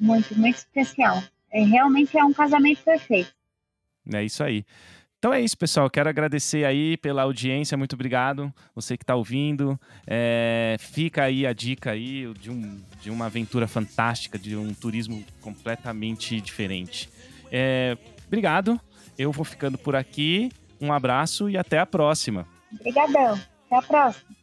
Muito, 0.01 0.35
muito 0.39 0.57
especial. 0.57 1.23
É, 1.53 1.63
realmente 1.65 2.17
é 2.17 2.25
um 2.25 2.33
casamento 2.33 2.83
perfeito. 2.83 3.37
É 4.11 4.25
isso 4.25 4.43
aí. 4.43 4.65
Então 5.19 5.35
é 5.35 5.41
isso, 5.41 5.59
pessoal. 5.59 5.91
Quero 5.91 6.09
agradecer 6.09 6.65
aí 6.65 6.97
pela 6.97 7.23
audiência. 7.23 7.77
Muito 7.77 7.95
obrigado. 7.95 8.53
Você 8.73 8.97
que 8.97 9.03
está 9.03 9.17
ouvindo. 9.17 9.79
É, 10.07 10.77
fica 10.79 11.25
aí 11.25 11.45
a 11.45 11.53
dica 11.53 11.91
aí 11.91 12.33
de, 12.35 12.51
um, 12.51 12.81
de 13.01 13.11
uma 13.11 13.27
aventura 13.27 13.67
fantástica, 13.67 14.39
de 14.39 14.57
um 14.57 14.73
turismo 14.73 15.25
completamente 15.41 16.41
diferente. 16.41 17.11
É, 17.51 17.99
obrigado. 18.29 18.81
Eu 19.19 19.33
vou 19.33 19.45
ficando 19.45 19.77
por 19.77 19.97
aqui. 19.97 20.53
Um 20.81 20.93
abraço 20.93 21.51
e 21.51 21.59
até 21.59 21.81
a 21.81 21.87
próxima. 21.87 22.47
Obrigadão. 22.73 23.41
Até 23.67 23.77
a 23.77 23.83
próxima. 23.83 24.38